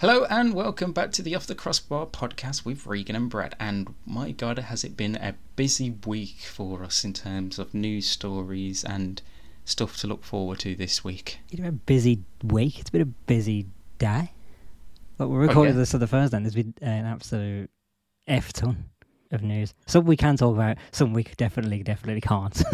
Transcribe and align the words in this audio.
Hello 0.00 0.24
and 0.30 0.54
welcome 0.54 0.92
back 0.92 1.10
to 1.10 1.22
the 1.22 1.34
Off 1.34 1.48
the 1.48 1.56
Crossbar 1.56 2.06
podcast 2.06 2.64
with 2.64 2.86
Regan 2.86 3.16
and 3.16 3.28
Brad. 3.28 3.56
And 3.58 3.96
my 4.06 4.30
God, 4.30 4.60
has 4.60 4.84
it 4.84 4.96
been 4.96 5.16
a 5.16 5.34
busy 5.56 5.90
week 6.06 6.36
for 6.42 6.84
us 6.84 7.02
in 7.02 7.12
terms 7.12 7.58
of 7.58 7.74
news 7.74 8.08
stories 8.08 8.84
and 8.84 9.20
stuff 9.64 9.96
to 9.96 10.06
look 10.06 10.22
forward 10.22 10.60
to 10.60 10.76
this 10.76 11.02
week. 11.02 11.40
It's 11.48 11.56
been 11.56 11.64
a 11.64 11.72
busy 11.72 12.22
week. 12.44 12.78
It's 12.78 12.90
been 12.90 13.02
a 13.02 13.06
busy 13.06 13.66
day. 13.98 14.30
Like 15.18 15.28
we're 15.28 15.42
oh, 15.42 15.48
recording 15.48 15.74
yeah. 15.74 15.80
this 15.80 15.94
on 15.94 15.98
the 15.98 16.06
Thursday. 16.06 16.36
and 16.36 16.46
There's 16.46 16.54
been 16.54 16.74
an 16.80 17.04
absolute 17.04 17.68
f 18.28 18.52
ton 18.52 18.84
of 19.32 19.42
news. 19.42 19.74
Some 19.86 20.04
we 20.04 20.16
can 20.16 20.36
talk 20.36 20.54
about. 20.54 20.76
Some 20.92 21.12
we 21.12 21.24
definitely, 21.24 21.82
definitely 21.82 22.20
can't. 22.20 22.62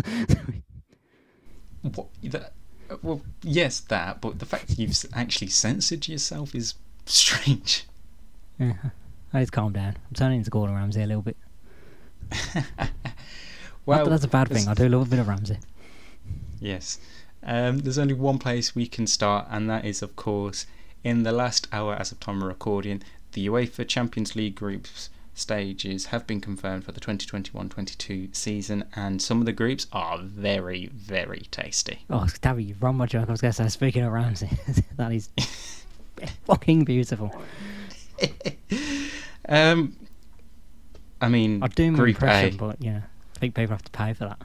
What, 1.95 2.07
that, 2.23 2.55
uh, 2.89 2.97
well, 3.03 3.21
yes, 3.43 3.81
that, 3.81 4.23
but 4.23 4.39
the 4.39 4.47
fact 4.47 4.69
that 4.69 4.79
you've 4.79 4.97
actually 5.13 5.49
censored 5.49 6.09
yourself 6.09 6.55
is 6.55 6.73
strange. 7.07 7.85
yeah. 8.59 8.75
Let's 9.33 9.51
calm 9.51 9.73
down. 9.73 9.97
I'm 10.09 10.15
turning 10.15 10.39
into 10.39 10.51
Gordon 10.51 10.77
Ramsay 10.77 11.03
a 11.03 11.07
little 11.07 11.23
bit. 11.23 11.37
Well, 13.87 14.05
that 14.05 14.11
that's 14.11 14.25
a 14.25 14.29
bad 14.29 14.49
thing. 14.49 14.67
I 14.69 14.75
do 14.75 14.89
love 14.89 15.07
a 15.07 15.11
bit 15.11 15.19
of 15.19 15.29
Ramsay. 15.29 15.59
Yes. 16.59 16.99
Um, 17.43 17.79
there's 17.81 17.99
only 17.99 18.15
one 18.15 18.39
place 18.39 18.75
we 18.75 18.87
can 18.87 19.07
start, 19.07 19.47
and 19.51 19.69
that 19.69 19.85
is, 19.85 20.01
of 20.01 20.17
course, 20.17 20.67
in 21.03 21.23
the 21.23 21.33
last 21.33 21.69
hour 21.71 21.95
as 21.95 22.11
of 22.11 22.19
time 22.19 22.41
of 22.41 22.49
recording, 22.49 23.03
the 23.33 23.47
UEFA 23.47 23.87
Champions 23.87 24.35
League 24.35 24.55
groups 24.55 25.11
stages 25.35 26.07
have 26.07 26.27
been 26.27 26.41
confirmed 26.41 26.85
for 26.85 26.93
the 26.93 27.01
2021-22 27.01 28.35
season, 28.35 28.85
and 28.97 29.21
some 29.21 29.41
of 29.41 29.45
the 29.47 29.53
groups 29.53 29.87
are 29.93 30.19
very, 30.19 30.87
very 30.87 31.47
tasty. 31.51 32.07
Oh, 32.09 32.27
Davy, 32.41 32.65
you've 32.65 32.83
run 32.83 32.95
my 32.95 33.05
joke. 33.05 33.29
I 33.29 33.33
was 33.33 33.43
going 33.43 33.53
to 33.53 33.63
say, 33.65 33.69
speaking 33.69 34.03
of 34.03 34.13
Ramsay, 34.13 34.49
that 34.97 35.13
is 35.13 35.29
fucking 36.45 36.85
beautiful. 36.85 37.35
Um, 39.47 39.97
I 41.21 41.29
mean, 41.29 41.63
I'd 41.63 41.75
do 41.75 41.91
my 41.93 42.07
impression, 42.07 42.55
A. 42.55 42.57
but 42.57 42.83
yeah, 42.83 43.03
I 43.37 43.39
think 43.39 43.55
people 43.55 43.75
have 43.75 43.85
to 43.85 43.91
pay 43.91 44.15
for 44.15 44.25
that. 44.25 44.41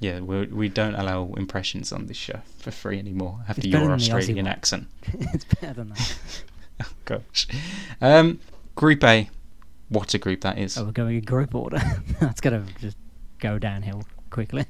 Yeah, 0.00 0.20
we 0.20 0.46
we 0.46 0.68
don't 0.68 0.94
allow 0.94 1.32
impressions 1.36 1.92
on 1.92 2.06
this 2.06 2.16
show 2.16 2.40
for 2.58 2.70
free 2.70 2.98
anymore 2.98 3.40
after 3.48 3.60
It's 3.60 3.66
your 3.66 3.80
better 3.80 3.90
than 3.90 3.98
the 3.98 4.04
Aussie 4.04 4.14
Australian 4.14 4.46
accent. 4.46 4.88
it's 5.32 5.44
better 5.44 5.74
than 5.74 5.90
that. 5.90 6.18
Oh 6.82 6.90
gosh. 7.04 7.48
Um, 8.00 8.40
group 8.74 9.02
A, 9.04 9.28
what 9.88 10.14
a 10.14 10.18
group 10.18 10.42
that 10.42 10.58
is. 10.58 10.78
Oh, 10.78 10.84
we're 10.84 10.92
going 10.92 11.16
in 11.16 11.24
group 11.24 11.54
order. 11.54 11.80
That's 12.20 12.40
going 12.40 12.64
to 12.64 12.72
just 12.80 12.96
go 13.40 13.58
downhill 13.58 14.04
quickly. 14.30 14.66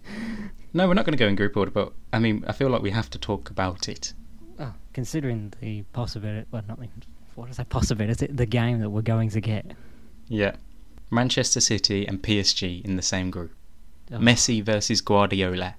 No, 0.72 0.86
we're 0.88 0.94
not 0.94 1.04
going 1.04 1.16
to 1.16 1.22
go 1.22 1.28
in 1.28 1.36
group 1.36 1.56
order, 1.56 1.70
but 1.70 1.92
I 2.12 2.18
mean, 2.18 2.44
I 2.46 2.52
feel 2.52 2.68
like 2.68 2.82
we 2.82 2.90
have 2.90 3.10
to 3.10 3.18
talk 3.18 3.50
about 3.50 3.88
it. 3.88 4.14
Oh, 4.58 4.72
considering 4.92 5.52
the 5.60 5.82
possibility, 5.92 6.46
well, 6.50 6.62
not 6.68 6.80
the, 6.80 6.88
what 7.36 7.48
is 7.50 7.56
that 7.58 7.68
possibility—is 7.68 8.22
it 8.22 8.36
The 8.36 8.46
game 8.46 8.80
that 8.80 8.90
we're 8.90 9.02
going 9.02 9.30
to 9.30 9.40
get. 9.40 9.72
Yeah. 10.28 10.56
Manchester 11.10 11.60
City 11.60 12.06
and 12.06 12.22
PSG 12.22 12.84
in 12.84 12.96
the 12.96 13.02
same 13.02 13.30
group. 13.30 13.52
Oh, 14.12 14.16
Messi 14.18 14.62
versus 14.62 15.00
Guardiola, 15.00 15.74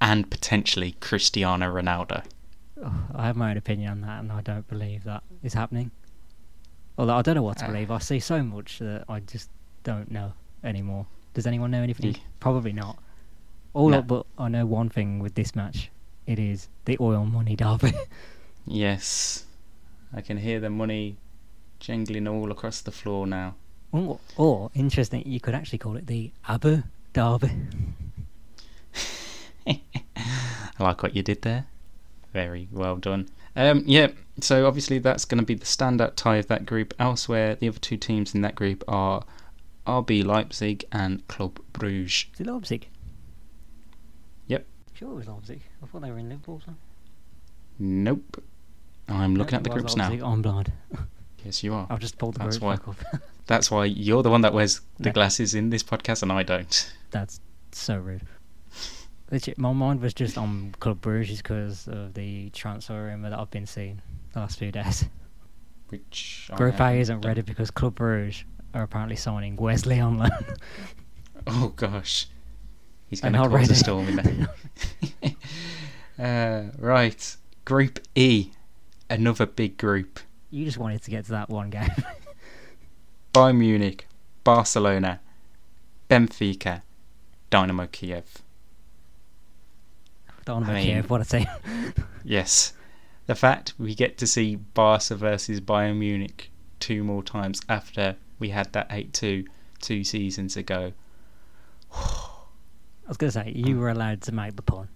and 0.00 0.30
potentially 0.30 0.92
Cristiano 1.00 1.72
Ronaldo. 1.72 2.24
oh, 2.82 2.92
I 3.14 3.26
have 3.26 3.36
my 3.36 3.50
own 3.50 3.56
opinion 3.56 3.90
on 3.92 4.00
that, 4.02 4.20
and 4.20 4.32
I 4.32 4.40
don't 4.40 4.66
believe 4.68 5.04
that 5.04 5.22
is 5.42 5.54
happening. 5.54 5.90
Although 6.98 7.14
I 7.16 7.22
don't 7.22 7.36
know 7.36 7.42
what 7.42 7.58
to 7.58 7.64
Uh. 7.64 7.68
believe. 7.68 7.90
I 7.90 7.98
see 7.98 8.20
so 8.20 8.42
much 8.42 8.78
that 8.80 9.04
I 9.08 9.20
just 9.20 9.48
don't 9.84 10.10
know 10.10 10.32
anymore. 10.64 11.06
Does 11.34 11.46
anyone 11.46 11.70
know 11.70 11.82
anything? 11.82 12.14
Ye- 12.14 12.22
Probably 12.40 12.72
not. 12.72 12.98
All 13.74 13.88
No. 13.88 13.98
I- 13.98 14.02
but 14.02 14.26
I 14.36 14.48
know 14.48 14.66
one 14.66 14.88
thing 14.90 15.18
with 15.20 15.34
this 15.34 15.54
match. 15.54 15.90
It 16.26 16.38
is 16.38 16.68
the 16.84 16.96
oil 17.00 17.24
money 17.24 17.56
derby. 17.56 17.92
Yes. 18.64 19.44
I 20.14 20.20
can 20.20 20.36
hear 20.36 20.60
the 20.60 20.70
money 20.70 21.16
jingling 21.80 22.28
all 22.28 22.52
across 22.52 22.80
the 22.80 22.92
floor 22.92 23.26
now. 23.26 23.56
or, 23.90 24.20
or 24.36 24.70
interesting, 24.74 25.24
you 25.26 25.40
could 25.40 25.54
actually 25.54 25.78
call 25.78 25.96
it 25.96 26.06
the 26.06 26.30
Abu 26.46 26.82
Derby. 27.12 27.50
I 29.66 29.80
like 30.78 31.02
what 31.02 31.16
you 31.16 31.22
did 31.22 31.42
there. 31.42 31.66
Very 32.32 32.68
well 32.70 32.96
done. 32.96 33.28
Um, 33.54 33.82
yeah, 33.86 34.08
so 34.40 34.66
obviously 34.66 34.98
that's 34.98 35.24
going 35.24 35.40
to 35.40 35.44
be 35.46 35.54
the 35.54 35.66
standout 35.66 36.14
tie 36.16 36.36
of 36.36 36.46
that 36.46 36.64
group. 36.64 36.94
Elsewhere, 36.98 37.54
the 37.54 37.68
other 37.68 37.78
two 37.78 37.96
teams 37.96 38.34
in 38.34 38.40
that 38.42 38.54
group 38.54 38.82
are 38.88 39.24
RB 39.86 40.24
Leipzig 40.24 40.84
and 40.92 41.26
Club 41.28 41.58
Bruges. 41.72 42.26
Is 42.34 42.40
it 42.40 42.46
Leipzig? 42.46 42.88
Sure 45.02 45.10
it 45.10 45.16
was 45.16 45.26
Leipzig. 45.26 45.60
I 45.82 45.86
thought 45.86 46.02
they 46.02 46.12
were 46.12 46.18
in 46.18 46.28
Liverpool. 46.28 46.62
So. 46.64 46.72
Nope. 47.80 48.40
I'm 49.08 49.34
looking 49.34 49.56
at 49.56 49.64
the 49.64 49.70
groups 49.70 49.96
Leipzig. 49.96 50.20
now. 50.20 50.26
I'm 50.28 50.42
blind. 50.42 50.70
Yes, 51.44 51.64
you 51.64 51.74
are. 51.74 51.88
I've 51.90 51.98
just 51.98 52.18
pulled 52.18 52.34
the 52.34 52.38
That's 52.38 52.58
group 52.58 52.62
why. 52.62 52.76
back 52.76 52.86
up. 53.14 53.20
That's 53.48 53.68
why 53.68 53.86
you're 53.86 54.22
the 54.22 54.30
one 54.30 54.42
that 54.42 54.54
wears 54.54 54.80
the 55.00 55.08
Yeah. 55.08 55.12
glasses 55.12 55.56
in 55.56 55.70
this 55.70 55.82
podcast 55.82 56.22
and 56.22 56.30
I 56.30 56.44
don't. 56.44 56.92
That's 57.10 57.40
so 57.72 57.98
rude. 57.98 58.22
Legit, 59.32 59.58
my 59.58 59.72
mind 59.72 60.00
was 60.02 60.14
just 60.14 60.38
on 60.38 60.72
Club 60.78 61.00
Bruges 61.00 61.38
because 61.38 61.88
of 61.88 62.14
the 62.14 62.50
transfer 62.50 63.06
rumour 63.06 63.30
that 63.30 63.38
I've 63.40 63.50
been 63.50 63.66
seeing 63.66 64.00
the 64.34 64.38
last 64.38 64.56
few 64.60 64.70
days. 64.70 65.06
Which 65.88 66.48
I 66.52 66.56
Group 66.56 66.78
A 66.80 66.92
isn't 67.00 67.22
ready 67.22 67.40
because 67.42 67.72
Club 67.72 67.96
Bruges 67.96 68.44
are 68.72 68.84
apparently 68.84 69.16
signing 69.16 69.56
Wesley 69.56 69.98
on 69.98 70.18
loan. 70.18 70.30
Oh 71.48 71.72
gosh, 71.74 72.28
he's 73.12 73.20
going 73.20 73.34
to 73.34 73.46
cause 73.46 73.68
a 73.70 73.74
storm 73.74 74.08
in 74.08 74.16
there. 76.18 76.18
uh, 76.72 76.76
right, 76.78 77.36
Group 77.66 78.00
E, 78.14 78.52
another 79.10 79.44
big 79.44 79.76
group. 79.76 80.18
you 80.50 80.64
just 80.64 80.78
wanted 80.78 81.02
to 81.02 81.10
get 81.10 81.26
to 81.26 81.32
that 81.32 81.50
one 81.50 81.68
game. 81.68 81.90
Bayern 83.34 83.58
Munich, 83.58 84.06
Barcelona, 84.44 85.20
Benfica, 86.08 86.80
Dynamo 87.50 87.86
Kiev. 87.86 88.38
Don't 90.46 90.64
I 90.64 90.72
mean- 90.74 90.86
Kiev, 90.86 91.10
what 91.10 91.20
a 91.20 91.24
team. 91.26 91.46
Yes, 92.24 92.72
the 93.26 93.34
fact 93.34 93.74
we 93.78 93.94
get 93.94 94.16
to 94.18 94.26
see 94.26 94.56
Barca 94.56 95.16
versus 95.16 95.60
Bayern 95.60 95.98
Munich 95.98 96.50
two 96.80 97.04
more 97.04 97.22
times 97.22 97.60
after 97.68 98.16
we 98.38 98.48
had 98.48 98.72
that 98.72 98.88
8-2 98.88 99.44
two 99.82 100.02
seasons 100.02 100.56
ago. 100.56 100.92
I 103.04 103.08
was 103.08 103.16
going 103.16 103.32
to 103.32 103.38
say, 103.40 103.52
you 103.54 103.78
were 103.78 103.88
allowed 103.90 104.22
to 104.22 104.32
make 104.32 104.56
the 104.56 104.62
pun. 104.62 104.88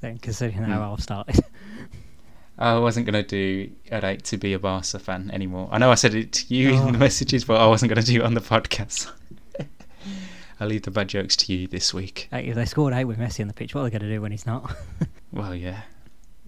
Then, 0.00 0.18
considering 0.18 0.64
how 0.64 0.78
Hmm. 0.86 0.92
I've 0.94 1.02
started. 1.02 1.44
I 2.58 2.76
wasn't 2.78 3.06
going 3.06 3.22
to 3.24 3.28
do 3.28 3.70
I'd 3.92 4.02
hate 4.02 4.24
to 4.24 4.36
be 4.36 4.52
a 4.52 4.58
Barca 4.58 4.98
fan 4.98 5.30
anymore. 5.32 5.68
I 5.70 5.78
know 5.78 5.92
I 5.92 5.94
said 5.94 6.14
it 6.14 6.32
to 6.32 6.54
you 6.54 6.70
in 6.70 6.92
the 6.92 6.98
Oh. 6.98 7.00
messages, 7.00 7.44
but 7.44 7.60
I 7.60 7.66
wasn't 7.68 7.92
going 7.92 8.04
to 8.04 8.12
do 8.12 8.20
it 8.20 8.24
on 8.24 8.34
the 8.34 8.40
podcast. 8.40 9.10
I'll 10.60 10.66
leave 10.66 10.82
the 10.82 10.90
bad 10.90 11.08
jokes 11.08 11.36
to 11.36 11.52
you 11.54 11.68
this 11.68 11.94
week. 11.94 12.26
Hey, 12.32 12.46
if 12.48 12.56
they 12.56 12.64
scored 12.64 12.92
eight 12.92 13.04
with 13.04 13.16
Messi 13.18 13.40
on 13.42 13.46
the 13.48 13.54
pitch, 13.54 13.74
what 13.76 13.82
are 13.82 13.84
they 13.84 13.90
going 13.90 14.02
to 14.02 14.08
do 14.12 14.20
when 14.20 14.32
he's 14.32 14.46
not? 14.46 14.74
Well, 15.30 15.54
yeah, 15.54 15.82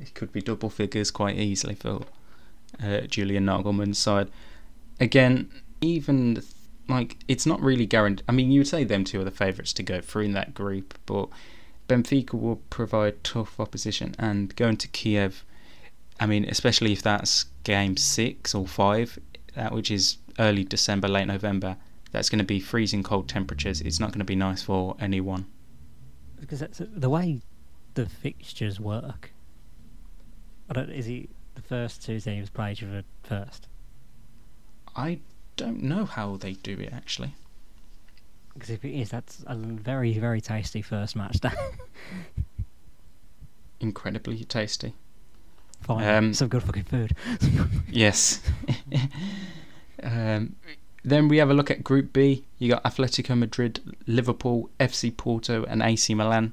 it 0.01 0.15
could 0.15 0.33
be 0.33 0.41
double 0.41 0.71
figures 0.71 1.11
quite 1.11 1.37
easily 1.37 1.75
for 1.75 2.01
uh, 2.83 3.03
Julian 3.03 3.45
Nagelsmann's 3.45 3.99
side. 3.99 4.31
Again, 4.99 5.51
even 5.83 6.43
like 6.91 7.17
it's 7.29 7.47
not 7.47 7.61
really 7.61 7.87
guaranteed. 7.87 8.25
I 8.29 8.33
mean, 8.33 8.51
you 8.51 8.61
would 8.61 8.69
say 8.69 8.85
them 8.85 9.05
two 9.05 9.21
are 9.21 9.25
the 9.25 9.31
favourites 9.31 9.73
to 9.75 9.83
go 9.83 10.01
through 10.01 10.25
in 10.25 10.33
that 10.33 10.55
group, 10.55 10.99
but 11.07 11.29
Benfica 11.89 12.35
will 12.35 12.57
provide 12.71 13.25
tough 13.25 13.59
opposition, 13.59 14.15
and 14.19 14.55
going 14.57 14.77
to 14.79 14.89
Kiev. 14.89 15.45
I 16.19 16.27
mean, 16.27 16.45
especially 16.45 16.93
if 16.93 17.03
that's 17.03 17.47
game 17.65 17.97
six 17.97 18.55
or 18.55 18.67
five, 18.67 19.19
that 19.55 19.73
which 19.73 19.91
is 19.91 20.19
early 20.39 20.65
December, 20.65 21.09
late 21.09 21.27
November. 21.27 21.77
That's 22.13 22.29
going 22.29 22.41
to 22.41 22.45
be 22.45 22.59
freezing 22.61 23.03
cold 23.05 23.29
temperatures. 23.29 23.81
It's 23.81 24.01
not 24.01 24.11
going 24.11 24.19
to 24.19 24.25
be 24.25 24.35
nice 24.35 24.63
for 24.63 24.97
anyone. 25.01 25.47
because 26.41 26.59
that's, 26.59 26.81
the 26.85 27.09
way 27.09 27.41
the 27.95 28.07
fixtures 28.07 28.81
work. 28.81 29.33
I 30.69 30.73
don't. 30.73 30.91
Is 30.91 31.07
he 31.07 31.29
the 31.55 31.63
first 31.63 32.05
two 32.05 32.21
teams 32.21 32.51
play 32.51 32.73
each 32.73 32.83
other 32.83 33.05
first? 33.23 33.69
I 34.97 35.21
don't 35.65 35.83
know 35.83 36.05
how 36.05 36.37
they 36.37 36.53
do 36.55 36.73
it 36.79 36.93
actually. 36.93 37.35
Because 38.55 38.71
if 38.71 38.85
it 38.85 38.95
is, 38.99 39.11
that's 39.11 39.45
a 39.47 39.57
very 39.57 40.19
very 40.19 40.41
tasty 40.41 40.83
first 40.83 41.17
match. 41.17 41.39
Incredibly 43.81 44.45
tasty. 44.45 44.95
Fine, 45.81 46.07
Um, 46.07 46.35
some 46.35 46.49
good 46.49 46.63
fucking 46.63 46.85
food. 46.85 47.17
Yes. 47.91 48.41
um, 50.03 50.55
then 51.03 51.29
we 51.29 51.39
have 51.39 51.51
a 51.51 51.55
look 51.55 51.71
at 51.71 51.83
Group 51.83 52.13
B. 52.13 52.45
You 52.59 52.69
got 52.71 52.85
Atletico 52.85 53.37
Madrid, 53.37 53.81
Liverpool, 54.07 54.71
FC 54.79 55.17
Porto, 55.17 55.65
and 55.65 55.83
AC 55.83 56.15
Milan. 56.15 56.53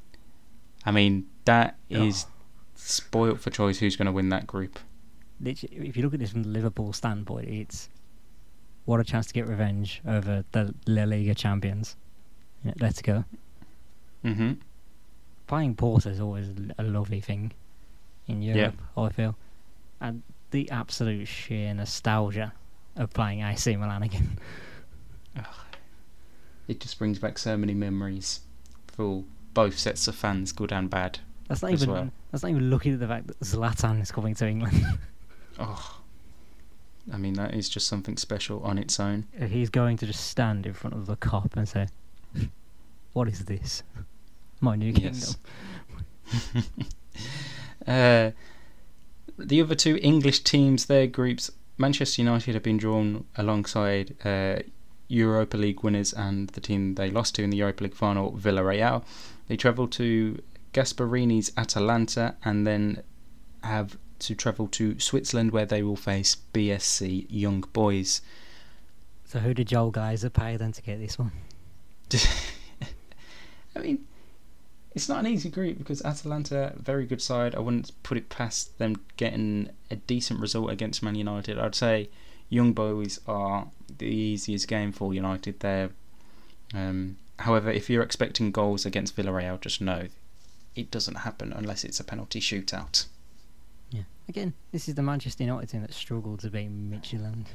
I 0.86 0.92
mean, 0.92 1.28
that 1.46 1.78
is 1.90 2.26
Oh. 2.28 2.32
spoilt 2.76 3.40
for 3.42 3.50
choice. 3.50 3.80
Who's 3.80 3.96
going 3.98 4.06
to 4.08 4.12
win 4.12 4.30
that 4.30 4.48
group? 4.48 4.80
Literally, 5.42 5.88
if 5.90 5.98
you 5.98 6.04
look 6.04 6.14
at 6.14 6.20
this 6.22 6.32
from 6.32 6.44
the 6.44 6.50
Liverpool 6.50 6.94
standpoint, 6.94 7.50
it's 7.50 7.90
what 8.88 9.02
a 9.02 9.04
chance 9.04 9.28
to 9.28 9.34
get 9.34 9.48
revenge 9.48 10.02
over 10.08 10.46
the 10.54 10.74
La 10.88 11.04
Liga 11.04 11.36
champions. 11.36 11.98
Yeah, 12.64 12.72
let's 12.80 13.02
go. 13.02 13.26
Mm-hmm. 14.24 14.54
Playing 15.46 15.76
Porto 15.76 16.10
is 16.10 16.22
always 16.22 16.48
a 16.78 16.84
lovely 16.84 17.20
thing 17.20 17.52
in 18.28 18.42
Europe. 18.42 18.76
I 18.96 19.10
feel, 19.10 19.36
and 20.00 20.24
the 20.52 20.72
absolute 20.72 21.28
sheer 21.28 21.74
nostalgia 21.74 22.54
of 22.96 23.12
playing 23.14 23.44
AC 23.44 23.76
Milan 23.76 24.04
again. 24.04 24.40
It 26.68 26.82
just 26.82 27.00
brings 27.00 27.18
back 27.18 27.38
so 27.38 27.56
many 27.56 27.74
memories 27.74 28.42
for 28.88 29.24
both 29.54 29.78
sets 29.80 30.10
of 30.10 30.16
fans, 30.16 30.52
good 30.52 30.74
and 30.74 30.90
bad. 30.90 31.20
That's 31.48 31.62
not 31.62 31.72
even 31.72 31.90
well. 31.90 32.12
that's 32.30 32.44
not 32.44 32.50
even 32.50 32.70
looking 32.70 32.94
at 32.94 33.00
the 33.00 33.08
fact 33.08 33.28
that 33.28 33.40
Zlatan 33.40 34.02
is 34.02 34.12
coming 34.12 34.36
to 34.36 34.48
England. 34.48 34.84
Oh, 35.60 36.02
I 37.12 37.18
mean 37.18 37.34
that 37.34 37.54
is 37.54 37.70
just 37.70 37.88
something 37.88 38.18
special 38.18 38.62
on 38.64 38.78
its 38.78 39.00
own. 39.00 39.26
He's 39.40 39.70
going 39.70 39.98
to 39.98 40.06
just 40.06 40.28
stand 40.28 40.66
in 40.66 40.74
front 40.74 40.96
of 40.96 41.06
the 41.06 41.16
cop 41.16 41.56
and 41.56 41.68
say, 41.68 41.88
"What 43.14 43.28
is 43.28 43.46
this? 43.46 43.84
My 44.60 44.76
new 44.76 44.94
kingdom." 44.94 45.14
Yes. 45.14 45.38
uh, 47.88 48.32
the 49.38 49.62
other 49.62 49.76
two 49.76 50.00
English 50.02 50.44
teams, 50.44 50.86
their 50.86 51.08
groups, 51.08 51.52
Manchester 51.78 52.22
United 52.22 52.54
have 52.56 52.64
been 52.64 52.78
drawn 52.78 53.26
alongside 53.36 54.16
uh, 54.26 54.60
Europa 55.08 55.58
League 55.58 55.84
winners 55.84 56.12
and 56.14 56.50
the 56.50 56.62
team 56.62 56.96
they 56.96 57.10
lost 57.10 57.36
to 57.36 57.44
in 57.44 57.50
the 57.50 57.58
Europa 57.58 57.84
League 57.84 57.96
final, 57.96 58.34
Villarreal. 58.34 59.04
They 59.48 59.56
travel 59.56 59.88
to 59.90 60.42
Gasperini's 60.74 61.52
Atalanta 61.56 62.36
and 62.44 62.68
then 62.68 63.04
have 63.64 63.98
to 64.20 64.36
travel 64.36 64.68
to 64.70 65.00
Switzerland 65.00 65.52
where 65.52 65.66
they 65.66 65.84
will 65.84 65.96
face 65.96 66.38
BSC 66.54 67.28
Young 67.30 67.62
Boys. 67.74 68.22
So 69.26 69.40
who 69.40 69.54
did 69.54 69.68
Joel 69.68 69.92
Glazer 69.92 70.32
pay 70.32 70.58
then 70.58 70.72
to 70.72 70.82
get 70.82 71.00
this 71.00 71.20
one? 71.20 71.32
I 73.76 73.80
mean, 73.80 74.06
it's 74.96 75.10
not 75.10 75.20
an 75.20 75.28
easy 75.28 75.50
group 75.50 75.78
because 75.78 76.02
Atalanta, 76.04 76.74
very 76.78 77.06
good 77.06 77.22
side. 77.22 77.54
I 77.54 77.60
wouldn't 77.60 77.92
put 78.04 78.18
it 78.18 78.30
past 78.30 78.78
them 78.80 78.96
getting 79.18 79.70
a 79.92 79.96
decent 79.98 80.40
result 80.40 80.72
against 80.72 81.04
Man 81.04 81.16
United. 81.16 81.60
I'd 81.60 81.76
say 81.76 82.10
Young 82.50 82.74
Boys 82.74 83.20
are 83.28 83.68
the 83.98 84.08
easiest 84.08 84.68
game 84.68 84.92
for 84.92 85.14
United 85.14 85.60
there. 85.60 85.92
Um, 86.74 87.18
however, 87.40 87.70
if 87.70 87.90
you're 87.90 88.04
expecting 88.04 88.52
goals 88.52 88.86
against 88.86 89.16
Villarreal, 89.16 89.60
just 89.60 89.82
know 89.82 90.08
it 90.76 90.90
doesn't 90.90 91.16
happen 91.16 91.54
unless 91.54 91.84
it's 91.84 92.00
a 92.00 92.04
penalty 92.04 92.40
shootout. 92.40 93.06
Again, 94.30 94.54
this 94.72 94.90
is 94.90 94.96
the 94.96 95.04
Manchester 95.04 95.44
United 95.44 95.70
team 95.70 95.82
that 95.82 95.94
struggled 95.94 96.42
to 96.42 96.50
beat 96.50 96.70
Midtjylland. 96.70 97.46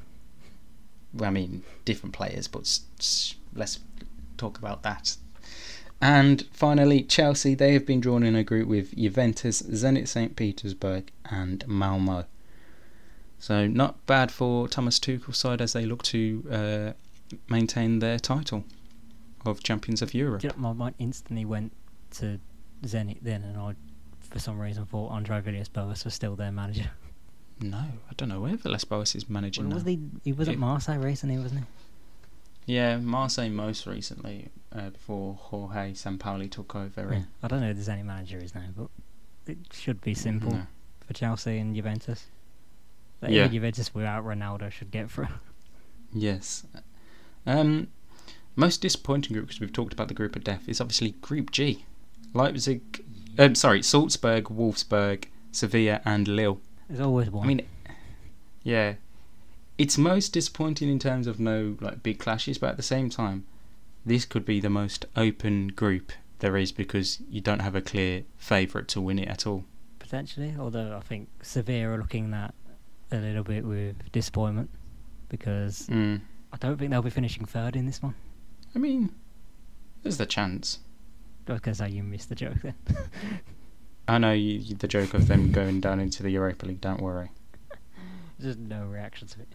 I 1.20 1.30
mean, 1.30 1.62
different 1.84 2.14
players, 2.14 2.48
but 2.48 2.78
let's 3.54 3.78
talk 4.38 4.58
about 4.58 4.82
that. 4.82 5.16
And 6.00 6.46
finally, 6.52 7.02
Chelsea, 7.02 7.54
they 7.54 7.74
have 7.74 7.86
been 7.86 8.00
drawn 8.00 8.22
in 8.22 8.34
a 8.34 8.42
group 8.42 8.66
with 8.66 8.96
Juventus, 8.96 9.62
Zenit 9.62 10.08
St. 10.08 10.34
Petersburg, 10.34 11.12
and 11.30 11.66
Malmo. 11.69 12.24
So, 13.38 13.66
not 13.66 14.04
bad 14.06 14.32
for 14.32 14.66
Thomas 14.66 14.98
Tuchel's 14.98 15.36
side 15.38 15.60
as 15.60 15.75
they 15.75 15.84
look 15.84 16.02
to 16.04 16.44
uh, 16.50 16.92
maintain 17.48 17.98
their 17.98 18.18
title 18.18 18.64
of 19.44 19.62
Champions 19.62 20.00
of 20.00 20.14
Europe. 20.14 20.42
You 20.42 20.50
know, 20.50 20.56
my 20.56 20.72
mind 20.72 20.94
instantly 20.98 21.44
went 21.44 21.72
to 22.12 22.40
Zenit 22.84 23.18
then, 23.22 23.42
and 23.42 23.58
I, 23.58 23.75
for 24.32 24.38
some 24.38 24.58
reason, 24.58 24.87
thought 24.87 25.11
Andre 25.11 25.40
Villas-Boas 25.40 26.05
was 26.05 26.14
still 26.14 26.34
their 26.37 26.50
manager. 26.52 26.90
No, 27.61 27.79
I 27.79 28.14
don't 28.17 28.29
know 28.29 28.40
where 28.40 28.56
Villas-Boas 28.56 29.14
is 29.14 29.29
managing 29.29 29.67
Well, 29.69 29.75
was 29.75 29.84
now. 29.84 29.90
he? 29.90 30.00
He 30.25 30.32
was 30.32 30.49
at 30.49 30.58
Marseille 30.58 30.99
recently, 30.99 31.38
wasn't 31.38 31.61
he? 32.67 32.75
Yeah, 32.75 32.96
Marseille 32.99 33.50
most 33.50 33.87
recently, 33.87 34.49
uh, 34.75 34.90
before 34.90 35.34
Jorge 35.34 35.93
Sampaoli 35.93 36.50
took 36.50 36.75
over. 36.75 37.08
Yeah. 37.12 37.23
I 37.43 37.49
don't 37.49 37.61
know 37.61 37.73
who 37.73 37.75
the 37.75 37.93
any 37.93 38.02
manager 38.02 38.38
is 38.38 38.55
now, 38.55 38.67
but 38.76 38.88
it 39.46 39.58
should 39.73 40.00
be 40.00 40.14
simple 40.14 40.52
No. 40.52 40.67
for 41.06 41.12
Chelsea 41.12 41.58
and 41.58 41.75
Juventus. 41.75 42.26
But 43.20 43.31
Yeah. 43.31 43.43
even 43.43 43.52
Juventus 43.52 43.94
without 43.94 44.25
Ronaldo 44.25 44.70
should 44.70 44.90
get 44.90 45.11
through. 45.11 45.28
Yes. 46.14 46.64
Um, 47.46 47.88
most 48.55 48.81
disappointing 48.82 49.32
group, 49.35 49.46
because 49.46 49.61
we've 49.61 49.73
talked 49.73 49.93
about 49.93 50.08
the 50.08 50.14
group 50.14 50.37
of 50.37 50.44
death, 50.44 50.69
is 50.69 50.81
obviously 50.81 51.12
Group 51.12 51.50
G. 51.50 51.85
Leipzig, 52.35 53.05
um, 53.38 53.55
sorry, 53.55 53.82
Salzburg, 53.82 54.44
Wolfsburg, 54.44 55.25
Sevilla, 55.50 56.00
and 56.05 56.29
Lille. 56.29 56.61
There's 56.88 57.00
always 57.00 57.31
one. 57.31 57.44
I 57.44 57.46
mean, 57.46 57.67
yeah, 58.62 58.94
it's 59.79 59.96
most 59.99 60.32
disappointing 60.32 60.88
in 60.88 60.99
terms 60.99 61.26
of 61.26 61.40
no 61.40 61.76
like 61.81 62.02
big 62.02 62.19
clashes, 62.19 62.58
but 62.58 62.70
at 62.70 62.76
the 62.76 62.82
same 62.82 63.08
time, 63.11 63.44
this 64.05 64.25
could 64.25 64.44
be 64.44 64.61
the 64.61 64.70
most 64.70 65.06
open 65.17 65.69
group 65.69 66.12
there 66.40 66.56
is 66.56 66.73
because 66.73 67.20
you 67.31 67.40
don't 67.40 67.61
have 67.61 67.75
a 67.76 67.81
clear 67.81 68.25
favourite 68.37 68.88
to 68.88 69.00
win 69.00 69.19
it 69.19 69.29
at 69.29 69.46
all. 69.46 69.64
potentially. 69.99 70.55
Although 70.58 70.96
I 70.96 71.00
think 71.00 71.28
Sevilla 71.43 71.90
are 71.94 71.99
looking 71.99 72.35
at 72.35 72.52
a 73.12 73.17
little 73.17 73.44
bit 73.44 73.64
with 73.64 73.96
disappointment 74.12 74.69
because 75.28 75.87
Mm. 75.88 76.20
I 76.52 76.56
don't 76.58 76.76
think 76.78 76.90
they'll 76.90 77.00
be 77.00 77.08
finishing 77.11 77.46
third 77.46 77.76
in 77.76 77.87
this 77.87 78.02
one. 78.02 78.14
I 78.75 78.78
mean, 78.78 79.14
there's 80.02 80.19
the 80.19 80.26
chance. 80.26 80.81
I 81.48 81.52
was 81.52 81.60
going 81.60 81.74
to 81.74 81.78
say 81.78 81.88
you 81.90 82.02
missed 82.02 82.28
the 82.28 82.34
joke 82.34 82.58
then. 82.62 82.74
I 84.08 84.18
know 84.18 84.32
you, 84.32 84.58
you- 84.58 84.74
the 84.76 84.88
joke 84.88 85.14
of 85.14 85.26
them 85.28 85.52
going 85.52 85.80
down 85.80 86.00
into 86.00 86.22
the 86.22 86.30
Europa 86.30 86.66
League. 86.66 86.80
Don't 86.80 87.00
worry. 87.00 87.30
There's 88.38 88.56
no 88.56 88.84
reaction 88.84 89.28
to 89.28 89.40
it. 89.40 89.48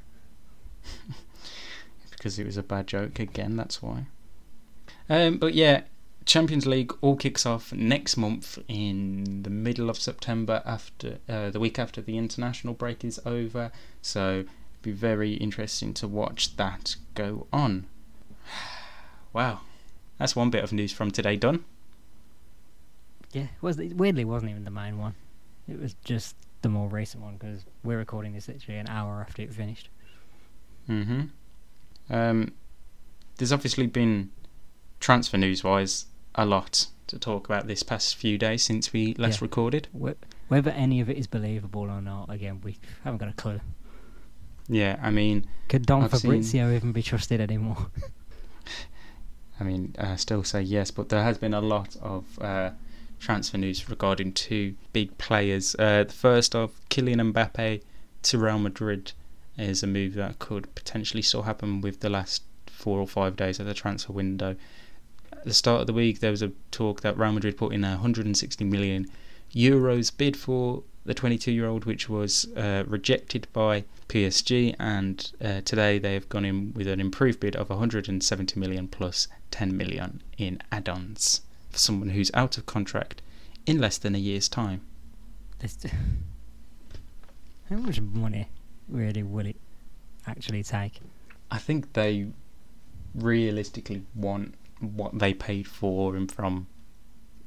because 2.12 2.40
it 2.40 2.46
was 2.46 2.58
a 2.58 2.64
bad 2.64 2.88
joke 2.88 3.20
again. 3.20 3.56
That's 3.56 3.82
why. 3.82 4.08
Um, 5.10 5.38
but 5.38 5.54
yeah, 5.54 5.82
Champions 6.26 6.66
League 6.66 6.94
all 7.02 7.16
kicks 7.16 7.46
off 7.46 7.72
next 7.72 8.18
month 8.18 8.60
in 8.68 9.44
the 9.44 9.50
middle 9.50 9.90
of 9.90 9.98
September 9.98 10.62
after 10.66 11.20
uh, 11.30 11.50
the 11.50 11.60
week 11.60 11.80
after 11.80 12.02
the 12.02 12.18
international 12.18 12.74
break 12.74 13.06
is 13.06 13.20
over. 13.26 13.72
So 14.02 14.44
be 14.82 14.92
very 14.92 15.34
interesting 15.36 15.94
to 15.96 16.08
watch 16.08 16.56
that 16.58 16.96
go 17.16 17.48
on. 17.54 17.86
Wow, 19.34 19.60
that's 20.18 20.36
one 20.36 20.50
bit 20.50 20.64
of 20.64 20.74
news 20.74 20.92
from 20.92 21.12
today 21.12 21.36
done. 21.36 21.64
Yeah, 23.38 23.44
it 23.44 23.62
was 23.62 23.80
it 23.80 23.96
weirdly 23.98 24.26
wasn't 24.26 24.52
even 24.52 24.64
the 24.64 24.72
main 24.72 24.98
one. 24.98 25.16
It 25.68 25.80
was 25.80 25.96
just 26.04 26.36
the 26.62 26.70
more 26.70 26.88
recent 26.88 27.24
one 27.24 27.36
because 27.38 27.66
we're 27.84 27.98
recording 27.98 28.34
this 28.34 28.48
literally 28.48 28.80
an 28.80 28.88
hour 28.90 29.26
after 29.28 29.42
it 29.42 29.54
finished. 29.54 29.90
hmm 30.88 31.22
Um, 32.10 32.54
there's 33.38 33.52
obviously 33.54 33.88
been 33.88 34.32
transfer 35.00 35.38
news 35.38 35.64
wise 35.64 36.06
a 36.36 36.46
lot 36.46 36.88
to 37.08 37.20
talk 37.20 37.48
about 37.48 37.68
this 37.68 37.84
past 37.84 38.16
few 38.16 38.38
days 38.38 38.64
since 38.64 38.92
we 38.94 39.14
last 39.16 39.40
Yeah. 39.40 39.46
recorded. 39.46 39.88
Whether 40.48 40.72
any 40.72 41.00
of 41.02 41.10
it 41.10 41.18
is 41.18 41.28
believable 41.28 41.82
or 41.90 42.02
not, 42.02 42.30
again, 42.30 42.62
we 42.64 42.78
haven't 43.04 43.20
got 43.20 43.30
a 43.30 43.34
clue. 43.34 43.60
Yeah, 44.70 44.98
I 45.02 45.12
mean, 45.12 45.46
Could 45.70 45.86
Don 45.86 46.04
I've 46.04 46.12
seen- 46.12 46.22
Fabrizio 46.32 46.74
even 46.76 46.92
be 46.92 47.02
trusted 47.04 47.40
anymore? 47.40 47.88
I 49.60 49.64
mean, 49.64 49.96
I 49.98 50.16
still 50.18 50.44
say 50.44 50.62
yes, 50.62 50.92
but 50.92 51.10
there 51.10 51.24
has 51.24 51.38
been 51.38 51.54
a 51.54 51.62
lot 51.62 51.96
of 52.02 52.40
uh, 52.40 52.72
transfer 53.20 53.58
news 53.58 53.90
regarding 53.90 54.32
two 54.32 54.76
big 54.94 55.18
players. 55.18 55.76
Uh, 55.78 56.04
the 56.04 56.14
first 56.14 56.56
of 56.56 56.72
Kylian 56.90 57.34
Mbappe 57.34 57.82
to 58.24 58.38
Real 58.38 58.60
Madrid 58.60 59.12
is 59.58 59.84
a 59.84 59.88
move 59.88 60.14
that 60.16 60.40
could 60.40 60.74
potentially 60.76 61.22
still 61.22 61.44
happen 61.44 61.82
with 61.82 62.00
the 62.02 62.10
last 62.10 62.44
four 62.68 63.00
or 63.00 63.08
five 63.08 63.36
days 63.36 63.60
of 63.60 63.66
the 63.66 63.74
transfer 63.74 64.14
window. 64.14 64.56
At 65.32 65.46
the 65.46 65.54
start 65.54 65.82
of 65.82 65.88
the 65.88 65.94
week, 65.94 66.20
there 66.20 66.32
was 66.32 66.42
a 66.42 66.52
talk 66.72 67.02
that 67.02 67.18
Real 67.18 67.32
Madrid 67.32 67.58
put 67.58 67.74
in 67.74 67.84
a 67.84 67.92
160 67.92 68.64
million 68.66 69.08
euros 69.54 70.16
bid 70.16 70.38
for 70.38 70.84
the 71.06 71.16
22-year-old, 71.16 71.86
which 71.86 72.10
was 72.10 72.48
uh, 72.56 72.84
rejected 72.86 73.48
by 73.54 73.86
PSG, 74.10 74.76
and 74.78 75.32
uh, 75.42 75.62
today 75.62 75.98
they 76.00 76.14
have 76.14 76.30
gone 76.30 76.46
in 76.46 76.74
with 76.74 76.88
an 76.88 77.00
improved 77.00 77.40
bid 77.40 77.56
of 77.56 77.70
170 77.70 78.60
million 78.60 78.88
plus 78.88 79.28
10 79.52 79.76
million 79.76 80.22
in 80.38 80.60
add-ons 80.72 81.42
for 81.78 81.82
someone 81.82 82.10
who's 82.10 82.32
out 82.34 82.58
of 82.58 82.66
contract 82.66 83.22
in 83.68 83.78
less 83.78 83.98
than 84.00 84.16
a 84.16 84.18
year's 84.18 84.50
time. 84.50 84.82
How 87.70 87.76
much 87.78 88.02
money 88.02 88.48
really 88.90 89.22
will 89.24 89.46
it 89.46 89.58
actually 90.26 90.64
take? 90.64 91.00
I 91.52 91.58
think 91.60 91.94
they 91.94 92.28
realistically 93.14 94.04
want 94.16 94.56
what 94.80 95.20
they 95.20 95.34
paid 95.34 95.68
for 95.68 96.16
him 96.16 96.28
from 96.28 96.66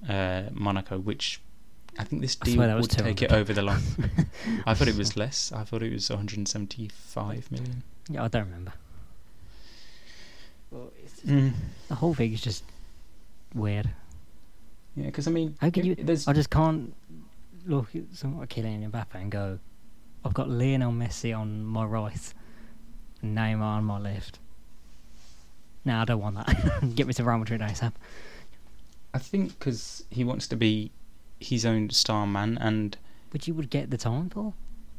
uh, 0.09 0.45
Monaco, 0.53 0.99
which 0.99 1.41
I 1.99 2.05
think 2.05 2.23
this 2.23 2.37
deal 2.37 2.55
swear 2.55 2.77
would 2.77 2.91
take 2.91 3.23
it 3.23 3.33
over 3.33 3.53
the 3.53 3.63
line. 3.63 3.83
I 4.67 4.75
thought 4.75 4.89
it 4.89 4.97
was 4.97 5.17
less. 5.17 5.51
I 5.53 5.65
thought 5.65 5.83
it 5.83 5.93
was 5.93 6.09
175 6.09 7.51
million. 7.51 7.83
Yeah, 8.09 8.25
I 8.25 8.29
don't 8.29 8.45
remember. 8.45 8.75
Well, 10.71 10.93
it's 11.05 11.21
Mm. 11.23 11.53
the 11.89 11.97
whole 11.97 12.15
thing 12.15 12.33
is 12.33 12.41
just 12.41 12.63
weird. 13.55 13.91
Yeah, 14.97 15.07
because 15.07 15.27
I 15.27 15.31
mean, 15.31 15.57
How 15.61 15.71
can 15.71 15.87
you? 15.87 15.95
there's 15.95 16.27
I 16.29 16.33
just 16.33 16.51
can't 16.51 16.95
look 17.67 17.95
at 17.95 18.03
someone 18.13 18.41
like 18.41 18.49
Kylian 18.51 18.91
Mbappe 18.91 19.15
and 19.15 19.31
go, 19.31 19.59
I've 20.25 20.35
got 20.35 20.49
Lionel 20.51 20.93
Messi 20.93 21.37
on 21.37 21.65
my 21.65 21.85
right, 21.85 22.35
and 23.23 23.37
Neymar 23.37 23.61
on 23.63 23.85
my 23.85 23.99
left. 23.99 24.39
No, 25.85 25.99
I 25.99 26.05
don't 26.05 26.21
want 26.21 26.37
that. 26.37 26.93
Get 26.95 27.07
me 27.07 27.15
to 27.15 27.25
Real 27.25 27.39
Madrid 27.39 27.61
ASAP. 27.61 27.93
I 29.15 29.19
think 29.19 29.59
because 29.59 30.05
he 30.11 30.25
wants 30.25 30.47
to 30.49 30.57
be 30.57 30.91
his 31.39 31.65
own 31.65 31.91
star 31.91 32.27
man, 32.27 32.59
and 32.61 32.97
But 33.31 33.49
you 33.49 33.55
would 33.55 33.71
get 33.71 33.91
the 33.91 33.97
time 33.97 34.29
for. 34.29 34.53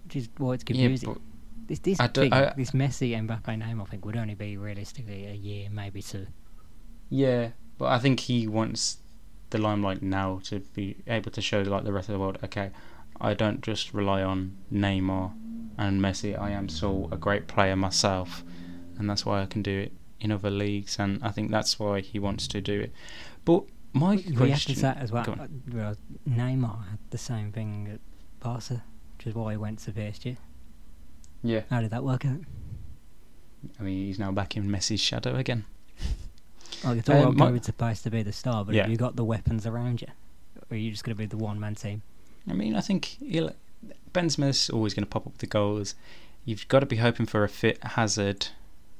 which 0.06 0.16
is 0.16 0.30
why 0.38 0.54
it's 0.54 0.64
Yeah, 0.68 0.76
confusing. 0.88 1.14
but 1.14 1.22
this 1.68 1.80
this 1.80 1.98
thing, 1.98 2.34
I- 2.34 2.54
this 2.56 2.72
Messi 2.72 3.12
Mbappe 3.12 3.58
name, 3.60 3.80
I 3.82 3.86
think, 3.86 4.06
would 4.06 4.18
only 4.18 4.34
be 4.36 4.58
realistically 4.58 5.28
a 5.28 5.34
year, 5.34 5.70
maybe 5.70 6.02
two. 6.02 6.28
yeah, 7.10 7.50
but 7.78 7.86
I 7.92 8.00
think 8.00 8.22
he 8.22 8.48
wants 8.48 8.98
the 9.52 9.58
limelight 9.58 10.02
now 10.02 10.40
to 10.46 10.60
be 10.74 10.98
able 11.08 11.32
to 11.32 11.42
show 11.42 11.62
like 11.62 11.84
the 11.84 11.94
rest 11.94 12.10
of 12.10 12.14
the 12.14 12.20
world. 12.20 12.40
Okay, 12.44 12.72
I 13.20 13.34
don't 13.34 13.62
just 13.62 13.94
rely 13.94 14.24
on 14.24 14.58
Neymar 14.74 15.34
and 15.78 16.02
Messi. 16.02 16.38
I 16.40 16.50
am 16.52 16.68
still 16.70 17.08
a 17.12 17.18
great 17.18 17.48
player 17.48 17.76
myself, 17.76 18.44
and 18.98 19.10
that's 19.10 19.26
why 19.26 19.42
I 19.42 19.46
can 19.46 19.62
do 19.62 19.80
it 19.80 19.94
in 20.20 20.32
other 20.32 20.50
leagues. 20.50 20.98
And 21.00 21.24
I 21.24 21.30
think 21.30 21.52
that's 21.52 21.80
why 21.80 22.02
he 22.02 22.20
wants 22.20 22.48
to 22.50 22.62
do 22.62 22.80
it. 22.80 22.92
But 23.46 23.64
my 23.94 24.16
We 24.16 24.24
to 24.24 24.36
question, 24.36 24.76
say 24.76 24.94
as 24.98 25.12
well. 25.12 25.26
uh, 25.30 25.48
well, 25.72 25.96
Neymar 26.28 26.90
had 26.90 27.00
the 27.10 27.18
same 27.18 27.52
thing 27.52 27.90
at 27.94 28.00
Barca, 28.40 28.84
which 29.18 29.28
is 29.28 29.36
why 29.36 29.52
he 29.52 29.58
went 29.58 29.80
to 29.80 29.92
PSG. 29.92 30.38
yeah, 31.44 31.62
How 31.70 31.82
did 31.82 31.92
that 31.92 32.04
work 32.04 32.26
out? 32.26 32.40
I 33.80 33.84
mean 33.84 34.06
he's 34.08 34.18
now 34.18 34.32
back 34.32 34.56
in 34.58 34.64
Messi's 34.70 35.00
shadow 35.02 35.36
again. 35.36 35.66
Like, 36.84 36.98
it's 37.00 37.10
all 37.10 37.28
Um, 37.28 37.38
my- 37.38 37.60
supposed 37.60 38.04
to 38.04 38.10
be 38.12 38.24
the 38.24 38.34
star, 38.34 38.66
but 38.66 38.74
Yeah. 38.76 38.84
have 38.84 38.92
you 38.92 38.98
got 38.98 39.16
the 39.16 39.24
weapons 39.26 39.66
around 39.66 40.02
you? 40.02 40.08
Or 40.70 40.76
are 40.76 40.78
you 40.78 40.92
just 40.92 41.04
going 41.04 41.16
to 41.16 41.18
be 41.20 41.26
the 41.26 41.38
one 41.38 41.60
man 41.60 41.76
team? 41.76 42.02
I 42.50 42.54
mean, 42.54 42.76
I 42.76 42.82
think 42.82 43.18
he'll, 43.20 43.56
Benzema's 44.14 44.70
always 44.70 44.94
going 44.94 45.04
to 45.04 45.10
pop 45.10 45.28
up 45.28 45.34
with 45.34 45.40
the 45.42 45.48
goals. 45.48 45.96
You've 46.46 46.68
got 46.68 46.80
to 46.80 46.86
be 46.86 46.98
hoping 46.98 47.26
for 47.28 47.44
a 47.44 47.50
fit 47.50 47.78
Hazard. 47.84 48.48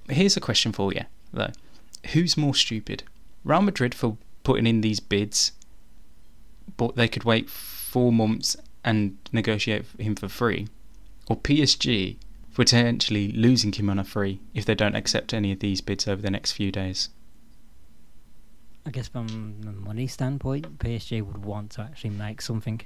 Here's 0.10 0.38
a 0.38 0.42
question 0.42 0.72
for 0.72 0.94
you, 0.94 1.02
though: 1.34 1.52
Who's 2.14 2.38
more 2.38 2.54
stupid, 2.54 3.04
Real 3.44 3.62
Madrid 3.62 3.96
for 3.96 4.18
putting 4.44 4.68
in 4.68 4.82
these 4.82 5.00
bids, 5.00 5.52
but 6.78 6.96
they 6.96 7.08
could 7.08 7.24
wait 7.24 7.50
four 7.50 8.12
months 8.12 8.56
and 8.84 9.18
negotiate 9.32 9.86
him 10.00 10.16
for 10.16 10.28
free, 10.28 10.68
or 11.28 11.36
PSG 11.38 12.18
for 12.50 12.58
potentially 12.64 13.32
losing 13.32 13.72
him 13.72 13.90
on 13.90 13.98
a 13.98 14.04
free 14.04 14.40
if 14.54 14.66
they 14.66 14.76
don't 14.76 14.96
accept 14.96 15.34
any 15.34 15.52
of 15.52 15.60
these 15.60 15.82
bids 15.82 16.08
over 16.08 16.22
the 16.22 16.32
next 16.32 16.52
few 16.52 16.72
days? 16.72 17.10
I 18.86 18.90
guess 18.90 19.08
from 19.08 19.62
a 19.68 19.72
money 19.72 20.08
standpoint, 20.08 20.80
PSG 20.80 21.22
would 21.22 21.46
want 21.46 21.72
to 21.72 21.82
actually 21.82 22.12
make 22.12 22.42
something 22.42 22.82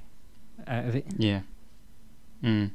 out 0.68 0.86
of 0.86 0.96
it. 0.96 1.06
Yeah. 1.18 1.42
Mm. 2.44 2.72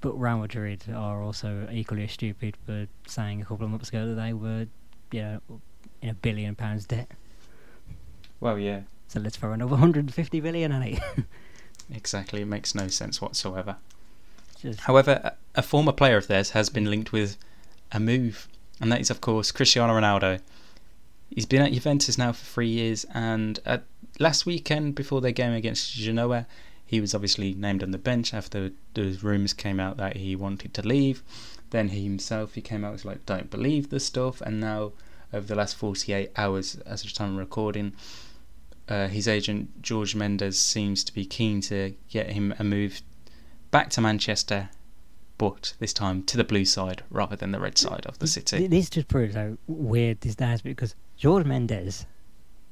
But 0.00 0.12
Real 0.20 0.38
Madrid 0.38 0.84
are 0.94 1.22
also 1.22 1.68
equally 1.72 2.04
as 2.04 2.12
stupid 2.12 2.56
for 2.66 2.86
saying 3.06 3.40
a 3.40 3.44
couple 3.44 3.64
of 3.64 3.70
months 3.70 3.88
ago 3.88 4.06
that 4.08 4.14
they 4.14 4.32
were, 4.32 4.66
you 5.10 5.22
know, 5.22 5.40
in 6.02 6.10
a 6.10 6.14
billion 6.14 6.54
pounds 6.54 6.84
debt. 6.84 7.10
Well, 8.40 8.58
yeah. 8.58 8.82
So 9.08 9.20
let's 9.20 9.36
throw 9.36 9.52
another 9.52 9.70
150 9.70 10.40
billion 10.40 10.72
at 10.72 10.86
it. 10.86 10.98
Exactly. 11.88 12.42
It 12.42 12.46
makes 12.46 12.74
no 12.74 12.88
sense 12.88 13.20
whatsoever. 13.20 13.76
Just, 14.58 14.80
However, 14.80 15.20
a 15.22 15.34
a 15.56 15.62
former 15.62 15.92
player 15.92 16.16
of 16.16 16.26
theirs 16.26 16.50
has 16.50 16.68
been 16.68 16.84
linked 16.84 17.12
with 17.12 17.36
a 17.90 17.98
move, 17.98 18.46
and 18.80 18.92
that 18.92 19.00
is, 19.00 19.10
of 19.10 19.20
course, 19.20 19.50
Cristiano 19.50 19.94
Ronaldo. 19.94 20.40
He's 21.30 21.46
been 21.46 21.62
at 21.62 21.72
Juventus 21.72 22.16
now 22.16 22.32
for 22.32 22.44
three 22.44 22.68
years, 22.68 23.04
and 23.12 23.58
at 23.64 23.84
last 24.18 24.46
weekend, 24.46 24.94
before 24.94 25.20
their 25.20 25.32
game 25.32 25.52
against 25.52 25.92
Genoa, 25.92 26.46
he 26.84 27.00
was 27.00 27.14
obviously 27.14 27.52
named 27.54 27.82
on 27.82 27.90
the 27.90 27.98
bench 27.98 28.32
after 28.32 28.70
the 28.94 29.18
rumours 29.22 29.52
came 29.52 29.80
out 29.80 29.96
that 29.96 30.16
he 30.16 30.36
wanted 30.36 30.72
to 30.74 30.86
leave. 30.86 31.22
Then 31.70 31.88
he 31.88 32.04
himself, 32.04 32.54
he 32.54 32.62
came 32.62 32.84
out 32.84 32.92
was 32.92 33.04
like, 33.04 33.26
"Don't 33.26 33.50
believe 33.50 33.90
the 33.90 33.98
stuff," 33.98 34.40
and 34.40 34.60
now 34.60 34.92
over 35.32 35.46
the 35.46 35.56
last 35.56 35.76
48 35.76 36.30
hours, 36.36 36.76
as 36.86 37.04
of 37.04 37.12
time 37.12 37.32
of 37.32 37.38
recording, 37.38 37.92
uh, 38.88 39.08
his 39.08 39.26
agent 39.26 39.82
George 39.82 40.14
Mendes 40.14 40.58
seems 40.58 41.02
to 41.04 41.12
be 41.12 41.26
keen 41.26 41.60
to 41.62 41.94
get 42.08 42.30
him 42.30 42.54
a 42.58 42.64
move 42.64 43.02
back 43.72 43.90
to 43.90 44.00
Manchester, 44.00 44.70
but 45.38 45.74
this 45.78 45.92
time 45.92 46.22
to 46.24 46.36
the 46.36 46.44
blue 46.44 46.64
side 46.64 47.02
rather 47.10 47.36
than 47.36 47.52
the 47.52 47.60
red 47.60 47.78
side 47.78 48.06
of 48.06 48.18
the 48.18 48.26
city. 48.26 48.66
This 48.66 48.90
just 48.90 49.08
proves 49.08 49.34
how 49.34 49.56
weird 49.66 50.20
this 50.20 50.36
is 50.38 50.62
because 50.62 50.94
George 51.16 51.44
Mendes 51.44 52.06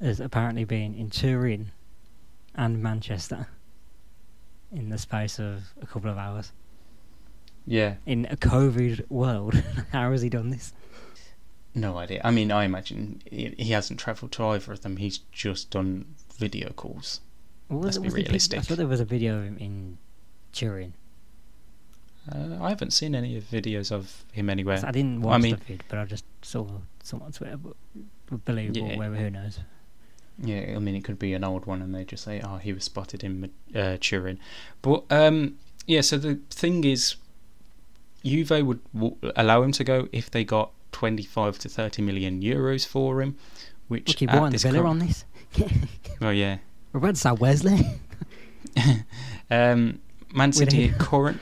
has 0.01 0.21
apparently 0.21 0.65
been 0.65 0.95
in 0.95 1.11
Turin 1.11 1.73
and 2.55 2.83
Manchester 2.83 3.49
in 4.73 4.89
the 4.89 4.99
space 4.99 5.39
of 5.39 5.73
a 5.81 5.87
couple 5.87 6.11
of 6.11 6.19
hours. 6.19 6.53
Yeah, 7.67 7.95
In 8.05 8.27
a 8.27 8.37
COVID 8.37 9.11
world, 9.11 9.55
how 9.93 10.11
has 10.13 10.23
he 10.23 10.29
done 10.29 10.51
this? 10.51 10.73
no 11.75 11.99
idea. 11.99 12.21
I 12.23 12.31
mean, 12.31 12.53
I 12.53 12.65
imagine 12.65 13.21
he 13.31 13.71
hasn't 13.71 13.99
travelled 13.99 14.33
to 14.33 14.45
either 14.47 14.73
of 14.73 14.83
them. 14.83 14.97
He's 14.99 15.19
just 15.33 15.71
done 15.71 16.15
video 16.37 16.71
calls. 16.71 17.21
Was, 17.69 17.85
Let's 17.85 17.99
be 17.99 18.05
was 18.05 18.15
the 18.15 18.23
realistic. 18.23 18.59
I 18.61 18.63
thought 18.63 18.77
there 18.77 18.87
was 18.87 19.01
a 19.01 19.05
video 19.05 19.39
of 19.39 19.45
him 19.45 19.57
in 19.59 19.99
Turin. 20.53 20.95
Uh, 22.33 22.63
I 22.63 22.71
haven't 22.71 22.93
seen 22.93 23.15
any 23.15 23.41
videos 23.41 23.93
of 23.93 24.25
him 24.33 24.49
anywhere. 24.49 24.81
I 24.85 24.91
didn't 24.93 25.23
I 25.23 25.27
watch 25.27 25.43
mean- 25.43 25.57
the 25.57 25.65
vid, 25.65 25.85
but 25.89 25.99
I 25.99 26.05
just 26.05 26.25
saw 26.43 26.67
someone 27.03 27.27
on 27.27 27.33
Twitter. 27.33 27.57
But 27.59 28.45
believable, 28.45 28.89
Yeah. 28.89 29.09
who 29.11 29.31
knows. 29.31 29.59
Yeah, 30.43 30.73
I 30.75 30.79
mean, 30.81 30.97
it 30.97 31.05
could 31.05 31.19
be 31.19 31.33
an 31.35 31.45
old 31.45 31.67
one, 31.67 31.81
and 31.81 31.95
they 31.95 32.05
just 32.05 32.25
say, 32.25 32.41
"Oh, 32.41 32.57
he 32.57 32.73
was 32.73 32.83
spotted 32.85 33.23
in 33.23 33.51
uh, 33.75 33.99
Turin." 34.01 34.39
But 34.83 35.05
um, 35.11 35.59
yeah, 35.87 36.01
so 36.01 36.17
the 36.19 36.41
thing 36.51 36.83
is, 36.83 37.15
Juve 38.25 38.51
would 38.67 38.81
w- 38.93 39.17
allow 39.37 39.63
him 39.63 39.71
to 39.73 39.85
go 39.85 40.09
if 40.11 40.31
they 40.31 40.43
got 40.43 40.73
twenty-five 40.91 41.59
to 41.61 41.69
thirty 41.69 42.03
million 42.03 42.41
euros 42.43 42.85
for 42.85 43.23
him, 43.23 43.37
which 43.87 44.19
he 44.19 44.27
at 44.27 44.51
this 44.51 44.65
Villa 44.65 44.83
on 44.85 44.99
this. 44.99 45.25
Well, 46.21 46.33
yeah. 46.45 46.59
We're 46.93 46.99
about 46.99 47.15
to 47.15 47.21
say 47.21 47.31
Wesley. 47.33 47.87
um, 49.51 50.01
Man 50.33 50.53
City 50.53 50.93
current 50.99 51.41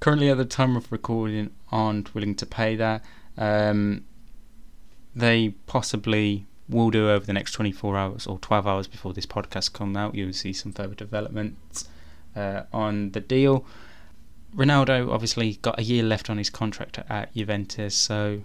currently 0.00 0.28
at 0.30 0.36
the 0.36 0.44
time 0.44 0.76
of 0.76 0.90
recording 0.92 1.50
aren't 1.70 2.14
willing 2.14 2.34
to 2.36 2.46
pay 2.46 2.76
that. 2.76 3.04
Um, 3.36 4.04
they 5.14 5.50
possibly 5.66 6.46
will 6.68 6.90
do 6.90 7.10
over 7.10 7.24
the 7.24 7.32
next 7.32 7.52
24 7.52 7.96
hours 7.96 8.26
or 8.26 8.38
12 8.38 8.66
hours 8.66 8.86
before 8.86 9.12
this 9.12 9.26
podcast 9.26 9.72
come 9.72 9.96
out. 9.96 10.14
You'll 10.14 10.32
see 10.32 10.52
some 10.52 10.72
further 10.72 10.94
developments 10.94 11.88
uh, 12.34 12.62
on 12.72 13.12
the 13.12 13.20
deal. 13.20 13.64
Ronaldo 14.54 15.10
obviously 15.12 15.54
got 15.62 15.78
a 15.78 15.82
year 15.82 16.02
left 16.02 16.30
on 16.30 16.38
his 16.38 16.50
contract 16.50 16.98
at 17.08 17.34
Juventus, 17.34 17.94
so 17.94 18.42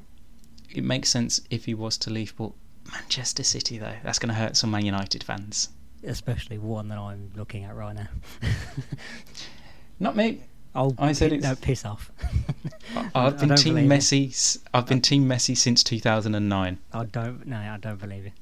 it 0.70 0.84
makes 0.84 1.10
sense 1.10 1.42
if 1.50 1.66
he 1.66 1.74
was 1.74 1.98
to 2.00 2.10
leave. 2.10 2.34
But 2.38 2.52
Manchester 2.92 3.44
City, 3.44 3.78
though, 3.78 3.96
that's 4.04 4.20
going 4.20 4.30
to 4.30 4.36
hurt 4.36 4.58
some 4.58 4.72
Man 4.72 4.86
United 4.86 5.24
fans. 5.24 5.70
Especially 6.04 6.58
one 6.58 6.88
that 6.90 6.98
I'm 6.98 7.32
looking 7.36 7.64
at 7.64 7.76
right 7.76 7.96
now. 7.96 8.08
Not 10.00 10.16
me. 10.16 10.42
Oh, 10.74 10.96
I 10.98 11.12
said 11.12 11.34
it's- 11.34 11.44
no, 11.44 11.56
piss 11.56 11.84
off. 11.86 12.12
I've 13.16 13.40
been 13.40 13.56
Team. 13.56 13.76
Messi. 13.76 14.30
s- 14.30 14.58
I've 14.74 14.86
been 14.88 15.02
Team 15.02 15.28
Messi 15.28 15.56
since 15.56 15.84
2009. 15.84 16.78
I 16.94 17.06
don't. 17.06 17.46
No, 17.48 17.58
I 17.58 17.78
don't 17.80 18.00
believe 18.00 18.26
it. 18.28 18.34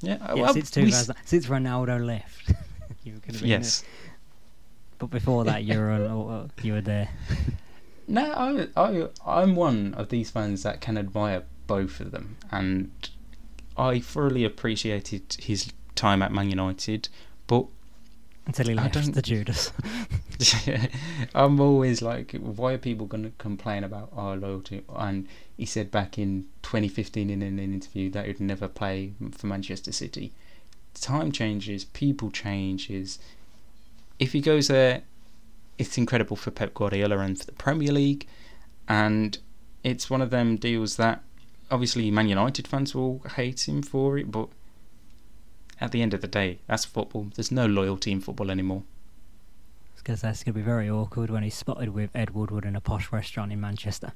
Yeah, 0.00 0.16
Yeah, 0.20 0.34
well, 0.34 0.54
since 0.54 0.74
we 0.76 0.82
s- 0.84 1.06
2000, 1.06 1.16
since 1.24 1.46
Ronaldo 1.46 2.04
left, 2.04 2.52
you 3.04 3.12
were 3.14 3.18
gonna 3.20 3.38
be 3.38 3.48
yes. 3.48 3.84
But 4.98 5.10
before 5.10 5.44
that, 5.44 5.64
you 5.64 5.78
were 5.78 6.48
you 6.62 6.72
were 6.74 6.80
there. 6.80 7.08
No, 8.08 8.32
I, 8.32 8.66
I, 8.76 9.08
I'm 9.24 9.54
one 9.54 9.94
of 9.94 10.08
these 10.08 10.30
fans 10.32 10.64
that 10.64 10.80
can 10.80 10.98
admire 10.98 11.44
both 11.68 12.00
of 12.00 12.10
them, 12.10 12.38
and 12.50 12.90
I 13.76 14.00
thoroughly 14.00 14.44
appreciated 14.44 15.36
his 15.38 15.72
time 15.94 16.20
at 16.20 16.32
Man 16.32 16.50
United. 16.50 17.08
But 17.46 17.66
Until 18.46 18.68
he 18.68 18.72
I 18.72 18.82
left 18.82 18.94
don't- 18.94 19.14
the 19.14 19.22
Judas. 19.32 19.72
I'm 21.34 21.60
always 21.60 22.00
like, 22.02 22.32
why 22.32 22.72
are 22.72 22.78
people 22.78 23.06
going 23.06 23.24
to 23.24 23.32
complain 23.38 23.84
about 23.84 24.10
our 24.16 24.36
loyalty? 24.36 24.82
And 24.96 25.28
he 25.56 25.66
said 25.66 25.90
back 25.90 26.18
in 26.18 26.46
2015 26.62 27.28
in 27.30 27.42
an 27.42 27.58
interview 27.58 28.10
that 28.10 28.26
he'd 28.26 28.40
never 28.40 28.66
play 28.68 29.12
for 29.32 29.46
Manchester 29.46 29.92
City. 29.92 30.32
Time 30.94 31.30
changes, 31.30 31.84
people 31.84 32.30
changes. 32.30 33.18
If 34.18 34.32
he 34.32 34.40
goes 34.40 34.68
there, 34.68 35.02
it's 35.78 35.96
incredible 35.98 36.36
for 36.36 36.50
Pep 36.50 36.74
Guardiola 36.74 37.18
and 37.18 37.38
for 37.38 37.44
the 37.46 37.52
Premier 37.52 37.92
League, 37.92 38.26
and 38.88 39.38
it's 39.84 40.10
one 40.10 40.20
of 40.20 40.30
them 40.30 40.56
deals 40.56 40.96
that 40.96 41.22
obviously 41.70 42.10
Man 42.10 42.28
United 42.28 42.66
fans 42.66 42.94
will 42.94 43.20
hate 43.36 43.68
him 43.68 43.82
for 43.82 44.18
it, 44.18 44.30
but 44.30 44.48
at 45.80 45.92
the 45.92 46.02
end 46.02 46.14
of 46.14 46.20
the 46.20 46.28
day, 46.28 46.58
that's 46.66 46.84
football. 46.84 47.28
There's 47.34 47.50
no 47.50 47.66
loyalty 47.66 48.12
in 48.12 48.20
football 48.20 48.50
anymore. 48.50 48.82
Because 49.96 50.22
that's 50.22 50.42
going 50.44 50.54
to 50.54 50.58
be 50.58 50.64
very 50.64 50.88
awkward 50.88 51.30
when 51.30 51.42
he's 51.42 51.54
spotted 51.54 51.90
with 51.90 52.10
Ed 52.14 52.30
Woodward 52.30 52.64
in 52.64 52.74
a 52.74 52.80
posh 52.80 53.12
restaurant 53.12 53.52
in 53.52 53.60
Manchester. 53.60 54.12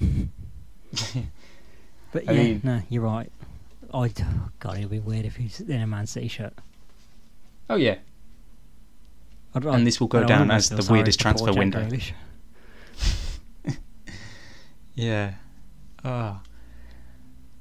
But 2.12 2.28
I 2.28 2.32
yeah, 2.32 2.42
mean- 2.44 2.60
no, 2.64 2.82
you're 2.88 3.02
right. 3.02 3.30
I 3.92 4.10
God, 4.60 4.78
it'd 4.78 4.90
be 4.90 5.00
weird 5.00 5.26
if 5.26 5.36
he's 5.36 5.60
in 5.60 5.82
a 5.82 5.86
Man 5.86 6.06
City 6.06 6.28
shirt. 6.28 6.54
Oh 7.68 7.76
yeah, 7.76 7.96
I'd, 9.54 9.64
And 9.64 9.86
this 9.86 10.00
will 10.00 10.06
go 10.06 10.24
down 10.24 10.50
as 10.50 10.68
the 10.70 10.86
weirdest 10.90 11.20
transfer 11.20 11.52
window. 11.52 11.86
Yeah. 14.94 15.34
Ah. 16.02 16.40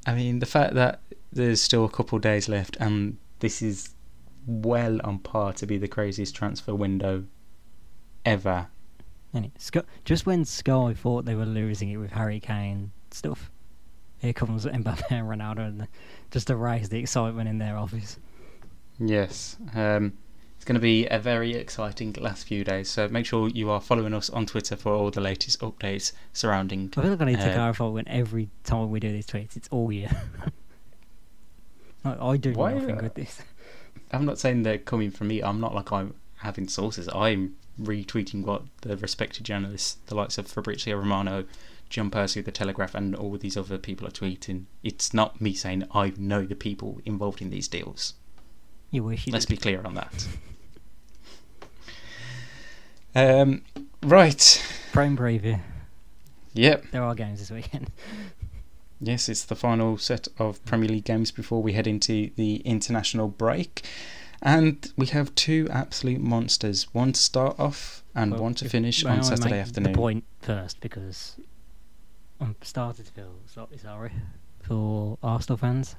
I 0.07 0.13
mean, 0.15 0.39
the 0.39 0.45
fact 0.45 0.73
that 0.75 1.01
there's 1.33 1.61
still 1.61 1.83
a 1.83 1.89
couple 1.89 2.15
of 2.15 2.21
days 2.21 2.47
left 2.47 2.77
and 2.79 3.17
this 3.39 3.61
is 3.61 3.89
well 4.47 4.99
on 5.03 5.19
par 5.19 5.53
to 5.53 5.65
be 5.65 5.77
the 5.77 5.87
craziest 5.87 6.35
transfer 6.35 6.73
window 6.75 7.25
ever. 8.23 8.67
Just 10.05 10.25
when 10.25 10.45
Sky 10.45 10.93
thought 10.93 11.25
they 11.25 11.35
were 11.35 11.45
losing 11.45 11.89
it 11.89 11.97
with 11.97 12.11
Harry 12.11 12.39
Kane 12.39 12.91
stuff, 13.11 13.51
here 14.19 14.31
comes 14.33 14.65
Mbappe 14.65 15.03
and 15.11 15.27
Ronaldo, 15.27 15.67
and 15.67 15.87
just 16.31 16.47
to 16.47 16.55
raise 16.55 16.87
the 16.89 16.99
excitement 16.99 17.49
in 17.49 17.57
their 17.57 17.77
office. 17.77 18.17
Yes. 18.97 19.57
Um, 19.73 20.13
it's 20.55 20.63
going 20.63 20.75
to 20.75 20.81
be 20.81 21.05
a 21.07 21.19
very 21.19 21.53
exciting 21.53 22.13
last 22.13 22.47
few 22.47 22.63
days. 22.63 22.89
So 22.89 23.09
make 23.09 23.25
sure 23.25 23.49
you 23.49 23.69
are 23.69 23.81
following 23.81 24.13
us 24.13 24.29
on 24.29 24.45
Twitter 24.45 24.77
for 24.77 24.93
all 24.93 25.11
the 25.11 25.19
latest 25.19 25.59
updates 25.59 26.13
surrounding. 26.31 26.93
I 26.95 27.01
feel 27.01 27.11
like 27.11 27.21
I 27.21 27.25
need 27.25 27.39
to 27.39 27.51
Uh, 27.51 27.55
clarify 27.55 27.87
when 27.87 28.07
every 28.07 28.49
time 28.63 28.89
we 28.89 29.01
do 29.01 29.11
these 29.11 29.27
tweets, 29.27 29.57
it's 29.57 29.67
all 29.69 29.91
you. 29.91 30.07
I 32.05 32.37
do 32.37 32.53
Why, 32.53 32.73
nothing 32.73 32.99
uh, 32.99 33.03
with 33.03 33.15
this. 33.15 33.41
I'm 34.11 34.25
not 34.25 34.39
saying 34.39 34.63
they're 34.63 34.77
coming 34.77 35.11
from 35.11 35.27
me. 35.27 35.41
I'm 35.41 35.59
not 35.59 35.73
like 35.73 35.91
I'm 35.91 36.13
having 36.37 36.67
sources. 36.67 37.09
I'm 37.13 37.55
retweeting 37.81 38.45
what 38.45 38.63
the 38.81 38.95
respected 38.97 39.43
journalists, 39.43 39.97
the 40.05 40.15
likes 40.15 40.37
of 40.37 40.47
Fabrizio 40.47 40.97
Romano, 40.97 41.45
John 41.89 42.09
Percy, 42.09 42.41
The 42.41 42.51
Telegraph, 42.51 42.95
and 42.95 43.15
all 43.15 43.35
these 43.37 43.57
other 43.57 43.77
people 43.77 44.07
are 44.07 44.11
tweeting. 44.11 44.65
It's 44.83 45.13
not 45.13 45.41
me 45.41 45.53
saying 45.53 45.85
I 45.91 46.13
know 46.17 46.45
the 46.45 46.55
people 46.55 47.01
involved 47.05 47.41
in 47.41 47.49
these 47.49 47.67
deals. 47.67 48.13
You 48.91 49.03
wish 49.03 49.27
you 49.27 49.33
Let's 49.33 49.45
did. 49.45 49.55
be 49.55 49.61
clear 49.61 49.81
on 49.83 49.95
that. 49.95 50.27
Um, 53.17 53.61
right. 54.03 54.61
Prime 54.91 55.15
preview. 55.15 55.61
Yep. 56.53 56.85
There 56.91 57.01
are 57.03 57.15
games 57.15 57.39
this 57.39 57.49
weekend. 57.49 57.89
Yes, 59.01 59.29
it's 59.29 59.43
the 59.43 59.55
final 59.55 59.97
set 59.97 60.27
of 60.39 60.63
Premier 60.65 60.89
League 60.89 61.05
games 61.05 61.31
before 61.31 61.61
we 61.61 61.73
head 61.73 61.87
into 61.87 62.31
the 62.35 62.57
international 62.57 63.27
break. 63.27 63.85
And 64.41 64.91
we 64.95 65.07
have 65.07 65.33
two 65.35 65.67
absolute 65.71 66.21
monsters. 66.21 66.93
One 66.93 67.13
to 67.13 67.19
start 67.19 67.59
off 67.59 68.03
and 68.13 68.31
Well, 68.31 68.43
one 68.43 68.53
to 68.55 68.69
finish 68.69 69.03
on 69.03 69.23
Saturday 69.23 69.59
afternoon. 69.59 69.93
The 69.93 69.97
point 69.97 70.23
first 70.41 70.79
because 70.79 71.35
I'm 72.39 72.55
started 72.61 73.05
to 73.05 73.11
feel 73.11 73.35
slightly 73.47 73.77
sorry 73.77 74.11
for 74.61 75.17
Arsenal 75.23 75.57
fans 75.57 75.95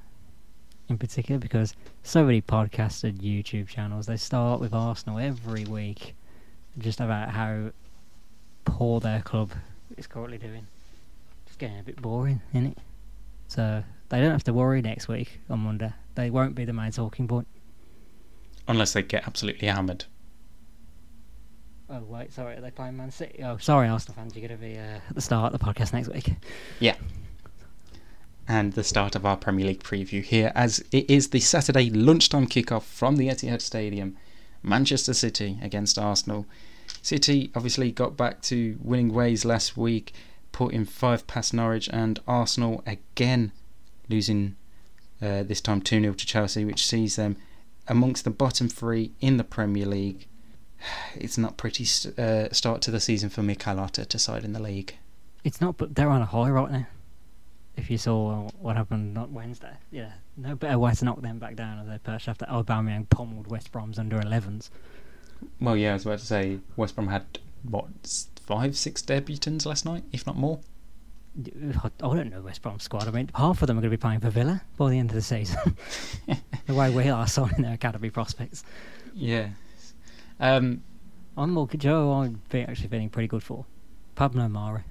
in 0.88 0.98
particular 0.98 1.38
because 1.38 1.74
so 2.02 2.24
many 2.24 2.40
podcasts 2.40 3.04
and 3.04 3.18
YouTube 3.18 3.68
channels 3.68 4.06
they 4.06 4.16
start 4.16 4.60
with 4.60 4.72
Arsenal 4.72 5.18
every 5.18 5.64
week 5.64 6.14
just 6.78 7.00
about 7.00 7.30
how 7.30 7.70
poor 8.64 9.00
their 9.00 9.22
club 9.22 9.52
is 9.96 10.06
currently 10.06 10.38
doing. 10.38 10.66
It's 11.46 11.56
getting 11.56 11.78
a 11.78 11.82
bit 11.82 12.00
boring, 12.00 12.42
isn't 12.52 12.66
it? 12.72 12.78
So 13.48 13.82
they 14.08 14.20
don't 14.20 14.32
have 14.32 14.44
to 14.44 14.52
worry 14.52 14.82
next 14.82 15.08
week 15.08 15.40
on 15.48 15.60
Monday. 15.60 15.92
They 16.14 16.30
won't 16.30 16.54
be 16.54 16.64
the 16.64 16.72
main 16.72 16.92
talking 16.92 17.28
point. 17.28 17.46
Unless 18.68 18.92
they 18.94 19.02
get 19.02 19.26
absolutely 19.26 19.68
hammered. 19.68 20.06
Oh 21.88 22.00
wait, 22.00 22.32
sorry, 22.32 22.56
are 22.56 22.60
they 22.60 22.72
playing 22.72 22.96
Man 22.96 23.12
City? 23.12 23.42
Oh, 23.44 23.58
sorry, 23.58 23.88
Arsenal 23.88 24.16
fans, 24.16 24.34
you're 24.34 24.48
going 24.48 24.58
to 24.58 24.66
be 24.66 24.76
uh, 24.76 24.98
at 25.08 25.14
the 25.14 25.20
start 25.20 25.54
of 25.54 25.60
the 25.60 25.64
podcast 25.64 25.92
next 25.92 26.08
week. 26.08 26.34
Yeah. 26.80 26.96
And 28.48 28.72
the 28.72 28.82
start 28.82 29.14
of 29.14 29.24
our 29.24 29.36
Premier 29.36 29.66
League 29.66 29.82
preview 29.84 30.22
here, 30.22 30.50
as 30.54 30.84
it 30.90 31.08
is 31.08 31.30
the 31.30 31.40
Saturday 31.40 31.90
lunchtime 31.90 32.46
kickoff 32.46 32.82
from 32.82 33.16
the 33.16 33.28
Etihad 33.28 33.60
Stadium. 33.60 34.16
Manchester 34.62 35.14
City 35.14 35.58
against 35.62 35.98
Arsenal. 35.98 36.46
City 37.02 37.50
obviously 37.54 37.92
got 37.92 38.16
back 38.16 38.42
to 38.42 38.78
winning 38.82 39.12
ways 39.12 39.44
last 39.44 39.76
week, 39.76 40.12
put 40.56 40.72
in 40.72 40.86
five 40.86 41.26
past 41.26 41.52
Norwich, 41.52 41.86
and 41.92 42.18
Arsenal 42.26 42.82
again 42.86 43.52
losing 44.08 44.56
uh, 45.20 45.42
this 45.42 45.60
time 45.60 45.82
2 45.82 46.00
0 46.00 46.14
to 46.14 46.26
Chelsea, 46.26 46.64
which 46.64 46.86
sees 46.86 47.16
them 47.16 47.36
amongst 47.86 48.24
the 48.24 48.30
bottom 48.30 48.66
three 48.66 49.12
in 49.20 49.36
the 49.36 49.44
Premier 49.44 49.84
League. 49.84 50.26
It's 51.14 51.36
not 51.36 51.58
pretty 51.58 51.84
st- 51.84 52.18
uh, 52.18 52.50
start 52.54 52.80
to 52.82 52.90
the 52.90 53.00
season 53.00 53.28
for 53.28 53.42
Mikel 53.42 53.76
Arteta 53.76 54.18
side 54.18 54.44
in 54.44 54.54
the 54.54 54.62
league. 54.62 54.96
It's 55.44 55.60
not, 55.60 55.76
but 55.76 55.94
they're 55.94 56.08
on 56.08 56.22
a 56.22 56.26
high 56.26 56.48
right 56.48 56.70
now. 56.70 56.86
If 57.76 57.90
you 57.90 57.98
saw 57.98 58.48
what 58.58 58.76
happened 58.76 59.18
on 59.18 59.34
Wednesday, 59.34 59.76
yeah, 59.90 60.12
no 60.38 60.54
better 60.54 60.78
way 60.78 60.94
to 60.94 61.04
knock 61.04 61.20
them 61.20 61.38
back 61.38 61.56
down 61.56 61.80
as 61.80 61.86
they 61.86 61.98
perch 61.98 62.28
after 62.28 62.46
Aubameyang 62.46 63.10
pummeled 63.10 63.48
West 63.48 63.70
Brom's 63.72 63.98
under 63.98 64.18
11s. 64.18 64.70
Well, 65.60 65.76
yeah, 65.76 65.90
I 65.90 65.94
was 65.94 66.06
about 66.06 66.20
to 66.20 66.24
say 66.24 66.60
West 66.76 66.94
Brom 66.94 67.08
had 67.08 67.40
what 67.62 67.90
five, 68.46 68.76
six 68.76 69.02
debutants 69.02 69.66
last 69.66 69.84
night, 69.84 70.04
if 70.12 70.26
not 70.26 70.36
more. 70.36 70.60
I 71.38 71.90
don't 72.00 72.30
know 72.30 72.40
West 72.40 72.62
Brom 72.62 72.80
squad. 72.80 73.06
I 73.06 73.10
mean, 73.10 73.30
half 73.34 73.60
of 73.60 73.66
them 73.66 73.76
are 73.76 73.82
going 73.82 73.90
to 73.90 73.96
be 73.96 74.00
playing 74.00 74.20
for 74.20 74.30
Villa 74.30 74.62
by 74.78 74.90
the 74.90 74.98
end 74.98 75.10
of 75.10 75.14
the 75.14 75.22
season. 75.22 75.76
the 76.66 76.74
way 76.74 76.88
we 76.88 77.08
are 77.10 77.26
signing 77.26 77.62
their 77.62 77.74
academy 77.74 78.10
prospects. 78.10 78.64
Yeah. 79.14 79.50
Um. 80.40 80.82
I'm 81.38 81.50
more 81.50 81.68
Joe. 81.68 82.12
I'm 82.12 82.40
actually 82.54 82.88
feeling 82.88 83.10
pretty 83.10 83.28
good 83.28 83.42
for 83.42 83.66
Pablo 84.14 84.48
Mari. 84.48 84.84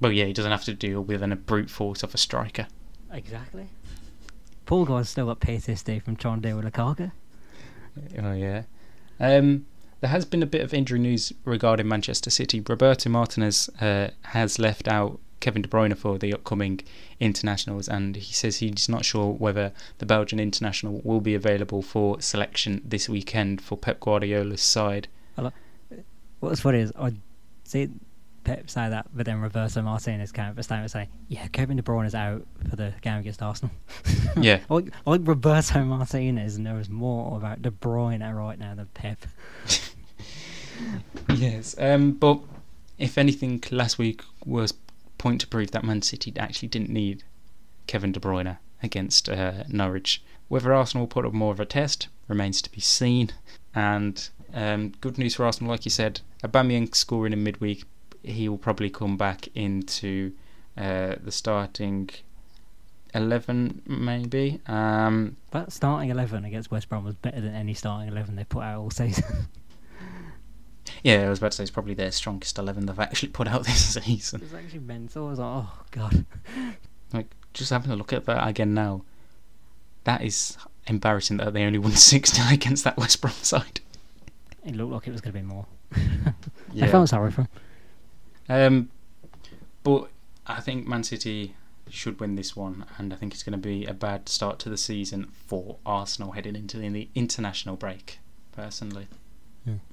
Well, 0.00 0.12
yeah, 0.12 0.26
he 0.26 0.32
doesn't 0.32 0.52
have 0.52 0.64
to 0.64 0.74
deal 0.74 1.00
with 1.00 1.22
an, 1.22 1.32
a 1.32 1.36
brute 1.36 1.70
force 1.70 2.04
of 2.04 2.14
a 2.14 2.18
striker. 2.18 2.68
Exactly. 3.10 3.68
Poor 4.66 4.86
guy's 4.86 5.08
still 5.08 5.26
got 5.26 5.40
PTSD 5.40 6.02
from 6.02 6.14
trying 6.14 6.42
to 6.42 6.48
deal 6.48 6.56
with 6.58 6.72
Lukaku. 6.72 7.10
Oh 8.22 8.32
yeah. 8.32 8.62
Um. 9.18 9.66
There 10.00 10.10
has 10.10 10.24
been 10.24 10.42
a 10.42 10.46
bit 10.46 10.60
of 10.62 10.72
injury 10.72 10.98
news 10.98 11.32
regarding 11.44 11.88
Manchester 11.88 12.30
City. 12.30 12.60
Roberto 12.60 13.10
Martinez 13.10 13.68
uh, 13.80 14.10
has 14.22 14.58
left 14.58 14.86
out 14.86 15.18
Kevin 15.40 15.62
De 15.62 15.68
Bruyne 15.68 15.96
for 15.96 16.18
the 16.18 16.32
upcoming 16.32 16.80
internationals, 17.20 17.88
and 17.88 18.16
he 18.16 18.32
says 18.32 18.58
he's 18.58 18.88
not 18.88 19.04
sure 19.04 19.32
whether 19.32 19.72
the 19.98 20.06
Belgian 20.06 20.38
international 20.38 21.00
will 21.04 21.20
be 21.20 21.34
available 21.34 21.82
for 21.82 22.20
selection 22.20 22.82
this 22.84 23.08
weekend 23.08 23.60
for 23.60 23.76
Pep 23.76 24.00
Guardiola's 24.00 24.62
side. 24.62 25.08
What's 26.40 26.60
funny 26.60 26.78
is 26.78 26.92
I 26.96 27.14
see 27.64 27.88
Pep 28.44 28.70
say 28.70 28.88
that, 28.88 29.06
but 29.12 29.26
then 29.26 29.40
Roberto 29.40 29.82
Martinez 29.82 30.32
came 30.32 30.46
up 30.46 30.58
a 30.58 30.62
statement 30.62 30.90
saying, 30.90 31.08
"Yeah, 31.28 31.46
Kevin 31.48 31.76
De 31.76 31.82
Bruyne 31.82 32.06
is 32.06 32.14
out 32.14 32.46
for 32.70 32.76
the 32.76 32.94
game 33.02 33.18
against 33.18 33.42
Arsenal." 33.42 33.74
Yeah. 34.40 34.60
I 34.70 34.76
I 34.76 35.12
think 35.12 35.26
Roberto 35.26 35.84
Martinez 35.84 36.58
knows 36.58 36.88
more 36.88 37.36
about 37.36 37.60
De 37.62 37.70
Bruyne 37.70 38.22
right 38.34 38.58
now 38.58 38.74
than 38.74 38.86
Pep. 38.94 39.18
Yes, 41.34 41.74
um, 41.78 42.12
but 42.12 42.40
if 42.98 43.18
anything, 43.18 43.62
last 43.70 43.98
week 43.98 44.22
was 44.44 44.74
point 45.18 45.40
to 45.40 45.46
prove 45.46 45.70
that 45.72 45.84
Man 45.84 46.02
City 46.02 46.32
actually 46.38 46.68
didn't 46.68 46.90
need 46.90 47.24
Kevin 47.86 48.12
De 48.12 48.20
Bruyne 48.20 48.58
against 48.82 49.28
uh, 49.28 49.64
Norwich. 49.68 50.22
Whether 50.48 50.72
Arsenal 50.72 51.06
put 51.06 51.26
up 51.26 51.32
more 51.32 51.52
of 51.52 51.60
a 51.60 51.66
test 51.66 52.08
remains 52.28 52.62
to 52.62 52.70
be 52.70 52.80
seen. 52.80 53.30
And 53.74 54.28
um, 54.54 54.92
good 55.00 55.18
news 55.18 55.34
for 55.34 55.44
Arsenal, 55.44 55.70
like 55.70 55.84
you 55.84 55.90
said, 55.90 56.20
Aubameyang 56.42 56.94
scoring 56.94 57.32
in 57.32 57.42
midweek. 57.42 57.84
He 58.22 58.48
will 58.48 58.58
probably 58.58 58.90
come 58.90 59.16
back 59.16 59.48
into 59.54 60.32
uh, 60.76 61.16
the 61.22 61.32
starting 61.32 62.10
eleven, 63.14 63.82
maybe. 63.86 64.60
Um, 64.66 65.36
But 65.50 65.72
starting 65.72 66.10
eleven 66.10 66.44
against 66.44 66.70
West 66.70 66.88
Brom 66.88 67.04
was 67.04 67.14
better 67.14 67.40
than 67.40 67.54
any 67.54 67.74
starting 67.74 68.08
eleven 68.08 68.36
they 68.36 68.44
put 68.44 68.62
out 68.62 68.80
all 68.80 68.90
season. 68.90 69.24
yeah, 71.02 71.26
I 71.26 71.28
was 71.28 71.38
about 71.38 71.52
to 71.52 71.56
say 71.58 71.62
it's 71.62 71.70
probably 71.70 71.94
their 71.94 72.12
strongest 72.12 72.58
eleven 72.58 72.86
they've 72.86 72.98
actually 72.98 73.30
put 73.30 73.48
out 73.48 73.64
this 73.66 73.94
season. 73.94 74.40
it 74.40 74.44
was 74.44 74.54
actually 74.54 74.80
mental. 74.80 75.26
I 75.26 75.30
was 75.30 75.38
like, 75.38 75.64
oh 75.64 75.70
god. 75.90 76.24
Like, 77.10 77.34
just 77.54 77.70
having 77.70 77.90
a 77.90 77.96
look 77.96 78.12
at 78.12 78.26
that 78.26 78.46
again 78.46 78.74
now, 78.74 79.02
that 80.04 80.22
is 80.22 80.58
embarrassing 80.86 81.38
that 81.38 81.54
they 81.54 81.64
only 81.64 81.78
won 81.78 81.92
6 81.96 82.30
0 82.30 82.48
against 82.50 82.84
that 82.84 82.98
West 82.98 83.20
Brom 83.22 83.32
side. 83.32 83.80
It 84.64 84.76
looked 84.76 84.92
like 84.92 85.08
it 85.08 85.12
was 85.12 85.22
going 85.22 85.32
to 85.32 85.38
be 85.38 85.44
more. 85.44 85.64
Yeah. 86.72 86.84
I 86.84 86.88
felt 86.88 87.08
sorry 87.08 87.30
for 87.30 87.42
him. 87.42 87.48
Um, 88.50 88.90
but 89.82 90.10
I 90.46 90.60
think 90.60 90.86
Man 90.86 91.02
City 91.02 91.54
should 91.88 92.20
win 92.20 92.34
this 92.34 92.54
one, 92.54 92.84
and 92.98 93.12
I 93.12 93.16
think 93.16 93.32
it's 93.32 93.42
going 93.42 93.52
to 93.52 93.58
be 93.58 93.86
a 93.86 93.94
bad 93.94 94.28
start 94.28 94.58
to 94.60 94.68
the 94.68 94.76
season 94.76 95.28
for 95.46 95.78
Arsenal 95.86 96.32
heading 96.32 96.56
into 96.56 96.76
the 96.76 97.08
international 97.14 97.76
break, 97.76 98.18
personally. 98.52 99.08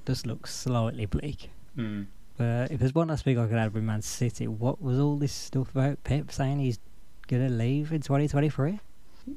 Does 0.06 0.25
look 0.25 0.47
slightly 0.47 1.06
bleak. 1.06 1.49
Mm. 1.78 2.08
But 2.38 2.71
if 2.71 2.80
there's 2.80 2.95
one 2.95 3.08
last 3.08 3.23
thing 3.23 3.39
I 3.39 3.47
could 3.47 3.58
add 3.58 3.73
with 3.73 3.84
Man 3.84 4.01
City, 4.01 4.47
what 4.47 4.82
was 4.82 4.99
all 4.99 5.17
this 5.17 5.32
stuff 5.32 5.71
about 5.71 6.04
Pep 6.04 6.32
saying 6.32 6.60
he's 6.60 6.80
going 7.28 7.47
to 7.47 7.54
leave 7.54 7.91
in 7.91 8.01
2023? 8.01 8.80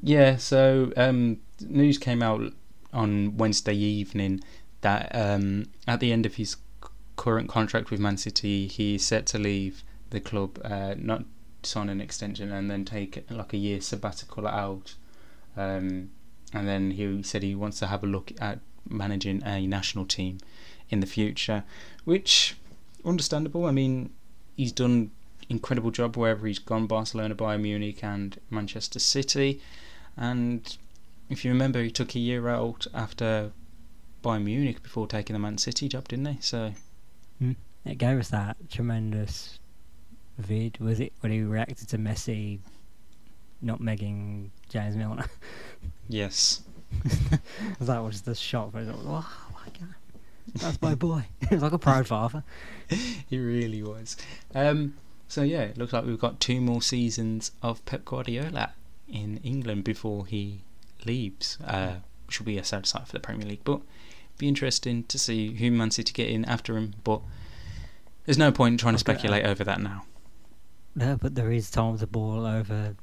Yeah, 0.02 0.36
so 0.36 0.92
um, 0.96 1.38
news 1.60 1.98
came 1.98 2.22
out 2.22 2.52
on 2.92 3.36
Wednesday 3.36 3.74
evening 3.74 4.40
that 4.80 5.10
um, 5.14 5.66
at 5.86 6.00
the 6.00 6.12
end 6.12 6.26
of 6.26 6.34
his 6.34 6.56
current 7.16 7.48
contract 7.48 7.90
with 7.90 8.00
Man 8.00 8.16
City, 8.16 8.66
he's 8.66 9.06
set 9.06 9.26
to 9.26 9.38
leave 9.38 9.84
the 10.10 10.20
club, 10.20 10.58
uh, 10.64 10.94
not 10.96 11.24
sign 11.62 11.88
an 11.88 12.00
extension, 12.00 12.52
and 12.52 12.70
then 12.70 12.84
take 12.84 13.24
like 13.30 13.52
a 13.52 13.56
year 13.56 13.80
sabbatical 13.80 14.46
out. 14.46 14.94
Um, 15.56 16.10
and 16.52 16.66
then 16.66 16.92
he 16.92 17.22
said 17.22 17.42
he 17.42 17.54
wants 17.54 17.78
to 17.80 17.86
have 17.86 18.02
a 18.02 18.06
look 18.06 18.32
at 18.40 18.60
managing 18.90 19.42
a 19.44 19.66
national 19.66 20.06
team 20.06 20.38
in 20.90 21.00
the 21.00 21.06
future, 21.06 21.64
which 22.04 22.56
understandable. 23.04 23.66
I 23.66 23.70
mean, 23.70 24.10
he's 24.56 24.72
done 24.72 25.10
incredible 25.48 25.90
job 25.90 26.16
wherever 26.16 26.46
he's 26.46 26.58
gone 26.58 26.86
Barcelona, 26.86 27.34
Bayern 27.34 27.62
Munich, 27.62 28.02
and 28.02 28.38
Manchester 28.50 28.98
City. 28.98 29.60
And 30.16 30.76
if 31.30 31.44
you 31.44 31.50
remember, 31.50 31.82
he 31.82 31.90
took 31.90 32.14
a 32.14 32.18
year 32.18 32.48
out 32.48 32.86
after 32.92 33.52
Bayern 34.22 34.44
Munich 34.44 34.82
before 34.82 35.06
taking 35.06 35.34
the 35.34 35.40
Man 35.40 35.58
City 35.58 35.88
job, 35.88 36.08
didn't 36.08 36.26
he? 36.26 36.38
So 36.40 36.72
hmm. 37.38 37.52
It 37.84 37.96
gave 37.96 38.18
us 38.18 38.28
that 38.28 38.56
tremendous 38.70 39.58
vid, 40.36 40.78
was 40.78 41.00
it, 41.00 41.12
when 41.20 41.32
he 41.32 41.40
reacted 41.40 41.88
to 41.88 41.98
Messi 41.98 42.58
not 43.62 43.80
megging 43.80 44.50
James 44.68 44.96
Milner? 44.96 45.26
Yes. 46.10 46.62
that 47.80 47.98
was 47.98 48.22
the 48.22 48.34
shock. 48.34 48.74
Was 48.74 48.88
like, 48.88 48.96
oh 48.96 49.26
my 49.52 49.72
god, 49.78 49.94
that's 50.54 50.80
my 50.82 50.94
boy. 50.94 51.26
it 51.40 51.50
was 51.50 51.62
like 51.62 51.72
a 51.72 51.78
proud 51.78 52.06
father. 52.06 52.44
He 53.28 53.38
really 53.38 53.82
was. 53.82 54.16
Um, 54.54 54.94
so 55.28 55.42
yeah, 55.42 55.60
it 55.60 55.76
looks 55.76 55.92
like 55.92 56.06
we've 56.06 56.18
got 56.18 56.40
two 56.40 56.60
more 56.60 56.80
seasons 56.80 57.50
of 57.62 57.84
Pep 57.84 58.06
Guardiola 58.06 58.72
in 59.06 59.38
England 59.44 59.84
before 59.84 60.24
he 60.24 60.62
leaves, 61.04 61.58
uh, 61.66 61.96
which 62.26 62.40
will 62.40 62.46
be 62.46 62.56
a 62.56 62.64
sad 62.64 62.86
sight 62.86 63.06
for 63.06 63.12
the 63.12 63.20
Premier 63.20 63.46
League. 63.46 63.64
But 63.64 63.82
be 64.38 64.48
interesting 64.48 65.04
to 65.04 65.18
see 65.18 65.52
who 65.54 65.70
Man 65.70 65.90
City 65.90 66.12
get 66.12 66.30
in 66.30 66.44
after 66.46 66.76
him. 66.78 66.94
But 67.04 67.20
there's 68.24 68.38
no 68.38 68.52
point 68.52 68.80
trying 68.80 68.94
to 68.94 68.98
speculate 68.98 69.44
over 69.44 69.64
that 69.64 69.80
now. 69.80 70.04
No, 70.94 71.16
but 71.20 71.34
there 71.34 71.52
is 71.52 71.70
time 71.70 71.98
to 71.98 72.06
ball 72.06 72.46
over 72.46 72.96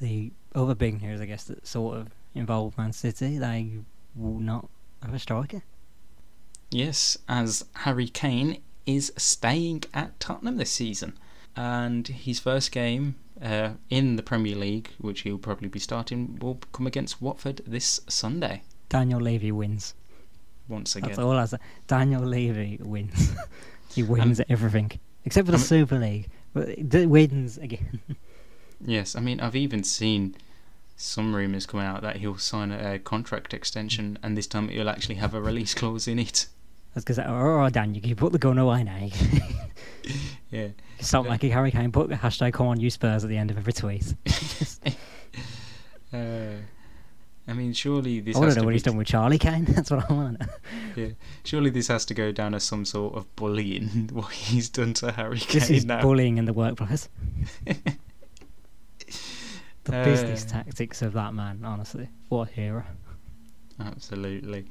the 0.00 0.32
other 0.54 0.74
big 0.74 1.00
news, 1.00 1.20
I 1.20 1.26
guess, 1.26 1.44
that 1.44 1.66
sort 1.66 1.98
of 1.98 2.08
involve 2.34 2.76
Man 2.78 2.92
City. 2.92 3.38
They 3.38 3.78
will 4.14 4.38
not 4.38 4.68
have 5.02 5.14
a 5.14 5.18
striker. 5.18 5.62
Yes, 6.70 7.18
as 7.28 7.64
Harry 7.74 8.08
Kane 8.08 8.62
is 8.86 9.12
staying 9.16 9.84
at 9.92 10.18
Tottenham 10.20 10.56
this 10.56 10.70
season, 10.70 11.18
and 11.56 12.06
his 12.06 12.38
first 12.38 12.70
game 12.70 13.16
uh, 13.42 13.70
in 13.88 14.16
the 14.16 14.22
Premier 14.22 14.56
League, 14.56 14.90
which 14.98 15.22
he'll 15.22 15.38
probably 15.38 15.68
be 15.68 15.78
starting, 15.78 16.38
will 16.40 16.60
come 16.72 16.86
against 16.86 17.20
Watford 17.20 17.62
this 17.66 18.00
Sunday. 18.08 18.62
Daniel 18.88 19.20
Levy 19.20 19.52
wins. 19.52 19.94
Once 20.68 20.94
again. 20.94 21.10
That's 21.10 21.18
all 21.18 21.32
I 21.32 21.44
say. 21.46 21.58
Daniel 21.88 22.22
Levy 22.22 22.78
wins. 22.80 23.32
he 23.92 24.02
wins 24.02 24.40
everything 24.48 24.92
except 25.24 25.46
for 25.46 25.52
the 25.52 25.58
I'm- 25.58 25.66
Super 25.66 25.98
League. 25.98 26.28
But 26.52 26.68
he 26.68 27.06
wins 27.06 27.58
again. 27.58 28.00
yes. 28.84 29.14
I 29.14 29.20
mean, 29.20 29.40
I've 29.40 29.56
even 29.56 29.84
seen 29.84 30.36
some 31.00 31.34
rumours 31.34 31.66
coming 31.66 31.86
out 31.86 32.02
that 32.02 32.16
he'll 32.16 32.38
sign 32.38 32.70
a, 32.70 32.94
a 32.94 32.98
contract 32.98 33.54
extension, 33.54 34.18
and 34.22 34.36
this 34.36 34.46
time 34.46 34.68
he'll 34.68 34.88
actually 34.90 35.14
have 35.16 35.34
a 35.34 35.40
release 35.40 35.74
clause 35.74 36.06
in 36.06 36.18
it. 36.18 36.46
That's 36.94 37.04
because, 37.04 37.18
oh, 37.20 37.68
Daniel, 37.70 38.04
you 38.04 38.14
put 38.16 38.32
the 38.32 38.38
gun 38.38 38.58
away 38.58 38.84
now. 38.84 39.08
Yeah. 40.50 40.68
Stop 40.98 41.26
Yeah. 41.26 41.30
making 41.32 41.52
Harry 41.52 41.70
Kane 41.70 41.92
put 41.92 42.08
the 42.08 42.16
hashtag 42.16 42.54
come 42.54 42.66
on 42.66 42.80
you 42.80 42.90
Spurs 42.90 43.22
at 43.22 43.30
the 43.30 43.36
end 43.36 43.52
of 43.52 43.58
every 43.58 43.72
tweet. 43.72 44.14
Uh, 46.12 46.56
I 47.46 47.52
mean, 47.52 47.72
surely 47.72 48.18
this. 48.18 48.34
I 48.34 48.40
want 48.40 48.52
to 48.52 48.58
know 48.58 48.64
what 48.64 48.70
be- 48.70 48.74
he's 48.74 48.82
done 48.82 48.96
with 48.96 49.06
Charlie 49.06 49.38
Kane. 49.38 49.64
That's 49.68 49.92
what 49.92 50.10
I 50.10 50.12
want 50.12 50.40
know. 50.96 51.12
Surely 51.44 51.70
this 51.70 51.86
has 51.86 52.04
to 52.06 52.14
go 52.14 52.32
down 52.32 52.52
as 52.52 52.64
some 52.64 52.84
sort 52.84 53.14
of 53.14 53.36
bullying. 53.36 54.10
What 54.12 54.32
he's 54.32 54.68
done 54.68 54.92
to 54.94 55.12
Harry 55.12 55.38
Kane. 55.38 55.60
This 55.60 55.70
is 55.70 55.84
now. 55.84 56.02
bullying 56.02 56.38
in 56.38 56.46
the 56.46 56.52
workplace. 56.52 57.08
The 59.90 60.04
business 60.04 60.44
Uh, 60.46 60.48
tactics 60.48 61.02
of 61.02 61.12
that 61.14 61.34
man, 61.34 61.60
honestly. 61.64 62.08
What 62.28 62.48
a 62.50 62.52
hero. 62.52 62.84
Absolutely. 63.78 64.66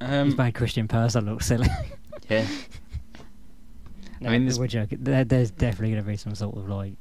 He's 0.00 0.08
Um, 0.10 0.36
made 0.36 0.54
Christian 0.54 0.88
Purslow 0.88 1.22
look 1.22 1.42
silly. 1.42 1.68
yeah. 2.28 2.46
I 4.24 4.28
mean, 4.30 4.46
this- 4.46 4.58
we're 4.58 4.66
joking. 4.68 4.98
There, 5.02 5.24
there's 5.24 5.50
definitely 5.50 5.90
going 5.92 6.02
to 6.04 6.08
be 6.10 6.16
some 6.16 6.34
sort 6.34 6.56
of 6.56 6.68
like 6.68 6.94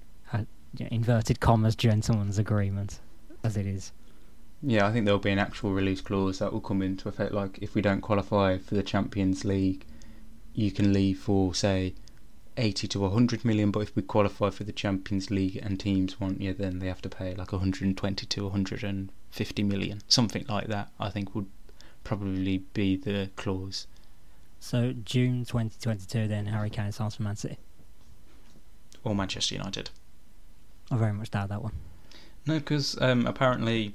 inverted 0.92 1.40
commas 1.40 1.76
gentleman's 1.76 2.38
agreement, 2.40 3.00
as 3.44 3.58
it 3.58 3.66
is. 3.68 3.92
Yeah, 4.62 4.88
I 4.88 4.92
think 4.94 5.06
there'll 5.06 5.20
be 5.20 5.30
an 5.32 5.40
actual 5.40 5.72
release 5.72 6.02
clause 6.02 6.40
that 6.40 6.52
will 6.54 6.62
come 6.62 6.82
into 6.82 7.08
effect. 7.10 7.32
Like, 7.34 7.60
if 7.62 7.76
we 7.76 7.82
don't 7.82 8.02
qualify 8.02 8.58
for 8.58 8.76
the 8.76 8.82
Champions 8.84 9.44
League, 9.46 9.86
you 10.54 10.72
can 10.72 10.94
leave 10.94 11.20
for, 11.20 11.54
say, 11.54 11.94
80 12.58 12.88
to 12.90 13.00
100 13.00 13.46
million. 13.46 13.72
But 13.72 13.82
if 13.82 13.96
we 13.96 14.02
qualify 14.02 14.50
for 14.50 14.64
the 14.64 14.72
Champions 14.72 15.30
League 15.30 15.58
and 15.58 15.80
teams 15.80 16.20
want 16.20 16.42
you, 16.42 16.54
then 16.54 16.80
they 16.80 16.88
have 16.88 17.02
to 17.04 17.10
pay 17.10 17.34
like 17.36 17.52
120 17.52 18.26
to 18.26 18.44
150 18.44 19.64
million. 19.64 20.02
Something 20.08 20.46
like 20.48 20.68
that, 20.68 20.90
I 21.00 21.10
think, 21.10 21.34
would 21.36 21.48
probably 22.04 22.60
be 22.74 22.96
the 22.96 23.30
clause. 23.36 23.88
So 24.60 24.94
June 25.04 25.46
2022, 25.46 26.28
then 26.28 26.46
Harry 26.48 26.70
Kane 26.70 26.92
signs 26.92 27.16
for 27.16 27.24
Man 27.24 27.36
City. 27.36 27.58
Or 29.04 29.14
Manchester 29.14 29.56
United. 29.56 29.90
I 30.90 30.98
very 30.98 31.14
much 31.14 31.32
doubt 31.32 31.50
that 31.50 31.62
one. 31.62 31.74
No, 32.46 32.60
because 32.60 33.00
um, 33.02 33.26
apparently 33.26 33.94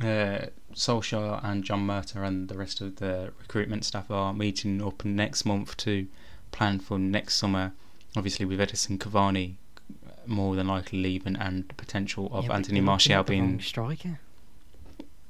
uh, 0.00 0.46
Solskjaer 0.74 1.44
and 1.44 1.64
John 1.64 1.86
Murtough 1.86 2.26
and 2.26 2.48
the 2.48 2.56
rest 2.56 2.80
of 2.80 2.96
the 2.96 3.32
recruitment 3.38 3.84
staff 3.84 4.10
are 4.10 4.32
meeting 4.32 4.82
up 4.82 5.04
next 5.04 5.44
month 5.44 5.76
to 5.78 6.06
plan 6.54 6.78
for 6.78 6.98
next 6.98 7.34
summer. 7.34 7.72
Obviously, 8.16 8.44
with 8.46 8.60
Edinson 8.60 8.96
Cavani 8.98 9.54
more 10.26 10.54
than 10.56 10.68
likely 10.68 11.02
leaving 11.02 11.36
and 11.36 11.68
the 11.68 11.74
potential 11.74 12.28
of 12.32 12.44
Yeah, 12.46 12.54
Anthony 12.54 12.80
Martial 12.80 13.12
at 13.20 13.26
the 13.26 13.38
wrong 13.38 13.48
being. 13.48 13.60
striker. 13.60 14.18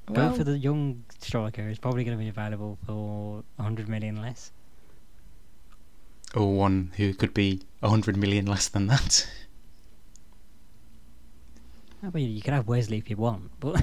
Well, 0.07 0.29
Go 0.29 0.35
for 0.37 0.43
the 0.45 0.57
young 0.57 1.03
striker. 1.19 1.63
who's 1.63 1.79
probably 1.79 2.03
going 2.05 2.17
to 2.17 2.23
be 2.23 2.29
available 2.29 2.77
for 2.85 3.43
100 3.57 3.89
million 3.89 4.21
less. 4.21 4.51
or 6.35 6.53
one 6.53 6.91
who 6.97 7.13
could 7.13 7.33
be 7.33 7.61
100 7.79 8.15
million 8.17 8.45
less 8.45 8.67
than 8.69 8.87
that. 8.87 9.27
I 12.03 12.09
mean, 12.13 12.29
you 12.35 12.41
could 12.41 12.53
have 12.53 12.67
Wesley 12.67 12.97
if 12.97 13.09
you 13.09 13.15
want, 13.17 13.49
but 13.59 13.81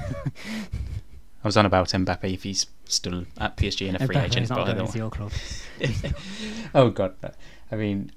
I 1.45 1.49
was 1.49 1.57
on 1.57 1.67
about 1.67 1.89
Mbappe 1.89 2.33
if 2.35 2.43
he's 2.45 2.67
still 2.85 3.25
at 3.39 3.57
PSG 3.57 3.89
and 3.89 4.01
a 4.01 4.07
free 4.07 4.17
agent. 4.17 4.49
not 4.49 4.67
going 4.67 4.87
to 4.87 4.99
your 4.99 5.11
club. 5.11 5.33
oh 6.75 6.91
god. 6.91 7.15
I 7.71 7.77
mean, 7.77 8.13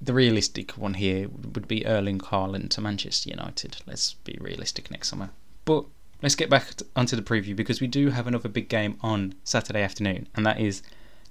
the 0.00 0.12
realistic 0.14 0.72
one 0.72 0.94
here 0.94 1.28
would 1.28 1.66
be 1.66 1.84
Erling 1.86 2.18
Haaland 2.20 2.70
to 2.70 2.80
Manchester 2.80 3.30
United. 3.30 3.78
Let's 3.86 4.14
be 4.14 4.36
realistic 4.40 4.90
next 4.90 5.08
summer. 5.08 5.30
But 5.64 5.86
let's 6.22 6.34
get 6.36 6.50
back 6.50 6.68
onto 6.94 7.16
the 7.16 7.22
preview 7.22 7.56
because 7.56 7.80
we 7.80 7.86
do 7.88 8.10
have 8.10 8.26
another 8.26 8.48
big 8.48 8.68
game 8.68 8.96
on 9.00 9.34
Saturday 9.44 9.82
afternoon, 9.82 10.28
and 10.36 10.46
that 10.46 10.60
is 10.60 10.82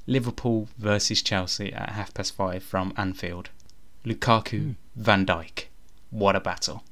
Liverpool 0.06 0.68
versus 0.78 1.22
Chelsea 1.22 1.72
at 1.74 1.90
half 1.92 2.14
past 2.14 2.36
five 2.36 2.64
from 2.64 2.94
Anfield. 2.98 3.50
Lukaku, 4.06 4.60
Hmm. 4.60 4.72
Van 4.96 5.26
Dijk. 5.26 5.66
What 6.10 6.36
a 6.36 6.40
battle! 6.40 6.84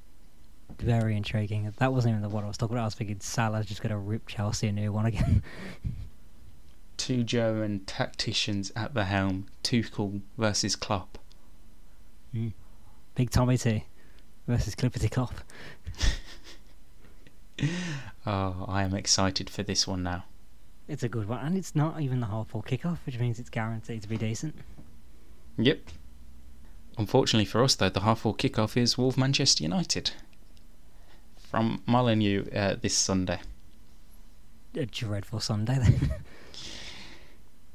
Very 0.79 1.15
intriguing. 1.15 1.71
That 1.77 1.93
wasn't 1.93 2.13
even 2.13 2.21
the 2.21 2.29
one 2.29 2.43
I 2.43 2.47
was 2.47 2.57
talking 2.57 2.75
about. 2.75 2.83
I 2.83 2.85
was 2.85 2.95
thinking 2.95 3.19
Salah's 3.19 3.65
just 3.65 3.81
going 3.81 3.91
to 3.91 3.97
rip 3.97 4.27
Chelsea 4.27 4.67
a 4.67 4.71
new 4.71 4.91
one 4.91 5.05
again. 5.05 5.43
Two 6.97 7.23
German 7.23 7.81
tacticians 7.85 8.71
at 8.75 8.93
the 8.93 9.05
helm. 9.05 9.47
Tuchel 9.63 10.21
versus 10.37 10.75
Klopp. 10.75 11.17
Mm. 12.33 12.53
Big 13.15 13.29
Tommy 13.29 13.57
T 13.57 13.85
versus 14.47 14.75
Clippity 14.75 15.09
Klopp. 15.09 15.33
Oh, 18.27 18.65
I 18.67 18.83
am 18.83 18.95
excited 18.95 19.49
for 19.49 19.61
this 19.61 19.87
one 19.87 20.01
now. 20.03 20.25
It's 20.87 21.03
a 21.03 21.09
good 21.09 21.27
one, 21.27 21.45
and 21.45 21.57
it's 21.57 21.75
not 21.75 22.01
even 22.01 22.19
the 22.19 22.25
half 22.25 22.49
full 22.49 22.63
kickoff, 22.63 22.97
which 23.05 23.19
means 23.19 23.39
it's 23.39 23.49
guaranteed 23.49 24.01
to 24.01 24.09
be 24.09 24.17
decent. 24.17 24.55
Yep. 25.57 25.79
Unfortunately 26.97 27.45
for 27.45 27.63
us, 27.63 27.75
though, 27.75 27.89
the 27.89 28.01
half 28.01 28.19
full 28.21 28.33
kickoff 28.33 28.75
is 28.75 28.97
Wolves 28.97 29.17
Manchester 29.17 29.63
United 29.63 30.11
from 31.55 31.81
Molineux 31.85 32.45
uh, 32.53 32.75
this 32.81 32.93
Sunday. 32.95 33.39
A 34.75 34.85
dreadful 34.85 35.39
Sunday 35.39 35.77
then. 35.79 36.11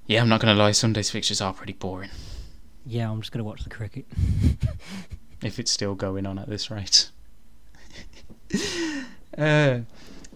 Yeah, 0.06 0.22
I'm 0.22 0.28
not 0.28 0.40
going 0.40 0.56
to 0.56 0.60
lie, 0.60 0.72
Sunday's 0.72 1.08
fixtures 1.08 1.40
are 1.40 1.54
pretty 1.54 1.72
boring 1.72 2.10
yeah, 2.86 3.10
I'm 3.10 3.20
just 3.20 3.32
going 3.32 3.38
to 3.38 3.44
watch 3.44 3.62
the 3.62 3.70
cricket. 3.70 4.06
if 5.42 5.58
it's 5.58 5.70
still 5.70 5.94
going 5.94 6.26
on 6.26 6.38
at 6.38 6.48
this 6.48 6.70
rate. 6.70 7.10
uh, 9.38 9.80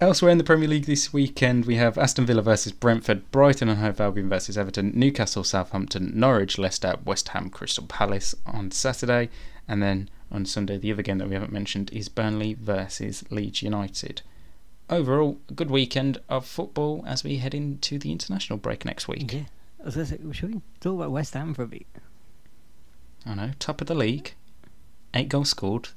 elsewhere 0.01 0.31
in 0.31 0.39
the 0.39 0.45
Premier 0.45 0.69
League 0.69 0.87
this 0.87 1.13
weekend, 1.13 1.65
we 1.65 1.77
have 1.77 1.99
Aston 1.99 2.27
Villa 2.27 2.43
versus 2.43 2.73
Brentford, 2.73 3.31
Brighton 3.31 3.69
and 3.69 3.81
Hove 3.81 4.01
Albion 4.01 4.29
versus 4.29 4.57
Everton, 4.57 4.93
Newcastle, 4.95 5.43
Southampton, 5.45 6.13
Norwich, 6.15 6.59
Leicester, 6.59 6.95
West 7.05 7.29
Ham, 7.29 7.51
Crystal 7.51 7.87
Palace 7.87 8.35
on 8.47 8.71
Saturday, 8.71 9.31
and 9.67 9.83
then 9.83 10.09
on 10.35 10.45
Sunday, 10.45 10.77
the 10.77 10.93
other 10.93 11.03
game 11.03 11.19
that 11.19 11.29
we 11.29 11.35
haven't 11.35 11.53
mentioned 11.53 11.91
is 11.93 12.09
Burnley 12.09 12.55
versus 12.55 13.25
Leeds 13.31 13.63
United. 13.63 14.23
Overall, 14.91 15.39
a 15.49 15.55
good 15.55 15.71
weekend 15.71 16.19
of 16.29 16.45
football 16.45 17.05
as 17.07 17.23
we 17.23 17.37
head 17.39 17.55
into 17.55 17.99
the 17.99 18.11
international 18.11 18.59
break 18.59 18.85
next 18.85 19.07
week. 19.07 19.33
Yeah. 19.33 19.45
I 19.81 19.85
was 19.85 19.95
say, 19.95 20.19
should 20.33 20.55
we 20.55 20.61
talk 20.81 20.97
about 20.97 21.13
West 21.13 21.35
Ham 21.35 21.55
for 21.55 21.63
a 21.63 21.69
bit? 21.69 21.87
I 23.25 23.35
know, 23.35 23.51
top 23.59 23.81
of 23.81 23.87
the 23.87 23.95
league, 23.95 24.35
eight 25.15 25.29
goals 25.29 25.51
scored, 25.51 25.91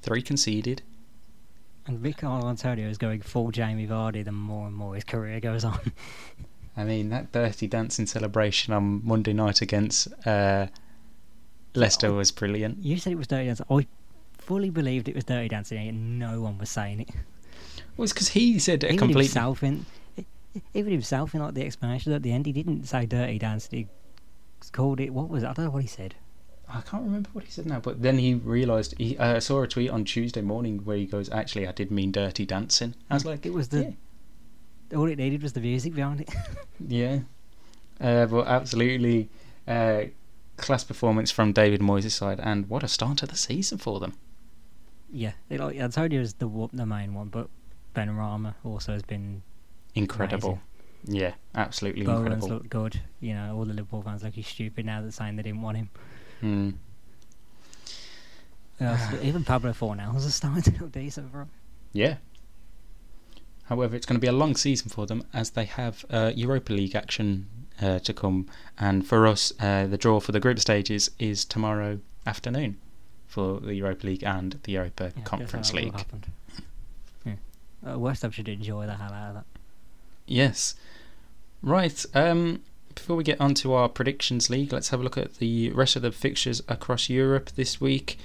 three 0.00 0.22
conceded. 0.22 0.82
And 1.86 1.98
Vicar 1.98 2.26
Antonio 2.26 2.88
is 2.88 2.98
going 2.98 3.20
full 3.20 3.50
Jamie 3.50 3.86
Vardy 3.86 4.24
the 4.24 4.32
more 4.32 4.68
and 4.68 4.74
more 4.74 4.94
his 4.94 5.04
career 5.04 5.38
goes 5.38 5.64
on. 5.64 5.92
I 6.76 6.84
mean, 6.84 7.10
that 7.10 7.32
dirty 7.32 7.66
dancing 7.66 8.06
celebration 8.06 8.72
on 8.72 9.02
Monday 9.04 9.34
night 9.34 9.60
against 9.60 10.08
uh, 10.26 10.68
Leicester 11.74 12.08
Oh. 12.08 12.14
was 12.14 12.30
brilliant. 12.30 12.78
you 12.84 12.96
said 12.98 13.12
it 13.12 13.16
was 13.16 13.26
dirty 13.26 13.46
dancing. 13.46 13.66
I 13.70 13.86
fully 14.38 14.70
believed 14.70 15.08
it 15.08 15.14
was 15.14 15.24
dirty 15.24 15.48
dancing, 15.48 15.88
and 15.88 16.18
no 16.18 16.40
one 16.40 16.58
was 16.58 16.70
saying 16.70 17.00
it. 17.00 17.10
Well, 17.96 18.04
it's 18.04 18.12
because 18.12 18.28
he 18.28 18.58
said 18.58 18.82
a 18.84 18.86
even 18.88 18.98
completely. 18.98 19.24
himself 19.24 19.62
in, 19.62 19.86
even 20.74 20.92
himself 20.92 21.34
in 21.34 21.40
like 21.40 21.54
the 21.54 21.64
explanation 21.64 22.12
at 22.12 22.22
the 22.22 22.32
end, 22.32 22.46
he 22.46 22.52
didn't 22.52 22.84
say 22.84 23.06
dirty 23.06 23.38
dancing. 23.38 23.78
He 23.80 23.88
called 24.72 25.00
it. 25.00 25.10
What 25.12 25.28
was 25.28 25.42
it? 25.42 25.46
I 25.48 25.52
don't 25.54 25.66
know 25.66 25.70
what 25.70 25.82
he 25.82 25.88
said. 25.88 26.14
I 26.68 26.80
can't 26.80 27.02
remember 27.02 27.28
what 27.34 27.44
he 27.44 27.50
said 27.50 27.66
now, 27.66 27.80
but 27.80 28.00
then 28.02 28.16
he 28.18 28.34
realised 28.34 28.94
he 28.96 29.16
uh, 29.18 29.40
saw 29.40 29.62
a 29.62 29.66
tweet 29.68 29.90
on 29.90 30.04
Tuesday 30.04 30.40
morning 30.40 30.78
where 30.84 30.96
he 30.96 31.04
goes, 31.06 31.28
"Actually, 31.30 31.66
I 31.68 31.72
did 31.72 31.90
mean 31.90 32.12
Dirty 32.12 32.46
Dancing." 32.46 32.94
I 33.10 33.14
was 33.14 33.24
like, 33.26 33.44
It 33.44 33.52
was 33.52 33.68
the 33.68 33.94
all 34.94 35.06
it 35.06 35.16
needed 35.18 35.42
was 35.42 35.52
the 35.54 35.60
music 35.60 35.94
behind 35.94 36.22
it. 36.22 36.30
"Yeah, 36.86 37.18
yeah." 38.00 38.22
Uh, 38.22 38.26
but 38.26 38.46
absolutely, 38.46 39.28
uh, 39.68 40.04
class 40.62 40.84
performance 40.84 41.30
from 41.30 41.52
David 41.52 41.80
Moyes' 41.80 42.12
side, 42.12 42.40
and 42.40 42.68
what 42.68 42.82
a 42.82 42.88
start 42.88 43.18
to 43.18 43.26
the 43.26 43.36
season 43.36 43.78
for 43.78 44.00
them. 44.00 44.14
yeah, 45.12 45.32
like, 45.50 45.80
I 45.80 45.88
told 45.88 46.12
you 46.12 46.18
it 46.18 46.22
was 46.22 46.34
the 46.34 46.68
the 46.72 46.86
main 46.86 47.12
one, 47.14 47.28
but 47.28 47.48
Benrahma 47.94 48.54
also 48.64 48.92
has 48.92 49.02
been. 49.02 49.42
Incredible. 49.94 50.60
Yeah, 51.04 51.34
absolutely 51.54 52.04
Bowen's 52.04 52.20
incredible. 52.20 52.48
looked 52.48 52.70
good. 52.70 53.00
You 53.20 53.34
know, 53.34 53.56
all 53.56 53.64
the 53.64 53.74
Liverpool 53.74 54.02
fans 54.02 54.22
looking 54.22 54.44
stupid 54.44 54.86
now 54.86 55.02
that 55.02 55.12
saying 55.12 55.36
they 55.36 55.42
didn't 55.42 55.60
want 55.60 55.76
him. 55.76 55.90
Hmm. 56.40 56.70
Uh, 58.80 59.16
even 59.22 59.44
Pablo 59.44 59.72
Fornals 59.72 60.24
is 60.24 60.34
starting 60.34 60.62
to 60.62 60.82
look 60.82 60.92
decent 60.92 61.30
for 61.30 61.42
him. 61.42 61.50
Yeah. 61.92 62.16
However, 63.64 63.96
it's 63.96 64.06
going 64.06 64.16
to 64.16 64.20
be 64.20 64.28
a 64.28 64.32
long 64.32 64.56
season 64.56 64.88
for 64.90 65.06
them 65.06 65.24
as 65.32 65.50
they 65.50 65.64
have 65.64 66.04
uh, 66.10 66.32
Europa 66.34 66.72
League 66.72 66.94
action 66.94 67.48
uh, 67.80 67.98
to 68.00 68.12
come, 68.12 68.48
and 68.78 69.06
for 69.06 69.26
us, 69.26 69.52
uh, 69.60 69.86
the 69.86 69.96
draw 69.96 70.20
for 70.20 70.32
the 70.32 70.40
group 70.40 70.58
stages 70.58 71.10
is 71.18 71.44
tomorrow 71.44 72.00
afternoon 72.26 72.78
for 73.26 73.60
the 73.60 73.74
Europa 73.74 74.06
League 74.06 74.22
and 74.24 74.58
the 74.64 74.72
Europa 74.72 75.12
Yeah, 75.16 75.22
Conference 75.24 75.72
League. 75.72 75.94
Yeah. 77.24 77.34
Uh, 77.86 77.98
West 77.98 78.22
Ham 78.22 78.30
should 78.30 78.48
enjoy 78.48 78.86
the 78.86 78.96
hell 78.96 79.12
out 79.12 79.28
of 79.28 79.34
that. 79.34 79.44
Yes. 80.26 80.74
Right. 81.62 82.04
Um, 82.14 82.60
before 82.94 83.16
we 83.16 83.24
get 83.24 83.40
on 83.40 83.54
to 83.54 83.72
our 83.72 83.88
predictions 83.88 84.50
league, 84.50 84.72
let's 84.72 84.90
have 84.90 85.00
a 85.00 85.02
look 85.02 85.16
at 85.16 85.36
the 85.36 85.70
rest 85.70 85.96
of 85.96 86.02
the 86.02 86.12
fixtures 86.12 86.62
across 86.68 87.08
Europe 87.08 87.50
this 87.56 87.80
week. 87.80 88.18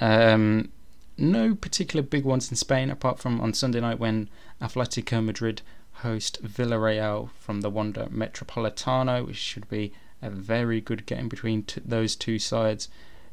Um, 0.00 0.70
no 1.16 1.54
particular 1.54 2.02
big 2.02 2.24
ones 2.24 2.50
in 2.50 2.56
Spain, 2.56 2.90
apart 2.90 3.18
from 3.18 3.40
on 3.40 3.54
Sunday 3.54 3.80
night 3.80 3.98
when 3.98 4.28
Atletico 4.60 5.24
Madrid 5.24 5.62
host 6.02 6.42
Villarreal 6.42 7.30
from 7.38 7.60
the 7.60 7.70
Wanda 7.70 8.06
Metropolitano, 8.06 9.26
which 9.26 9.36
should 9.36 9.68
be 9.68 9.92
a 10.22 10.30
very 10.30 10.80
good 10.80 11.06
game 11.06 11.28
between 11.28 11.62
t- 11.62 11.80
those 11.84 12.16
two 12.16 12.38
sides. 12.38 12.88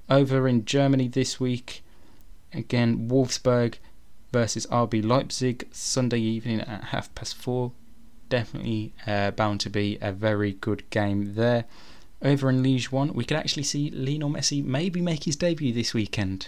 Over 0.10 0.47
in 0.47 0.65
Germany 0.65 1.08
this 1.08 1.39
week, 1.39 1.84
again 2.54 3.10
Wolfsburg 3.10 3.76
versus 4.32 4.65
RB 4.67 5.04
Leipzig 5.04 5.67
Sunday 5.71 6.19
evening 6.19 6.62
at 6.62 6.86
half 6.86 7.13
past 7.15 7.36
four. 7.36 7.71
Definitely 8.30 8.93
uh, 9.06 9.32
bound 9.32 9.60
to 9.62 9.69
be 9.69 9.97
a 10.02 10.12
very 10.12 10.54
good 10.54 10.89
game 10.89 11.36
there. 11.36 11.65
Over 12.21 12.49
in 12.49 12.63
Ligue 12.63 12.86
1, 12.86 13.13
we 13.13 13.26
could 13.26 13.38
actually 13.38 13.63
see 13.63 13.91
Lionel 13.91 14.30
Messi 14.30 14.63
maybe 14.63 15.02
make 15.02 15.26
his 15.26 15.36
debut 15.36 15.73
this 15.73 15.93
weekend. 15.93 16.47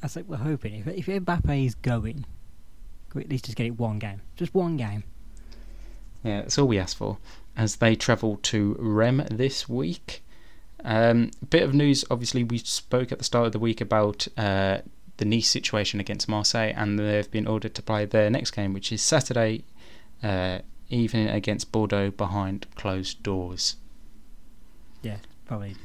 That's 0.00 0.16
like 0.16 0.26
we're 0.26 0.36
hoping. 0.36 0.74
If 0.74 0.86
if 0.86 1.06
Mbappe 1.06 1.66
is 1.66 1.74
going, 1.74 2.24
at 3.16 3.28
least 3.28 3.46
just 3.46 3.56
get 3.56 3.66
it 3.66 3.78
one 3.78 3.98
game, 3.98 4.20
just 4.36 4.54
one 4.54 4.76
game. 4.76 5.04
Yeah, 6.22 6.42
that's 6.42 6.58
all 6.58 6.68
we 6.68 6.78
ask 6.78 6.96
for. 6.96 7.18
As 7.56 7.76
they 7.76 7.96
travel 7.96 8.38
to 8.42 8.76
Reims 8.78 9.28
this 9.30 9.68
week. 9.68 10.22
Um, 10.84 11.30
bit 11.50 11.62
of 11.62 11.74
news, 11.74 12.04
obviously, 12.10 12.44
we 12.44 12.58
spoke 12.58 13.12
at 13.12 13.18
the 13.18 13.24
start 13.24 13.46
of 13.46 13.52
the 13.52 13.58
week 13.58 13.80
about 13.80 14.26
uh, 14.36 14.78
the 15.18 15.24
Nice 15.24 15.48
situation 15.48 16.00
against 16.00 16.28
Marseille, 16.28 16.72
and 16.74 16.98
they've 16.98 17.30
been 17.30 17.46
ordered 17.46 17.74
to 17.74 17.82
play 17.82 18.06
their 18.06 18.30
next 18.30 18.52
game, 18.52 18.72
which 18.72 18.90
is 18.90 19.02
Saturday 19.02 19.64
uh, 20.22 20.60
evening 20.88 21.28
against 21.28 21.70
Bordeaux 21.72 22.10
behind 22.10 22.66
closed 22.74 23.22
doors. 23.22 23.76
Yeah, 25.02 25.18
probably 25.46 25.76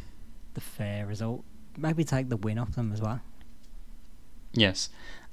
the 0.53 0.61
fair 0.61 1.05
result. 1.05 1.43
Maybe 1.77 2.03
take 2.03 2.29
the 2.29 2.37
win 2.37 2.57
off 2.57 2.75
them 2.75 2.93
as 2.93 3.01
well. 3.01 3.19
Yes. 4.53 4.89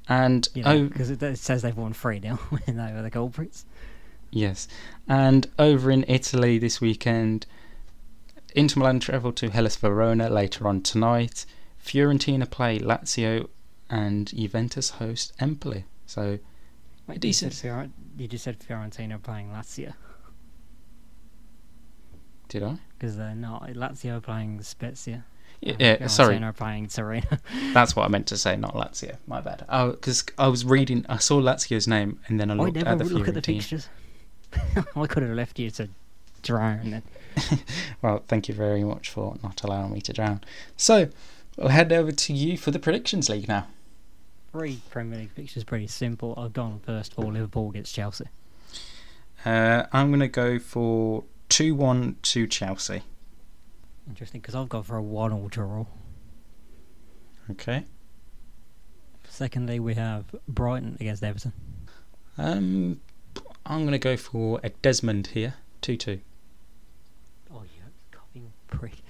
And 0.08 0.48
You 0.54 0.62
oh, 0.64 0.72
know, 0.74 0.88
because 0.88 1.10
it, 1.10 1.22
it 1.22 1.38
says 1.38 1.62
they've 1.62 1.76
won 1.76 1.92
three 1.92 2.20
now, 2.20 2.36
when 2.36 2.62
they 2.76 2.92
were 2.92 3.02
the 3.02 3.10
culprits. 3.10 3.64
Yes, 4.30 4.66
and 5.06 5.46
over 5.58 5.90
in 5.90 6.04
Italy 6.08 6.58
this 6.58 6.80
weekend, 6.80 7.46
Inter 8.54 8.80
Milan 8.80 8.98
travel 8.98 9.32
to 9.32 9.50
Hellas 9.50 9.76
Verona 9.76 10.30
later 10.30 10.66
on 10.66 10.80
tonight. 10.80 11.44
Fiorentina 11.84 12.50
play 12.50 12.78
Lazio, 12.78 13.48
and 13.90 14.28
Juventus 14.28 14.90
host 14.90 15.32
Empoli. 15.38 15.84
So 16.06 16.38
Wait, 17.06 17.20
decent. 17.20 17.52
You, 17.52 17.70
Fior- 17.70 17.90
you 18.16 18.28
just 18.28 18.44
said 18.44 18.58
Fiorentina 18.58 19.22
playing 19.22 19.50
Lazio 19.50 19.92
did 22.52 22.62
I? 22.62 22.76
because 22.98 23.16
they're 23.16 23.34
not. 23.34 23.62
Lazio 23.68 24.22
playing 24.22 24.60
Spezia. 24.62 25.24
Yeah, 25.62 26.08
sorry, 26.08 26.42
are 26.42 26.52
playing 26.52 26.88
Torino. 26.88 27.26
that's 27.72 27.94
what 27.94 28.04
I 28.04 28.08
meant 28.08 28.26
to 28.28 28.36
say, 28.36 28.56
not 28.56 28.74
Lazio. 28.74 29.16
My 29.28 29.40
bad. 29.40 29.64
Oh, 29.68 29.92
because 29.92 30.24
I 30.36 30.48
was 30.48 30.64
reading, 30.64 31.06
I 31.08 31.18
saw 31.18 31.40
Lazio's 31.40 31.86
name, 31.86 32.18
and 32.26 32.40
then 32.40 32.50
I 32.50 32.54
I 32.54 32.56
looked 32.56 32.76
never 32.76 32.88
at 32.90 32.98
the 32.98 33.04
look 33.04 33.28
at 33.28 33.34
the 33.34 33.42
fixtures. 33.42 33.88
I 34.96 35.06
could 35.06 35.22
have 35.22 35.32
left 35.32 35.58
you 35.58 35.70
to 35.70 35.88
drown. 36.42 36.90
Then. 36.90 37.02
Well, 38.02 38.24
thank 38.26 38.48
you 38.48 38.54
very 38.54 38.82
much 38.82 39.08
for 39.08 39.36
not 39.42 39.62
allowing 39.62 39.92
me 39.92 40.00
to 40.02 40.12
drown. 40.12 40.42
So, 40.76 41.08
we'll 41.56 41.68
head 41.68 41.92
over 41.92 42.10
to 42.10 42.32
you 42.32 42.58
for 42.58 42.72
the 42.72 42.80
predictions 42.80 43.28
league 43.28 43.48
now. 43.48 43.68
Three 44.50 44.80
Premier 44.90 45.20
League 45.20 45.30
fixtures 45.30 45.64
pretty 45.64 45.86
simple. 45.86 46.34
I've 46.36 46.52
gone 46.52 46.80
first 46.84 47.14
for 47.14 47.22
Liverpool 47.32 47.70
against 47.70 47.94
Chelsea. 47.94 48.26
Uh, 49.46 49.84
I'm 49.92 50.08
going 50.08 50.20
to 50.20 50.28
go 50.28 50.58
for 50.58 51.24
2 51.48 51.74
1 51.74 52.16
to 52.22 52.46
Chelsea. 52.46 53.02
Interesting 54.08 54.40
because 54.40 54.54
I've 54.54 54.68
gone 54.68 54.82
for 54.82 54.96
a 54.96 55.02
one-all 55.02 55.48
draw. 55.48 55.86
Okay. 57.50 57.84
Secondly, 59.28 59.80
we 59.80 59.94
have 59.94 60.24
Brighton 60.48 60.96
against 61.00 61.22
Everton. 61.22 61.52
Um, 62.36 63.00
I'm 63.64 63.80
going 63.80 63.92
to 63.92 63.98
go 63.98 64.16
for 64.16 64.60
a 64.62 64.70
Desmond 64.70 65.28
here. 65.28 65.54
2 65.82 65.96
2. 65.96 66.20
Oh, 67.52 67.62
you 67.62 67.82
copying 68.10 68.52
prick. 68.68 69.02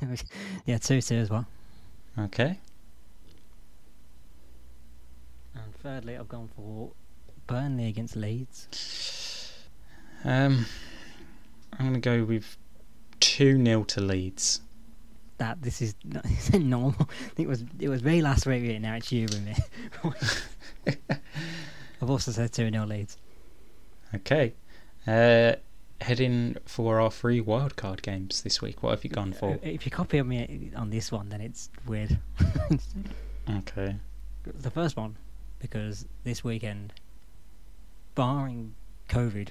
yeah, 0.66 0.78
two-two 0.78 1.16
as 1.16 1.30
well. 1.30 1.46
Okay. 2.18 2.58
And 5.54 5.74
thirdly, 5.82 6.16
I've 6.16 6.28
gone 6.28 6.48
for 6.56 6.92
Burnley 7.46 7.88
against 7.88 8.16
Leeds. 8.16 8.68
Um, 10.24 10.66
I'm 11.72 11.90
going 11.90 11.94
to 11.94 12.00
go 12.00 12.24
with 12.24 12.56
2 13.22 13.64
0 13.64 13.84
to 13.84 14.00
Leeds. 14.00 14.60
That 15.38 15.62
this 15.62 15.80
is 15.80 15.94
not, 16.04 16.24
normal. 16.52 17.08
it 17.38 17.48
was 17.48 17.64
it 17.80 17.88
was 17.88 18.02
me 18.02 18.20
last 18.20 18.46
week, 18.46 18.64
and 18.64 18.82
now 18.82 18.96
it's 18.96 19.10
you 19.10 19.22
with 19.24 19.44
me. 20.86 20.94
I've 22.00 22.10
also 22.10 22.32
said 22.32 22.52
two 22.52 22.68
0 22.70 22.84
Leeds. 22.86 23.16
Okay. 24.14 24.54
Uh, 25.06 25.54
heading 26.00 26.56
for 26.66 27.00
our 27.00 27.10
three 27.10 27.40
wildcard 27.40 28.02
games 28.02 28.42
this 28.42 28.60
week. 28.60 28.82
What 28.82 28.90
have 28.90 29.04
you 29.04 29.10
gone 29.10 29.32
for? 29.32 29.58
If 29.62 29.86
you 29.86 29.90
copy 29.92 30.18
on 30.18 30.28
me 30.28 30.70
on 30.76 30.90
this 30.90 31.10
one, 31.12 31.28
then 31.28 31.40
it's 31.40 31.70
weird. 31.86 32.18
Okay. 33.50 33.96
the 34.44 34.70
first 34.70 34.96
one, 34.96 35.16
because 35.58 36.06
this 36.22 36.44
weekend, 36.44 36.92
barring 38.14 38.76
COVID, 39.08 39.48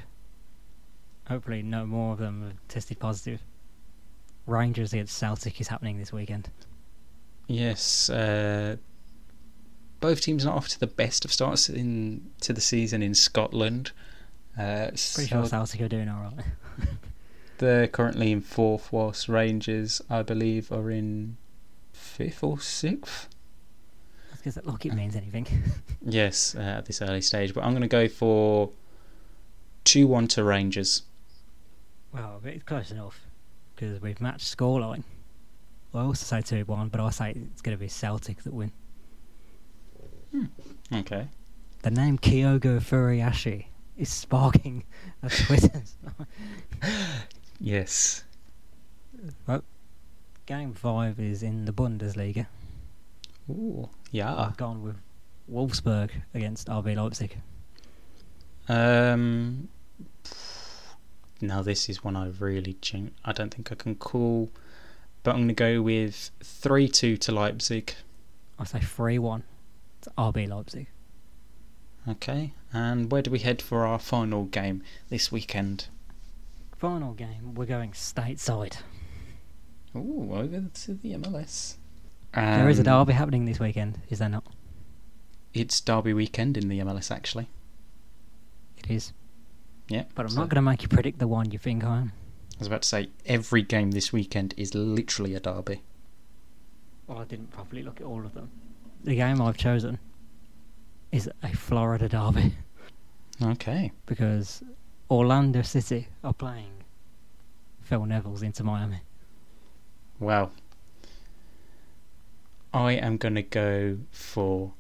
hopefully 1.28 1.62
no 1.62 1.86
more 1.86 2.14
of 2.14 2.20
them 2.20 2.42
have 2.44 2.68
tested 2.70 3.00
positive. 3.00 3.42
Rangers 4.52 4.94
against 4.94 5.18
Celtic 5.18 5.60
is 5.62 5.70
happening 5.70 5.98
this 5.98 6.12
weekend. 6.12 6.50
Yes. 7.48 8.10
Uh, 8.10 8.76
both 10.00 10.22
teams 10.22 10.44
are 10.46 10.50
not 10.50 10.58
off 10.58 10.68
to 10.70 10.80
the 10.80 10.88
best 10.88 11.26
of 11.26 11.32
starts 11.32 11.70
in 11.70 12.32
to 12.42 12.54
the 12.54 12.62
season 12.62 13.02
in 13.02 13.16
Scotland. 13.16 13.92
Uh, 14.58 14.88
Pretty 14.88 14.98
so 14.98 15.26
sure 15.26 15.46
Celtic 15.46 15.82
are 15.82 15.88
doing 15.88 16.10
alright. 16.10 16.46
they're 17.60 17.88
currently 17.88 18.32
in 18.32 18.42
fourth, 18.42 18.92
whilst 18.92 19.30
Rangers, 19.30 20.02
I 20.10 20.22
believe, 20.22 20.72
are 20.72 20.92
in 20.92 21.38
fifth 21.94 22.44
or 22.44 22.60
sixth. 22.60 23.30
Because 24.32 24.56
that 24.56 24.66
look 24.66 24.86
it 24.86 24.94
means 24.94 25.16
anything. 25.16 25.48
Yes, 26.04 26.56
uh, 26.56 26.62
at 26.62 26.86
this 26.88 27.00
early 27.00 27.22
stage. 27.22 27.54
But 27.54 27.64
I'm 27.64 27.74
going 27.74 27.84
to 27.84 27.88
go 27.88 28.08
for 28.08 28.72
two 29.84 30.08
one 30.08 30.28
to 30.30 30.44
Rangers. 30.44 31.04
well, 32.12 32.40
but 32.42 32.54
it's 32.54 32.64
close 32.64 32.90
enough 32.90 33.22
because 33.82 34.00
we've 34.00 34.22
matched 34.22 34.56
scoreline. 34.56 35.04
I 35.94 36.02
also 36.02 36.24
say 36.24 36.42
two 36.42 36.64
one, 36.66 36.90
but 36.90 37.02
I 37.02 37.10
say 37.10 37.32
it's 37.32 37.62
going 37.62 37.76
to 37.76 37.82
be 37.82 37.88
Celtic 37.88 38.44
that 38.44 38.54
win. 38.54 38.72
Okay. 40.94 41.28
The 41.82 41.90
name 41.90 42.20
Kyogo 42.20 42.80
Furuhashi 42.80 43.66
is 43.98 44.10
sparking 44.10 44.84
a 45.24 45.30
Twitter. 45.30 45.82
Yes. 47.64 48.24
Well, 49.46 49.64
Game 50.48 50.74
five 50.74 51.20
is 51.20 51.44
in 51.44 51.66
the 51.66 51.72
Bundesliga. 51.72 52.48
Ooh. 53.52 53.88
Yeah. 54.10 54.36
I've 54.36 54.58
gone 54.58 54.82
with 54.82 54.96
Wolfsburg 55.52 56.10
against 56.34 56.70
RB 56.70 56.96
Leipzig. 56.96 57.38
Um, 58.68 59.70
now 61.42 61.62
this 61.62 61.90
is 61.90 62.04
one 62.04 62.16
I 62.16 62.28
really 62.40 62.78
gen- 62.82 63.12
I 63.26 63.32
don't 63.32 63.54
think 63.54 63.72
I 63.72 63.76
can 63.76 63.96
call, 63.96 64.50
but 65.24 65.32
I'm 65.32 65.38
going 65.40 65.48
to 65.50 65.54
go 65.54 65.82
with 65.82 66.32
three 66.44 66.88
two 66.88 67.18
to 67.18 67.32
Leipzig. 67.32 67.94
I 68.60 68.64
say 68.66 68.80
three 68.80 69.20
one. 69.20 69.44
It's 70.00 70.08
RB 70.18 70.48
Leipzig. 70.50 70.88
Okay, 72.08 72.54
and 72.74 73.12
where 73.12 73.22
do 73.22 73.30
we 73.32 73.40
head 73.40 73.62
for 73.62 73.86
our 73.86 74.00
final 74.00 74.46
game 74.46 74.82
this 75.10 75.32
weekend? 75.32 75.88
Final 76.80 77.14
game. 77.14 77.54
We're 77.54 77.66
going 77.68 77.92
stateside. 77.92 78.78
Ooh, 79.96 80.30
over 80.34 80.64
to 80.74 80.94
the 80.96 81.14
MLS. 81.14 81.76
there 82.34 82.70
is 82.70 82.80
a 82.80 82.82
Um, 82.82 82.86
derby 83.06 83.14
happening 83.14 83.46
this 83.46 83.60
weekend, 83.60 84.00
is 84.10 84.18
there 84.20 84.30
not? 84.30 84.46
It's 85.54 85.80
Derby 85.82 86.14
weekend 86.14 86.56
in 86.58 86.70
the 86.70 86.80
MLS, 86.80 87.12
actually. 87.12 87.50
It 88.78 88.90
is. 88.90 89.12
Yeah, 89.92 90.06
But 90.16 90.26
I'm 90.26 90.30
so- 90.32 90.40
not 90.40 90.50
going 90.50 90.56
to 90.64 90.70
make 90.70 90.82
you 90.84 90.88
predict 90.88 91.20
the 91.20 91.28
one 91.28 91.52
you 91.52 91.60
think 91.60 91.84
I 91.84 91.98
am. 91.98 92.14
I 92.56 92.60
was 92.60 92.68
about 92.68 92.84
to 92.84 92.88
say 92.88 93.10
every 93.26 93.62
game 93.62 93.92
this 93.92 94.14
weekend 94.14 94.54
is 94.56 94.74
literally 94.74 95.34
a 95.36 95.40
derby. 95.40 95.82
Well, 97.08 97.18
I 97.18 97.24
didn't 97.26 97.52
properly 97.52 97.84
look 97.84 98.00
at 98.00 98.06
all 98.08 98.24
of 98.26 98.34
them. 98.34 98.50
The 99.04 99.16
game 99.16 99.42
I've 99.42 99.58
chosen 99.58 100.00
is 101.12 101.30
a 101.44 101.50
Florida 101.54 102.08
derby 102.08 102.54
Okay. 103.42 103.92
because 104.06 104.64
Orlando 105.10 105.62
City 105.64 106.08
are 106.24 106.34
playing 106.34 106.72
Phil 107.82 108.06
Neville's 108.06 108.44
Inter 108.44 108.64
Miami. 108.64 109.02
Well, 110.20 110.52
I 112.74 112.94
am 112.94 113.18
going 113.18 113.36
to 113.36 113.42
go 113.42 113.98
for 114.12 114.72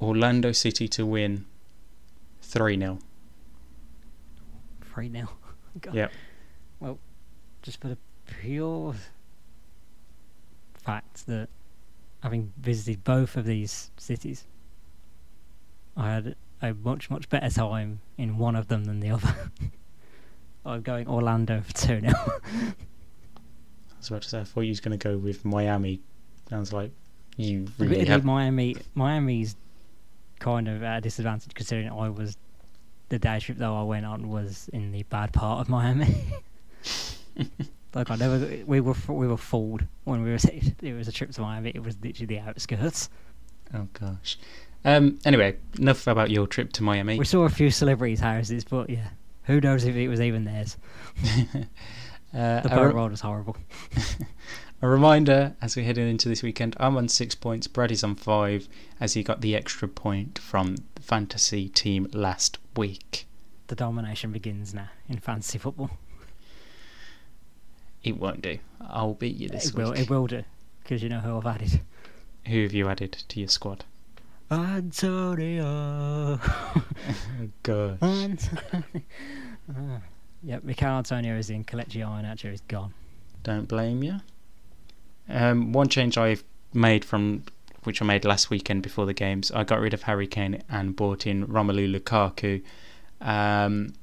Orlando 0.00 0.52
City 0.52 0.88
to 0.88 1.04
win 1.04 1.44
3 2.40 2.78
0. 2.78 2.98
3 4.94 5.10
0. 5.12 5.28
Yep. 5.92 6.12
Well, 6.80 6.98
just 7.62 7.80
for 7.80 7.88
the 7.88 7.98
pure 8.26 8.94
fact 10.74 11.26
that 11.26 11.48
having 12.22 12.52
visited 12.56 13.04
both 13.04 13.36
of 13.36 13.44
these 13.44 13.90
cities, 13.96 14.44
I 15.96 16.10
had 16.10 16.36
a 16.62 16.74
much, 16.74 17.10
much 17.10 17.28
better 17.28 17.50
time 17.50 18.00
in 18.16 18.38
one 18.38 18.56
of 18.56 18.68
them 18.68 18.84
than 18.84 19.00
the 19.00 19.10
other. 19.10 19.34
I'm 20.66 20.82
going 20.82 21.06
Orlando 21.08 21.60
for 21.60 21.72
2 21.74 22.00
0. 22.00 22.12
I 22.16 22.74
was 23.98 24.08
about 24.08 24.22
to 24.22 24.28
say, 24.28 24.40
I 24.40 24.44
thought 24.44 24.62
you 24.62 24.70
was 24.70 24.80
going 24.80 24.98
to 24.98 25.08
go 25.08 25.18
with 25.18 25.44
Miami. 25.44 26.00
Sounds 26.48 26.72
like 26.72 26.90
you 27.36 27.66
really 27.78 28.04
have. 28.04 28.24
Miami, 28.24 28.76
Miami's 28.94 29.56
kind 30.38 30.68
of 30.68 30.82
at 30.82 30.98
a 30.98 31.00
disadvantage 31.00 31.54
considering 31.54 31.90
I 31.90 32.08
was 32.08 32.36
the 33.08 33.18
day 33.18 33.38
trip 33.40 33.58
though 33.58 33.76
I 33.76 33.82
went 33.82 34.06
on 34.06 34.28
was 34.28 34.68
in 34.72 34.92
the 34.92 35.02
bad 35.04 35.32
part 35.32 35.60
of 35.60 35.68
Miami. 35.68 36.14
like 37.94 38.10
I 38.10 38.16
never, 38.16 38.64
we 38.66 38.80
were 38.80 38.94
we 39.08 39.26
were 39.26 39.36
fooled 39.36 39.84
when 40.04 40.22
we 40.22 40.30
were. 40.30 40.38
It 40.82 40.94
was 40.94 41.08
a 41.08 41.12
trip 41.12 41.30
to 41.32 41.40
Miami. 41.40 41.72
It 41.74 41.82
was 41.82 41.96
literally 42.02 42.26
the 42.26 42.40
outskirts. 42.40 43.08
Oh, 43.72 43.88
gosh. 43.92 44.38
Um. 44.84 45.18
Anyway, 45.24 45.56
enough 45.78 46.06
about 46.06 46.30
your 46.30 46.46
trip 46.46 46.72
to 46.74 46.82
Miami. 46.82 47.18
We 47.18 47.24
saw 47.24 47.44
a 47.44 47.48
few 47.48 47.70
celebrities' 47.70 48.20
houses, 48.20 48.64
but 48.64 48.90
yeah, 48.90 49.08
who 49.44 49.60
knows 49.60 49.84
if 49.84 49.96
it 49.96 50.08
was 50.08 50.20
even 50.20 50.44
theirs? 50.44 50.76
uh, 52.34 52.60
The 52.60 52.68
boat 52.68 52.88
re- 52.88 52.92
ride 52.92 53.10
was 53.10 53.20
horrible. 53.22 53.56
A 54.82 54.88
reminder 54.88 55.56
as 55.62 55.76
we're 55.76 55.84
heading 55.86 56.08
into 56.08 56.28
this 56.28 56.42
weekend, 56.42 56.76
I'm 56.78 56.98
on 56.98 57.08
six 57.08 57.34
points, 57.34 57.66
Brad 57.66 57.90
is 57.90 58.04
on 58.04 58.16
five, 58.16 58.68
as 59.00 59.14
he 59.14 59.22
got 59.22 59.40
the 59.40 59.56
extra 59.56 59.88
point 59.88 60.38
from 60.38 60.76
fantasy 61.04 61.68
team 61.68 62.08
last 62.12 62.58
week. 62.76 63.26
The 63.66 63.74
domination 63.74 64.32
begins 64.32 64.72
now 64.74 64.88
in 65.08 65.18
fantasy 65.18 65.58
football. 65.58 65.90
It 68.02 68.16
won't 68.18 68.42
do. 68.42 68.58
I'll 68.80 69.14
beat 69.14 69.36
you 69.36 69.48
this 69.48 69.68
It 69.68 69.74
week. 69.74 69.86
will, 69.86 69.92
it 69.92 70.10
will 70.10 70.26
do, 70.26 70.44
because 70.82 71.02
you 71.02 71.08
know 71.08 71.20
who 71.20 71.36
I've 71.38 71.46
added. 71.46 71.80
Who 72.46 72.62
have 72.62 72.72
you 72.74 72.88
added 72.88 73.12
to 73.28 73.40
your 73.40 73.48
squad? 73.48 73.84
Antonio. 74.50 75.64
Oh, 75.64 76.82
gosh. 77.62 77.98
Antonio. 78.02 78.82
Yep, 80.46 80.62
Michail 80.64 80.98
Antonio 80.98 81.38
is 81.38 81.48
in. 81.48 81.64
Kelechi 81.64 82.00
Iheanacho 82.04 82.52
is 82.52 82.60
gone. 82.68 82.92
Don't 83.42 83.66
blame 83.66 84.02
you. 84.02 84.20
Um, 85.26 85.72
one 85.72 85.88
change 85.88 86.18
I've 86.18 86.44
made 86.74 87.02
from 87.02 87.44
which 87.86 88.00
I 88.02 88.04
made 88.04 88.24
last 88.24 88.50
weekend 88.50 88.82
before 88.82 89.06
the 89.06 89.14
games, 89.14 89.50
I 89.50 89.64
got 89.64 89.80
rid 89.80 89.94
of 89.94 90.02
Harry 90.02 90.26
Kane 90.26 90.62
and 90.68 90.94
bought 90.96 91.26
in 91.26 91.46
Romelu 91.46 91.92
Lukaku. 91.98 92.62
Um, 93.20 93.94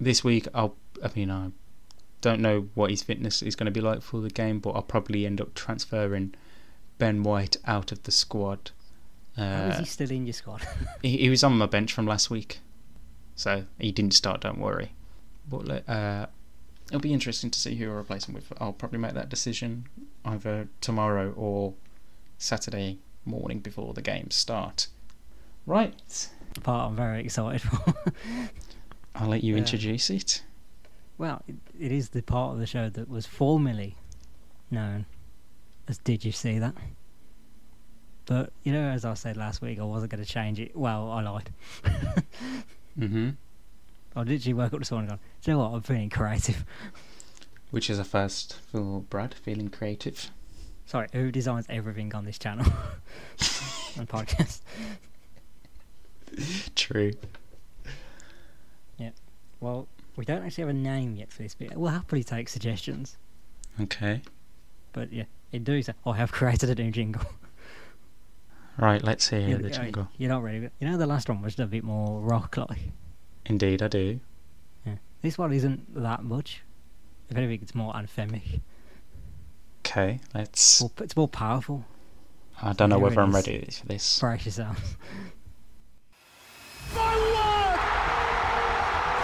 this 0.00 0.22
week, 0.24 0.46
I'll. 0.54 0.76
I 1.04 1.10
mean, 1.16 1.30
I 1.30 1.50
don't 2.20 2.40
know 2.40 2.68
what 2.74 2.90
his 2.90 3.02
fitness 3.02 3.42
is 3.42 3.56
going 3.56 3.64
to 3.66 3.72
be 3.72 3.80
like 3.80 4.02
for 4.02 4.20
the 4.20 4.30
game, 4.30 4.58
but 4.60 4.70
I'll 4.70 4.82
probably 4.82 5.26
end 5.26 5.40
up 5.40 5.54
transferring 5.54 6.34
Ben 6.98 7.22
White 7.22 7.56
out 7.66 7.90
of 7.92 8.02
the 8.04 8.12
squad. 8.12 8.70
How 9.36 9.42
is 9.44 9.76
Uh, 9.76 9.78
he 9.80 9.84
still 9.86 10.10
in 10.10 10.26
your 10.26 10.32
squad? 10.34 10.62
he, 11.02 11.16
he 11.18 11.28
was 11.30 11.42
on 11.42 11.56
my 11.58 11.66
bench 11.66 11.92
from 11.92 12.06
last 12.06 12.30
week, 12.30 12.60
so 13.34 13.64
he 13.78 13.90
didn't 13.90 14.14
start. 14.14 14.42
Don't 14.42 14.58
worry. 14.58 14.92
But 15.48 15.88
uh, 15.88 16.26
it'll 16.88 17.00
be 17.00 17.12
interesting 17.12 17.50
to 17.50 17.58
see 17.58 17.74
who 17.74 17.90
I 17.90 17.94
replace 17.94 18.26
him 18.28 18.34
with. 18.34 18.52
I'll 18.60 18.72
probably 18.72 18.98
make 19.00 19.14
that 19.14 19.28
decision 19.28 19.86
either 20.24 20.68
tomorrow 20.80 21.32
or 21.36 21.74
Saturday 22.42 22.98
morning 23.24 23.60
before 23.60 23.94
the 23.94 24.02
games 24.02 24.34
start. 24.34 24.88
Right. 25.64 26.28
The 26.54 26.60
part 26.60 26.90
I'm 26.90 26.96
very 26.96 27.20
excited 27.24 27.62
for. 27.62 27.94
I'll 29.14 29.28
let 29.28 29.44
you 29.44 29.54
Yeah. 29.54 29.58
introduce 29.60 30.10
it. 30.10 30.42
well, 31.18 31.42
it, 31.46 31.54
it 31.78 31.92
is 31.92 32.08
the 32.10 32.22
part 32.22 32.54
of 32.54 32.58
the 32.58 32.66
show 32.66 32.88
that 32.90 33.08
was 33.08 33.26
formerly 33.26 33.96
known 34.70 35.06
as 35.86 35.98
Did 35.98 36.24
You 36.24 36.32
See 36.32 36.58
That? 36.58 36.74
But, 38.26 38.52
you 38.64 38.72
know, 38.72 38.88
as 38.90 39.04
I 39.04 39.14
said 39.14 39.36
last 39.36 39.60
week, 39.62 39.78
I 39.78 39.84
wasn't 39.84 40.12
going 40.12 40.24
to 40.24 40.28
change 40.30 40.58
it. 40.60 40.76
Well, 40.76 41.10
I 41.10 41.22
lied. 41.22 41.50
Mm-hmm. 42.98 43.30
I 44.14 44.22
literally 44.22 44.52
woke 44.52 44.74
up 44.74 44.80
this 44.80 44.90
morning 44.90 45.10
and 45.10 45.18
gone, 45.18 45.26
do 45.42 45.50
you 45.50 45.56
know 45.56 45.62
what, 45.64 45.74
I'm 45.74 45.80
feeling 45.80 46.10
creative. 46.10 46.62
Which 47.70 47.88
is 47.88 47.98
a 47.98 48.04
first 48.04 48.58
for 48.70 49.00
Brad, 49.00 49.32
feeling 49.32 49.70
creative. 49.70 50.30
Sorry, 50.92 51.08
who 51.14 51.32
designs 51.32 51.64
everything 51.70 52.14
on 52.14 52.26
this 52.26 52.38
channel 52.38 52.66
and 53.96 54.06
podcast? 54.06 54.60
True. 56.74 57.12
Yeah. 58.98 59.12
Well, 59.58 59.88
we 60.16 60.26
don't 60.26 60.44
actually 60.44 60.64
have 60.64 60.68
a 60.68 60.74
name 60.74 61.16
yet 61.16 61.32
for 61.32 61.44
this, 61.44 61.54
but 61.54 61.74
we'll 61.78 61.90
happily 61.92 62.22
take 62.22 62.50
suggestions. 62.50 63.16
Okay. 63.80 64.20
But 64.92 65.10
yeah, 65.10 65.24
it 65.50 65.64
do 65.64 65.80
say, 65.82 65.94
I 66.04 66.14
have 66.16 66.30
created 66.30 66.68
a 66.68 66.74
new 66.74 66.90
jingle. 66.90 67.24
Right, 68.76 69.02
let's 69.02 69.30
hear 69.30 69.48
You- 69.48 69.56
the 69.56 69.70
jingle. 69.70 70.08
You're 70.18 70.28
not 70.28 70.42
ready. 70.42 70.68
You 70.78 70.88
know, 70.90 70.98
the 70.98 71.06
last 71.06 71.26
one 71.26 71.40
was 71.40 71.58
a 71.58 71.64
bit 71.64 71.84
more 71.84 72.20
rock 72.20 72.58
like. 72.58 72.90
Indeed, 73.46 73.80
I 73.80 73.88
do. 73.88 74.20
Yeah. 74.84 74.96
This 75.22 75.38
one 75.38 75.54
isn't 75.54 75.94
that 76.02 76.22
much. 76.22 76.60
If 77.30 77.36
anything, 77.38 77.60
it's 77.62 77.74
more 77.74 77.94
anthemic. 77.94 78.60
Okay, 79.92 80.20
let's. 80.34 80.80
More, 80.80 80.90
it's 81.02 81.16
more 81.16 81.28
powerful. 81.28 81.84
I 82.62 82.72
don't 82.72 82.88
know 82.88 82.96
Here 82.96 83.04
whether 83.08 83.20
I'm 83.20 83.34
ready 83.34 83.68
for 83.70 83.86
this. 83.86 84.20
Brace 84.20 84.46
yourself. 84.46 84.96
My 86.94 87.14
word! 87.14 87.76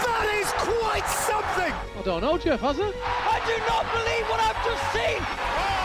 That 0.05 0.29
is 0.37 0.53
quite 0.53 1.09
something! 1.09 1.73
I 1.73 2.03
don't 2.05 2.21
know, 2.21 2.37
Jeff, 2.37 2.61
has 2.61 2.79
it? 2.79 2.95
I 3.03 3.41
do 3.47 3.57
not 3.65 3.91
believe 3.97 4.29
what 4.29 4.41
I've 4.41 4.63
just 4.63 4.93
seen! 4.93 5.78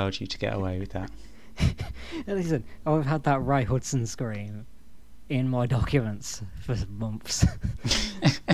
Allowed 0.00 0.18
you 0.20 0.26
to 0.26 0.38
get 0.38 0.54
away 0.54 0.78
with 0.78 0.90
that? 0.92 1.10
Listen, 2.26 2.64
I've 2.86 3.04
had 3.06 3.22
that 3.24 3.44
Ray 3.44 3.64
Hudson 3.64 4.06
scream 4.06 4.66
in 5.28 5.48
my 5.48 5.66
documents 5.66 6.42
for 6.64 6.76
months. 6.88 7.44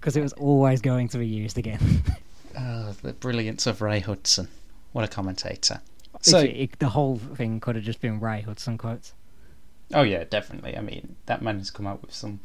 Because 0.00 0.18
it 0.18 0.20
was 0.22 0.34
always 0.34 0.82
going 0.82 1.08
to 1.08 1.16
be 1.18 1.26
used 1.26 1.56
again. 1.56 2.02
oh, 2.58 2.94
the 3.00 3.14
brilliance 3.14 3.66
of 3.66 3.80
Ray 3.80 4.00
Hudson. 4.00 4.48
What 4.92 5.02
a 5.02 5.08
commentator. 5.08 5.80
So, 6.20 6.36
Literally, 6.40 6.60
it- 6.64 6.78
the 6.78 6.90
whole 6.90 7.16
thing 7.16 7.58
could 7.58 7.74
have 7.76 7.84
just 7.86 8.02
been 8.02 8.20
Ray 8.20 8.42
Hudson 8.42 8.76
quotes. 8.76 9.14
oh 9.94 10.02
yeah, 10.02 10.24
definitely. 10.24 10.76
I 10.76 10.82
mean, 10.82 11.16
that 11.24 11.40
man 11.40 11.56
has 11.56 11.70
come 11.70 11.86
out 11.86 12.02
with 12.02 12.12
some. 12.12 12.40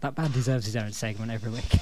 That 0.00 0.16
man 0.16 0.30
deserves 0.30 0.66
his 0.66 0.76
own 0.76 0.92
segment 0.92 1.32
every 1.32 1.50
week. 1.50 1.72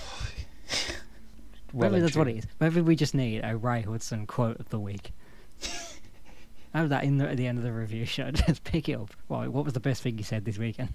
Well 1.77 1.91
Maybe 1.91 2.01
that's 2.01 2.17
what 2.17 2.27
it 2.27 2.39
is. 2.39 2.47
Maybe 2.59 2.81
we 2.81 2.97
just 2.97 3.15
need 3.15 3.43
a 3.45 3.55
Ray 3.55 3.83
Hudson 3.83 4.27
quote 4.27 4.59
of 4.59 4.71
the 4.71 4.81
week. 4.81 5.13
Have 6.75 6.89
that 6.89 7.05
in 7.05 7.19
the, 7.19 7.29
at 7.29 7.37
the 7.37 7.47
end 7.47 7.59
of 7.59 7.65
the 7.65 7.73
review 7.73 8.05
show. 8.07 8.31
Just 8.31 8.65
pick 8.65 8.89
it 8.89 8.95
up. 8.95 9.13
Right, 9.29 9.47
what 9.47 9.65
was 9.65 9.75
the 9.75 9.81
best 9.81 10.03
thing 10.03 10.17
you 10.17 10.25
said 10.25 10.47
this 10.47 10.57
weekend? 10.57 10.95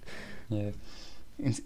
Yeah. 0.50 0.72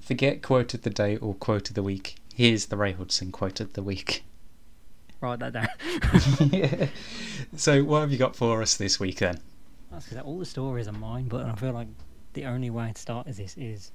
Forget 0.02 0.42
quote 0.42 0.74
of 0.74 0.82
the 0.82 0.90
day 0.90 1.16
or 1.18 1.34
quote 1.34 1.70
of 1.70 1.76
the 1.76 1.84
week. 1.84 2.18
Here's 2.34 2.66
the 2.66 2.76
Ray 2.76 2.92
Hudson 2.92 3.32
quote 3.32 3.62
of 3.62 3.74
the 3.74 3.84
week. 3.84 4.26
Write 5.22 5.40
that 5.40 5.54
down. 5.54 6.90
So, 7.56 7.84
what 7.84 8.02
have 8.02 8.12
you 8.12 8.18
got 8.18 8.36
for 8.36 8.62
us 8.62 8.76
this 8.76 9.00
week 9.00 9.20
then? 9.20 9.40
That's 9.92 10.14
all 10.18 10.40
the 10.40 10.46
stories 10.46 10.90
are 10.90 10.94
mine, 10.94 11.30
but 11.30 11.46
I 11.46 11.56
feel 11.56 11.72
like 11.72 11.88
the 12.34 12.46
only 12.46 12.70
way 12.70 12.92
to 12.94 13.02
start 13.02 13.28
is 13.28 13.38
this 13.38 13.56
is 13.58 13.92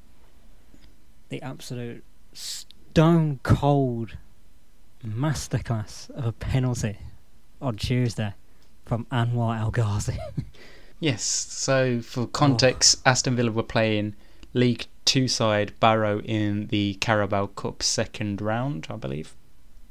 the 1.29 1.43
absolute 1.43 2.05
stone 2.33 3.39
cold 3.43 4.17
masterclass 5.07 6.11
of 6.11 6.27
a 6.27 6.33
penalty 6.33 6.99
on 7.61 7.77
Tuesday 7.77 8.35
from 8.85 9.07
Anwar 9.07 9.59
El 9.59 9.71
Ghazi. 9.71 10.19
Yes, 11.03 11.23
so 11.23 12.03
for 12.03 12.27
context, 12.27 13.01
Aston 13.07 13.35
Villa 13.35 13.51
were 13.51 13.63
playing 13.63 14.15
League 14.53 14.87
Two 15.07 15.29
side 15.29 15.73
Barrow 15.81 16.21
in 16.21 16.67
the 16.67 16.95
Carabao 17.01 17.47
Cup 17.47 17.83
second 17.83 18.43
round, 18.43 18.87
I 18.91 18.97
believe. 18.97 19.35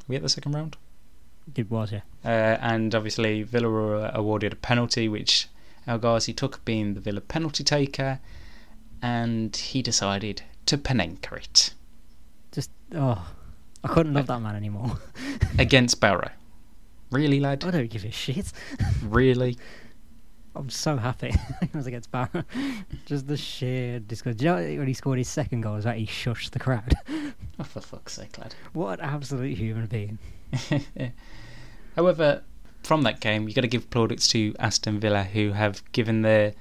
Are 0.01 0.05
we 0.07 0.15
at 0.15 0.21
the 0.21 0.29
second 0.29 0.53
round? 0.53 0.77
Did 1.51 1.71
was 1.71 1.91
yeah. 1.91 2.01
Uh, 2.23 2.59
and 2.61 2.93
obviously, 2.93 3.41
Villa 3.41 3.67
were 3.69 4.11
awarded 4.13 4.53
a 4.53 4.55
penalty, 4.55 5.09
which 5.09 5.47
El 5.87 5.97
Ghazi 5.97 6.31
took, 6.31 6.63
being 6.63 6.93
the 6.93 6.99
Villa 6.99 7.21
penalty 7.21 7.63
taker, 7.63 8.19
and 9.01 9.55
he 9.55 9.81
decided 9.81 10.43
to 10.67 10.77
Panenka 10.77 11.37
it 11.37 11.73
Just 12.51 12.69
oh, 12.93 13.31
I 13.83 13.87
couldn't 13.87 14.13
love 14.13 14.27
that 14.27 14.41
man 14.41 14.55
anymore. 14.55 14.99
against 15.59 15.99
Barrow. 16.01 16.29
Really, 17.11 17.39
lad? 17.39 17.63
I 17.65 17.71
don't 17.71 17.89
give 17.89 18.05
a 18.05 18.11
shit. 18.11 18.51
Really? 19.03 19.57
I'm 20.55 20.69
so 20.69 20.97
happy 20.97 21.33
it 21.61 21.73
was 21.73 21.87
against 21.87 22.11
Barrow. 22.11 22.43
Just 23.05 23.27
the 23.27 23.37
sheer 23.37 23.99
disgust. 23.99 24.39
Do 24.39 24.45
you 24.45 24.51
know 24.51 24.79
when 24.79 24.87
he 24.87 24.93
scored 24.93 25.17
his 25.17 25.29
second 25.29 25.61
goal? 25.61 25.75
Was 25.75 25.85
that 25.85 25.97
he 25.97 26.05
shushed 26.05 26.51
the 26.51 26.59
crowd? 26.59 26.93
Oh, 27.59 27.63
for 27.63 27.81
fuck's 27.81 28.13
sake, 28.13 28.37
lad. 28.37 28.55
what 28.73 28.99
an 28.99 29.05
absolute 29.05 29.57
human 29.57 29.85
being. 29.85 30.17
However, 31.95 32.41
from 32.83 33.03
that 33.03 33.19
game, 33.19 33.43
you've 33.43 33.55
got 33.55 33.61
to 33.61 33.67
give 33.67 33.89
plaudits 33.89 34.27
to 34.29 34.55
Aston 34.59 34.99
Villa, 34.99 35.23
who 35.23 35.51
have 35.51 35.83
given 35.91 36.23
their 36.23 36.53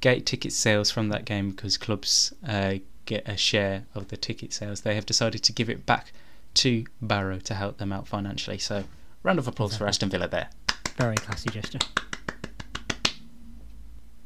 gate 0.00 0.26
ticket 0.26 0.52
sales 0.52 0.90
from 0.90 1.08
that 1.08 1.24
game 1.24 1.50
because 1.50 1.76
clubs 1.76 2.32
uh, 2.46 2.74
get 3.06 3.28
a 3.28 3.36
share 3.36 3.84
of 3.94 4.08
the 4.08 4.16
ticket 4.16 4.52
sales. 4.52 4.82
They 4.82 4.94
have 4.94 5.06
decided 5.06 5.42
to 5.42 5.52
give 5.52 5.68
it 5.68 5.86
back 5.86 6.12
to 6.54 6.84
Barrow 7.00 7.38
to 7.40 7.54
help 7.54 7.78
them 7.78 7.92
out 7.92 8.06
financially. 8.06 8.58
So, 8.58 8.84
round 9.22 9.38
of 9.38 9.48
applause 9.48 9.76
for 9.76 9.86
Aston 9.86 10.10
Villa 10.10 10.28
there. 10.28 10.48
Very 10.96 11.16
classy 11.16 11.50
gesture. 11.50 11.80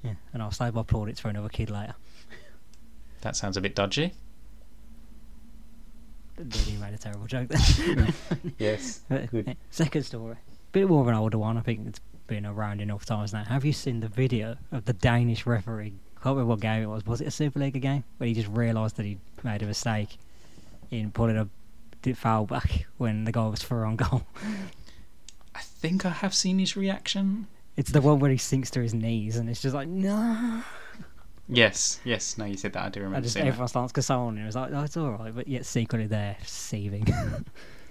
Yeah, 0.03 0.15
and 0.33 0.43
I'll 0.43 0.51
save 0.51 0.75
my 0.75 0.83
plaudits 0.83 1.21
for 1.21 1.29
another 1.29 1.49
kid 1.49 1.71
later. 1.71 1.95
That 3.23 3.37
sounds 3.37 3.57
a 3.57 3.61
bit 3.61 3.75
dodgy. 3.75 4.13
Really 6.39 6.77
made 6.81 6.95
a 6.95 6.99
terrible 6.99 7.27
joke 7.27 7.49
there. 7.49 8.09
Yes. 8.59 9.01
Good. 9.31 9.57
Second 9.71 10.05
story. 10.05 10.37
Bit 10.71 10.89
more 10.89 11.03
of 11.03 11.09
an 11.09 11.15
older 11.15 11.39
one. 11.39 11.59
I 11.59 11.63
think 11.63 11.89
it's 11.89 12.01
been 12.29 12.47
around 12.47 12.81
enough 12.81 13.05
times 13.05 13.33
now. 13.33 13.43
Have 13.43 13.65
you 13.65 13.73
seen 13.73 14.01
the 14.01 14.09
video 14.09 14.57
of 14.71 14.85
the 14.85 14.93
Danish 14.93 15.47
referee? 15.47 15.95
I 16.17 16.23
can't 16.23 16.37
remember 16.37 16.47
what 16.47 16.61
game 16.61 16.83
it 16.83 16.87
was. 16.87 17.05
Was 17.07 17.21
it 17.21 17.27
a 17.27 17.31
Super 17.31 17.59
League 17.59 17.81
game? 17.81 18.05
Where 18.19 18.29
he 18.29 18.35
just 18.35 18.49
realised 18.49 18.97
that 18.97 19.07
he 19.07 19.19
made 19.43 19.63
a 19.63 19.67
mistake 19.67 20.19
in 20.91 21.11
pulling 21.11 21.37
a 21.37 21.49
d- 22.03 22.13
foul 22.13 22.47
back 22.47 22.87
when 22.97 23.25
the 23.25 23.33
goal 23.33 23.51
was 23.51 23.63
for 23.63 23.85
on 23.85 23.97
goal. 23.97 24.23
I 25.55 25.61
think 25.61 26.05
I 26.07 26.11
have 26.11 26.35
seen 26.35 26.59
his 26.59 26.77
reaction. 26.77 27.47
It's 27.77 27.91
the 27.93 28.01
one 28.01 28.19
where 28.19 28.31
he 28.31 28.37
sinks 28.39 28.71
to 28.73 28.81
his 28.81 28.95
knees 28.95 29.37
and 29.37 29.49
it's 29.49 29.63
just 29.63 29.75
like, 29.75 29.89
no. 29.89 30.63
Yes, 31.49 32.01
yes. 32.05 32.37
No, 32.37 32.45
you 32.45 32.57
said 32.57 32.73
that. 32.75 32.85
I 32.85 32.89
do 32.91 33.01
And 33.01 33.05
remember 33.07 33.25
just 33.25 33.35
seeing 33.35 33.47
everyone 33.49 33.69
starts 33.69 33.93
consoling 33.93 34.37
him. 34.37 34.47
It's 34.47 34.57
like, 34.57 34.71
oh, 34.73 34.83
it's 34.83 34.97
alright. 34.97 35.35
But 35.35 35.49
yet 35.49 35.65
secretly 35.67 36.07
they're 36.07 36.37
saving. 36.45 37.07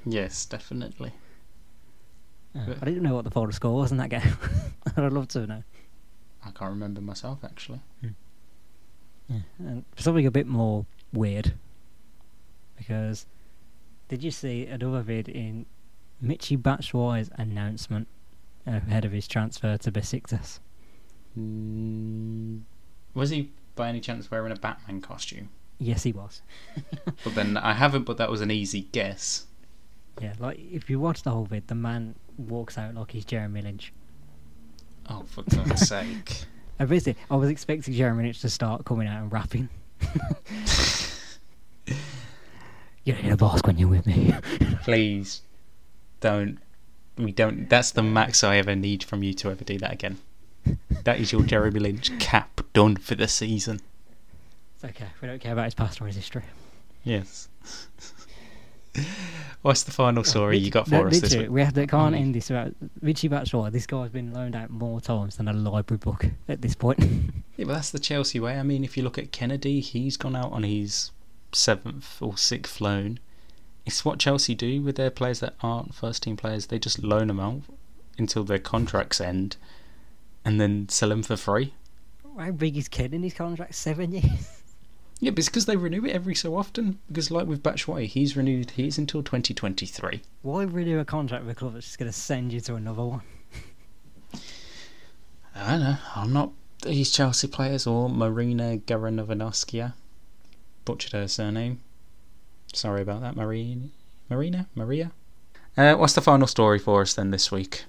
Yes, 0.09 0.45
definitely. 0.45 1.11
Uh, 2.55 2.65
But- 2.67 2.77
I 2.81 2.85
didn't 2.85 3.03
know 3.03 3.13
what 3.15 3.25
the 3.25 3.31
final 3.31 3.51
score 3.51 3.75
was 3.75 3.91
in 3.91 3.97
that 3.97 4.09
game. 4.09 4.37
I'd 4.95 5.11
love 5.11 5.27
to 5.29 5.45
know. 5.45 5.63
I 6.45 6.51
can't 6.51 6.69
remember 6.71 7.01
myself 7.01 7.39
actually. 7.43 7.81
Yeah. 8.01 9.39
And 9.59 9.83
something 9.97 10.25
a 10.25 10.31
bit 10.31 10.47
more 10.47 10.85
weird. 11.11 11.53
Because 12.77 13.25
did 14.07 14.23
you 14.23 14.31
see 14.31 14.65
another 14.65 15.01
vid 15.01 15.27
in 15.27 15.65
Michy 16.23 16.57
Batshuayi's 16.57 17.29
announcement 17.35 18.07
ahead 18.65 19.05
of 19.05 19.11
his 19.11 19.27
transfer 19.27 19.77
to 19.77 19.91
Besiktas? 19.91 20.59
Mm, 21.37 22.61
was 23.13 23.29
he 23.29 23.51
by 23.75 23.89
any 23.89 23.99
chance 23.99 24.31
wearing 24.31 24.51
a 24.51 24.55
Batman 24.55 25.01
costume? 25.01 25.49
Yes, 25.79 26.03
he 26.03 26.11
was. 26.11 26.41
But 27.23 27.35
then 27.35 27.57
I 27.57 27.73
haven't, 27.73 28.03
but 28.03 28.17
that 28.17 28.29
was 28.29 28.41
an 28.41 28.51
easy 28.51 28.81
guess. 28.91 29.45
Yeah, 30.21 30.33
like 30.39 30.59
if 30.71 30.89
you 30.89 30.99
watch 30.99 31.23
the 31.23 31.31
whole 31.31 31.45
vid, 31.45 31.67
the 31.67 31.75
man 31.75 32.15
walks 32.37 32.77
out 32.77 32.95
like 32.95 33.11
he's 33.11 33.25
Jeremy 33.25 33.61
Lynch. 33.61 33.93
Oh, 35.09 35.23
for 35.27 35.43
God's 35.43 35.87
sake. 35.87 36.45
I 36.79 36.85
basically, 36.85 37.21
I 37.29 37.35
was 37.35 37.49
expecting 37.49 37.93
Jeremy 37.93 38.23
Lynch 38.25 38.41
to 38.41 38.49
start 38.49 38.85
coming 38.85 39.07
out 39.07 39.21
and 39.21 39.31
rapping. 39.31 39.69
you 43.07 43.13
don't 43.13 43.23
need 43.23 43.31
a 43.31 43.37
mask 43.37 43.65
when 43.65 43.77
you're 43.77 43.87
with 43.87 44.05
me. 44.05 44.33
Please 44.83 45.41
don't. 46.19 46.59
We 47.17 47.31
don't. 47.31 47.69
That's 47.69 47.91
the 47.91 48.03
max 48.03 48.43
I 48.43 48.57
ever 48.57 48.75
need 48.75 49.03
from 49.03 49.23
you 49.23 49.33
to 49.35 49.49
ever 49.49 49.63
do 49.63 49.77
that 49.77 49.93
again. 49.93 50.17
That 51.05 51.19
is 51.19 51.31
your 51.31 51.43
Jeremy 51.43 51.79
Lynch 51.79 52.19
cap 52.19 52.61
done 52.73 52.97
for 52.97 53.15
the 53.15 53.29
season. 53.29 53.79
It's 54.75 54.83
okay. 54.83 55.07
We 55.21 55.27
don't 55.29 55.39
care 55.39 55.53
about 55.53 55.65
his 55.65 55.73
past 55.73 56.01
or 56.01 56.07
his 56.07 56.17
history. 56.17 56.43
Yes. 57.05 57.47
What's 59.61 59.83
the 59.83 59.91
final 59.91 60.19
oh, 60.19 60.23
story 60.23 60.57
you 60.57 60.69
got 60.69 60.89
No, 60.89 61.01
for 61.01 61.07
us 61.07 61.21
this 61.21 61.35
week? 61.35 61.49
We 61.49 61.61
have 61.61 61.73
to, 61.75 61.87
can't 61.87 62.13
Oh, 62.13 62.17
end 62.17 62.35
this 62.35 62.49
without 62.49 62.73
Richie 63.01 63.29
Batshuayi. 63.29 63.71
This 63.71 63.87
guy's 63.87 64.09
been 64.09 64.33
loaned 64.33 64.55
out 64.55 64.69
more 64.69 64.99
times 64.99 65.37
than 65.37 65.47
a 65.47 65.53
library 65.53 65.99
book 65.99 66.25
at 66.49 66.61
this 66.61 66.75
point. 66.75 66.99
Yeah, 67.55 67.65
but 67.65 67.73
that's 67.73 67.91
the 67.91 67.99
Chelsea 67.99 68.39
way. 68.39 68.59
I 68.59 68.63
mean, 68.63 68.83
if 68.83 68.97
you 68.97 69.03
look 69.03 69.17
at 69.17 69.31
Kenedy, 69.31 69.81
he's 69.81 70.17
gone 70.17 70.35
out 70.35 70.51
on 70.51 70.63
his 70.63 71.11
seventh 71.57 72.21
or 72.21 72.37
sixth 72.37 72.79
loan. 72.79 73.19
It's 73.85 74.03
what 74.03 74.19
Chelsea 74.19 74.55
do 74.55 74.81
with 74.81 74.95
their 74.95 75.09
players 75.09 75.39
that 75.39 75.55
aren't 75.61 75.95
first 75.95 76.23
team 76.23 76.37
players. 76.37 76.67
They 76.67 76.79
just 76.79 77.03
loan 77.03 77.27
them 77.27 77.39
out 77.39 77.61
until 78.17 78.43
their 78.43 78.59
contracts 78.59 79.21
end 79.21 79.57
and 80.43 80.59
then 80.59 80.89
sell 80.89 81.09
them 81.09 81.23
for 81.23 81.37
free. 81.37 81.73
How 82.37 82.51
big 82.51 82.77
is 82.77 82.87
Ken 82.87 83.13
in 83.13 83.23
his 83.23 83.33
contract? 83.33 83.75
Seven 83.75 84.11
years. 84.11 84.51
Yeah, 85.19 85.31
but 85.31 85.39
it's 85.39 85.49
because 85.49 85.65
they 85.65 85.77
renew 85.77 86.05
it 86.05 86.11
every 86.11 86.35
so 86.35 86.55
often. 86.55 86.99
Because, 87.07 87.31
like 87.31 87.47
with 87.47 87.63
Batshuayi, 87.63 88.05
he's 88.05 88.37
renewed 88.37 88.69
his 88.71 88.99
until 88.99 89.23
2023. 89.23 90.21
Why 90.43 90.63
renew 90.63 90.99
a 90.99 91.05
contract 91.05 91.43
with 91.43 91.53
a 91.53 91.59
club 91.59 91.73
that's 91.73 91.87
just 91.87 91.97
going 91.97 92.11
to 92.11 92.15
send 92.15 92.53
you 92.53 92.59
to 92.61 92.75
another 92.75 93.03
one? 93.03 93.21
I 95.55 95.71
don't 95.71 95.79
know. 95.79 95.97
I'm 96.15 96.31
not 96.31 96.51
these 96.83 97.11
Chelsea 97.11 97.47
players 97.47 97.87
or 97.87 98.09
Marina 98.09 98.77
Garanovanovskia. 98.77 99.93
Butchered 100.87 101.11
her 101.11 101.27
surname. 101.27 101.81
Sorry 102.73 103.01
about 103.01 103.19
that, 103.19 103.35
Marina. 103.35 103.89
Marina? 104.29 104.67
Maria? 104.73 105.11
Uh, 105.75 105.95
what's 105.95 106.13
the 106.13 106.21
final 106.21 106.47
story 106.47 106.79
for 106.79 107.01
us 107.01 107.13
then 107.13 107.29
this 107.31 107.51
week? 107.51 107.83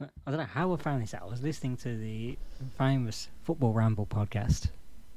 I 0.00 0.06
don't 0.30 0.38
know 0.38 0.44
how 0.44 0.72
I 0.72 0.76
found 0.78 1.02
this 1.02 1.12
out. 1.12 1.22
I 1.22 1.26
was 1.26 1.42
listening 1.42 1.76
to 1.78 1.94
the 1.94 2.38
famous 2.78 3.28
Football 3.44 3.74
Ramble 3.74 4.06
podcast. 4.06 4.68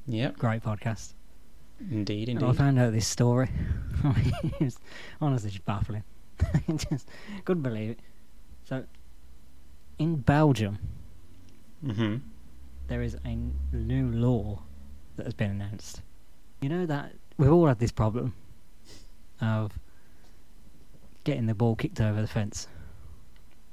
Yep, 0.07 0.38
Great 0.38 0.62
podcast. 0.62 1.14
indeed, 1.80 2.28
And 2.28 2.43
I 2.43 2.51
found 2.51 2.78
out 2.78 2.91
this 2.91 3.07
story. 3.07 3.49
it 4.03 4.60
was 4.60 4.80
honestly 5.22 5.51
just 5.51 5.66
baffling. 5.66 6.03
just 6.89 7.07
couldn't 7.45 7.64
believe 7.64 7.91
it. 7.91 7.99
So, 8.66 8.84
in 9.97 10.18
Belgium, 10.18 10.78
hmm 11.86 12.18
there 12.89 13.01
is 13.01 13.16
a 13.24 13.38
new 13.72 14.12
law 14.12 14.62
that 15.16 15.26
has 15.26 15.34
been 15.34 15.51
announced. 15.51 16.01
You 16.62 16.70
know 16.70 16.86
that 16.86 17.14
we've 17.38 17.51
all 17.51 17.68
had 17.68 17.80
this 17.80 17.91
problem 17.91 18.34
of 19.41 19.72
getting 21.24 21.45
the 21.45 21.55
ball 21.55 21.76
kicked 21.76 22.01
over 22.01 22.22
the 22.22 22.28
fence. 22.28 22.68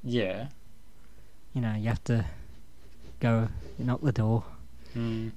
Yeah. 0.05 0.49
You 1.53 1.61
know, 1.63 1.75
you 1.75 1.89
have 1.89 2.05
to 2.05 2.25
go 3.21 3.49
knock 3.79 4.03
the 4.03 4.13
door. 4.13 4.45
Mm. 4.95 5.33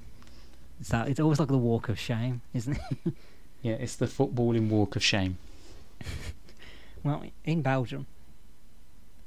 It's 0.79 0.89
that. 0.89 1.07
It's 1.07 1.19
always 1.19 1.39
like 1.39 1.47
the 1.47 1.57
walk 1.57 1.89
of 1.89 1.99
shame, 1.99 2.41
isn't 2.53 2.77
it? 3.05 3.13
Yeah, 3.61 3.73
it's 3.73 3.97
the 3.97 4.05
footballing 4.05 4.69
walk 4.69 4.95
of 4.95 5.03
shame. 5.03 5.37
well, 7.03 7.25
in 7.43 7.61
Belgium, 7.61 8.07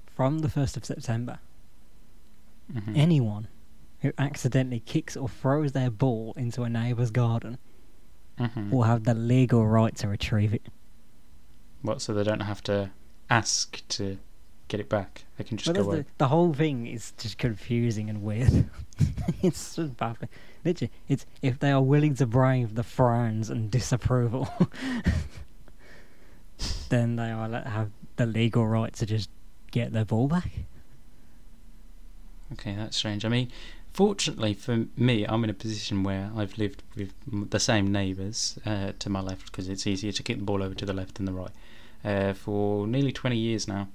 from 0.07 0.39
the 0.39 0.49
first 0.49 0.75
of 0.79 0.87
September, 0.87 1.39
Mhm. 2.73 2.97
anyone 2.97 3.49
who 4.01 4.14
accidentally 4.16 4.81
kicks 4.81 5.18
or 5.18 5.29
throws 5.29 5.73
their 5.73 5.91
ball 5.91 6.33
into 6.39 6.62
a 6.62 6.70
neighbour's 6.70 7.11
garden 7.11 7.59
Mhm. 8.39 8.70
will 8.70 8.85
have 8.85 9.05
the 9.05 9.14
legal 9.14 9.66
right 9.66 9.95
to 9.97 10.09
retrieve 10.09 10.55
it. 10.55 10.62
What? 11.83 12.01
So 12.01 12.14
they 12.14 12.24
don't 12.24 12.41
have 12.41 12.62
to 12.64 12.91
ask 13.28 13.87
to 13.89 14.18
get 14.68 14.80
it 14.80 14.89
back. 14.89 15.24
They 15.37 15.45
can 15.45 15.57
just 15.59 15.74
go 15.74 15.83
away. 15.83 15.99
the, 16.01 16.07
the 16.18 16.28
whole 16.28 16.55
thing 16.55 16.87
is 16.87 17.12
just 17.18 17.37
confusing 17.39 18.09
and 18.09 18.22
weird. 18.22 18.70
it's 19.43 19.76
just 19.76 19.97
baffling. 19.97 20.30
Literally, 20.64 20.93
it's 21.09 21.26
if 21.43 21.59
they 21.59 21.72
are 21.72 21.83
willing 21.83 22.14
to 22.16 22.26
brave 22.26 22.74
the 22.74 22.85
frowns 22.85 23.51
and 23.51 23.70
disapproval 23.70 24.49
then 26.89 27.16
they 27.16 27.30
are 27.30 27.49
have 27.62 27.91
the 28.16 28.26
legal 28.26 28.66
right 28.66 28.93
to 28.95 29.07
just 29.07 29.30
get 29.70 29.93
their 29.93 30.05
ball 30.05 30.28
back. 30.28 30.51
Okay, 32.53 32.74
that's 32.76 32.97
strange. 32.97 33.24
I 33.24 33.28
mean, 33.28 33.51
fortunately 33.93 34.55
for 34.55 34.86
me, 34.97 35.24
I'm 35.26 35.45
in 35.45 35.51
a 35.51 35.55
position 35.55 36.03
where 36.03 36.30
I've 36.36 36.57
lived 36.59 36.82
with 36.97 37.12
the 37.51 37.61
same 37.61 37.90
neighbours 37.93 38.59
uh, 38.64 38.93
to 38.99 39.11
my 39.11 39.20
left 39.20 39.47
because 39.47 39.68
it's 39.68 39.86
easier 39.86 40.12
to 40.12 40.22
kick 40.22 40.38
the 40.38 40.45
ball 40.45 40.62
over 40.62 40.74
to 40.74 40.86
the 40.86 40.93
left 40.93 41.16
than 41.16 41.26
the 41.26 41.32
right 41.32 41.51
uh, 42.05 42.32
for 42.32 42.86
nearly 42.86 43.12
20 43.12 43.36
years 43.36 43.68
now, 43.68 43.88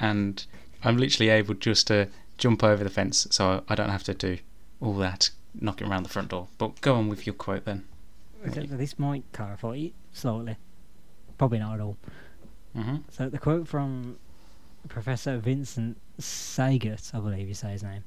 and 0.00 0.46
I'm 0.84 0.96
literally 0.96 1.30
able 1.30 1.54
just 1.54 1.86
to 1.88 2.08
jump 2.38 2.64
over 2.64 2.82
the 2.82 2.90
fence, 2.90 3.26
so 3.30 3.62
I 3.68 3.74
don't 3.74 3.90
have 3.90 4.04
to 4.04 4.14
do 4.14 4.38
all 4.80 4.94
that 4.94 5.30
knocking 5.60 5.88
around 5.88 6.02
the 6.02 6.08
front 6.08 6.28
door. 6.30 6.48
But 6.58 6.80
go 6.80 6.94
on 6.94 7.08
with 7.08 7.26
your 7.26 7.34
quote 7.34 7.64
then. 7.64 7.84
So 8.52 8.60
This 8.62 8.98
might 8.98 9.24
clarify 9.32 9.74
it 9.74 9.92
slightly. 10.12 10.56
Probably 11.38 11.58
not 11.58 11.74
at 11.74 11.80
all. 11.80 11.96
hmm 12.74 12.96
So 13.10 13.28
the 13.28 13.38
quote 13.38 13.68
from 13.68 14.16
Professor 14.88 15.36
Vincent 15.38 15.98
Sagaert, 16.20 17.14
I 17.14 17.20
believe 17.20 17.48
you 17.48 17.54
say 17.54 17.72
his 17.72 17.82
name. 17.82 18.04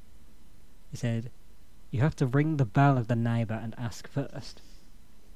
He 0.96 1.00
said, 1.00 1.30
"You 1.90 2.00
have 2.00 2.16
to 2.16 2.26
ring 2.26 2.56
the 2.56 2.64
bell 2.64 2.96
of 2.96 3.06
the 3.06 3.14
neighbour 3.14 3.60
and 3.62 3.74
ask 3.76 4.08
first. 4.08 4.62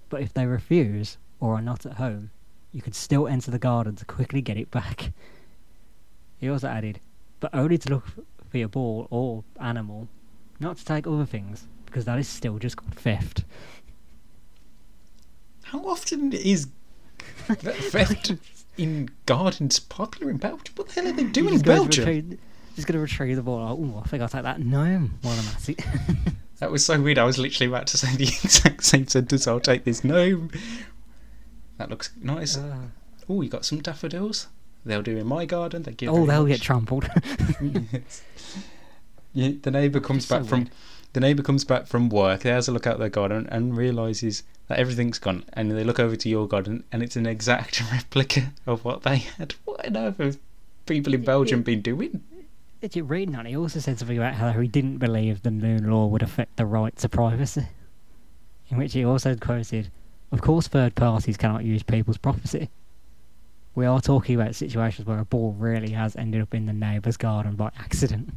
But 0.09 0.23
if 0.23 0.33
they 0.33 0.47
refuse 0.47 1.19
or 1.39 1.53
are 1.55 1.61
not 1.61 1.85
at 1.85 1.99
home, 1.99 2.31
you 2.73 2.81
can 2.81 2.95
still 2.95 3.29
enter 3.29 3.51
the 3.51 3.59
garden 3.59 3.95
to 3.97 4.07
quickly 4.07 4.41
get 4.41 4.57
it 4.57 4.71
back." 4.71 5.13
He 6.39 6.49
also 6.49 6.67
added, 6.67 6.99
"But 7.41 7.55
only 7.55 7.77
to 7.77 7.91
look 7.91 8.07
for 8.49 8.57
your 8.57 8.69
ball 8.69 9.07
or 9.11 9.45
animal, 9.61 10.09
not 10.61 10.79
to 10.79 10.85
take 10.87 11.07
other 11.07 11.27
things, 11.27 11.67
because 11.85 12.07
that 12.07 12.19
is 12.19 12.27
still 12.27 12.59
just 12.59 12.79
called 12.79 12.95
theft." 12.95 13.45
How 15.65 15.87
often 15.87 16.33
is 16.33 16.69
theft 17.49 18.33
in 18.79 19.11
gardens 19.27 19.79
popular 19.79 20.31
in 20.31 20.39
Belgium? 20.39 20.73
What 20.77 20.89
the 20.89 20.95
hell 20.95 21.09
are 21.09 21.13
they 21.13 21.25
doing 21.25 21.53
in 21.53 21.61
Belgium? 21.61 22.39
Retrieve- 22.81 22.87
Just 22.87 22.87
gonna 22.87 23.01
retrieve 23.01 23.37
the 23.37 23.43
ball. 23.43 23.95
Oh, 23.97 24.03
I 24.05 24.09
think 24.09 24.23
I'll 24.23 24.29
take 24.29 24.43
that 24.43 24.61
gnome 24.61 25.19
while 25.23 25.39
I'm 25.39 25.47
at 25.55 25.69
it. 25.69 25.81
That 26.61 26.71
was 26.71 26.85
so 26.85 27.01
weird. 27.01 27.17
I 27.19 27.25
was 27.25 27.39
literally 27.39 27.69
about 27.73 27.87
to 27.87 27.97
say 27.97 28.15
the 28.17 28.25
exact 28.45 28.85
same 28.85 29.07
sentence. 29.09 29.47
I'll 29.49 29.61
take 29.61 29.85
this 29.85 30.05
gnome. 30.05 30.51
That 31.79 31.89
looks 31.89 32.11
nice. 32.21 32.59
Uh, 32.59 32.77
Oh, 33.31 33.41
you 33.41 33.49
got 33.49 33.65
some 33.65 33.81
daffodils? 33.81 34.49
They'll 34.85 35.01
do 35.01 35.17
in 35.17 35.27
my 35.27 35.47
garden. 35.47 35.85
Thank 35.85 36.03
you. 36.03 36.11
oh, 36.11 36.27
they'll 36.27 36.43
much. 36.43 36.49
get 36.53 36.61
trampled. 36.61 37.09
Yes. 37.63 38.23
Yeah, 39.33 39.53
the 39.63 39.71
neighbour 39.71 40.01
comes 40.01 40.25
It's 40.25 40.27
so 40.29 40.41
back 40.41 40.49
from 40.49 40.59
weird. 40.61 40.71
the 41.13 41.21
neighbour 41.21 41.43
comes 41.43 41.65
back 41.65 41.87
from 41.87 42.09
work. 42.09 42.41
They 42.41 42.51
has 42.51 42.67
a 42.69 42.73
look 42.73 42.87
out 42.87 42.99
their 42.99 43.09
garden 43.09 43.47
and 43.51 43.77
realizes 43.77 44.43
that 44.67 44.79
everything's 44.79 45.19
gone. 45.21 45.45
And 45.53 45.71
they 45.71 45.85
look 45.85 46.01
over 46.01 46.17
to 46.17 46.29
your 46.29 46.49
garden 46.49 46.85
and 46.93 47.03
it's 47.03 47.17
an 47.17 47.27
exact 47.27 47.81
replica 47.93 48.53
of 48.67 48.85
what 48.85 49.03
they 49.05 49.17
had. 49.19 49.55
What 49.65 49.87
on 49.87 49.97
earth 49.97 50.19
have 50.19 50.39
people 50.87 51.15
in 51.15 51.23
Belgium 51.25 51.63
been 51.63 51.81
doing? 51.81 52.23
Did 52.81 52.97
you 52.97 53.05
read 53.05 53.33
that? 53.35 53.45
He 53.45 53.57
also 53.57 53.79
said 53.79 53.99
something 53.99 54.17
about 54.17 54.35
how 54.35 54.53
he 54.53 54.67
didn't 54.67 54.99
believe 54.99 55.43
the 55.43 55.51
new 55.51 55.79
law 55.79 56.07
would 56.07 56.23
affect 56.23 56.57
the 56.57 56.65
right 56.65 56.97
to 56.97 57.09
privacy. 57.11 57.67
In 58.71 58.79
which 58.79 58.95
he 58.95 59.05
also 59.05 59.37
quoted, 59.37 59.91
Of 60.33 60.41
course, 60.41 60.67
third 60.67 60.95
parties 60.95 61.37
cannot 61.37 61.65
use 61.65 61.83
people's 61.83 62.17
property. 62.17 62.71
We 63.75 63.85
are 63.85 64.01
talking 64.01 64.35
about 64.41 64.55
situations 64.55 65.07
where 65.07 65.19
a 65.19 65.25
ball 65.27 65.55
really 65.59 65.91
has 65.91 66.17
ended 66.17 66.41
up 66.41 66.55
in 66.55 66.67
the 66.67 66.73
neighbour's 66.73 67.19
garden 67.19 67.55
by 67.55 67.71
accident. 67.79 68.33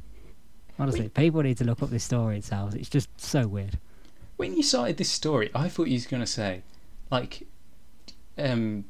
Honestly, 0.78 1.08
people 1.08 1.41
need 1.41 1.58
to 1.58 1.64
look 1.64 1.82
up 1.82 1.89
this 1.89 2.04
story 2.04 2.36
themselves. 2.36 2.76
It's 2.76 2.89
just 2.89 3.10
so 3.20 3.48
weird. 3.48 3.80
When 4.36 4.58
you 4.58 4.64
started 4.64 4.98
this 4.98 5.12
story, 5.12 5.52
I 5.56 5.70
thought 5.70 5.88
you 5.88 5.94
was 5.94 6.08
going 6.08 6.22
to 6.22 6.28
say, 6.28 6.64
like, 7.10 7.48
um, 8.38 8.86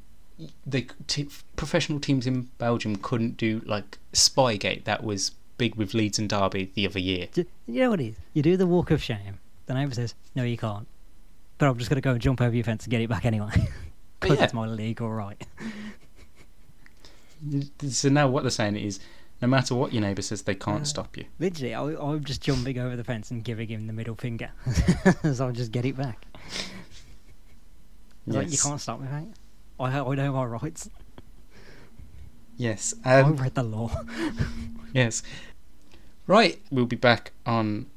the 0.66 0.88
t- 1.08 1.30
professional 1.56 2.00
teams 2.00 2.26
in 2.26 2.50
Belgium 2.58 2.96
couldn't 2.96 3.38
do 3.38 3.62
like 3.66 4.00
Spygate 4.14 4.86
that 4.86 5.04
was 5.04 5.32
big 5.64 5.76
with 5.76 5.94
Leeds 5.94 6.20
and 6.20 6.28
Derby 6.30 6.72
the 6.76 6.86
other 6.88 7.00
year. 7.00 7.28
You 7.36 7.46
know 7.68 7.92
what 7.92 8.02
it 8.02 8.08
is? 8.10 8.16
You 8.34 8.42
do 8.44 8.58
the 8.58 8.68
walk 8.68 8.92
of 8.92 9.02
shame. 9.02 9.40
The 9.66 9.74
neighbour 9.74 9.94
says, 9.94 10.14
No, 10.36 10.44
you 10.44 10.58
can't. 10.58 10.88
But 11.58 11.70
I'm 11.70 11.78
just 11.78 11.90
going 11.90 11.96
to 11.96 12.02
go 12.02 12.12
and 12.12 12.20
jump 12.22 12.42
over 12.42 12.54
your 12.54 12.66
fence 12.66 12.84
and 12.84 12.92
get 12.92 13.00
it 13.02 13.10
back 13.10 13.26
anyway. 13.26 13.52
Because 14.20 14.38
yeah. 14.38 14.44
it's 14.46 14.54
my 14.54 14.66
legal 14.68 15.10
right. 15.12 15.42
So 17.90 18.08
now 18.08 18.30
what 18.30 18.44
they're 18.44 18.50
saying 18.52 18.78
is, 18.78 19.02
no 19.42 19.50
matter 19.50 19.76
what 19.76 19.92
your 19.92 20.02
neighbour 20.02 20.22
says, 20.22 20.44
they 20.44 20.56
can't 20.56 20.84
Uh, 20.84 20.86
stop 20.86 21.18
you. 21.18 21.26
Literally, 21.40 21.74
I, 21.76 21.82
I'm 21.84 22.24
just 22.24 22.42
jumping 22.42 22.80
over 22.80 22.96
the 22.96 23.04
fence 23.04 23.32
and 23.32 23.44
giving 23.44 23.68
him 23.68 23.86
the 23.88 23.92
middle 23.92 24.16
finger. 24.16 24.52
so 25.34 25.48
I'll 25.48 25.52
just 25.52 25.74
get 25.74 25.84
it 25.84 25.98
back. 25.98 26.26
It's 28.26 28.36
Like, 28.36 28.50
you 28.50 28.58
can't 28.58 28.80
stop 28.80 29.02
me, 29.02 29.10
mate. 29.10 29.34
I, 29.78 30.00
I 30.00 30.16
know 30.16 30.32
my 30.32 30.46
rights. 30.46 30.90
Yes. 32.56 32.94
I 33.04 33.20
Um, 33.20 33.36
read 33.36 33.56
the 33.56 33.64
law. 33.64 33.92
yes. 34.94 35.22
Right. 36.28 36.60
We'll 36.72 36.86
be 36.86 36.96
back 36.96 37.32
on 37.46 37.88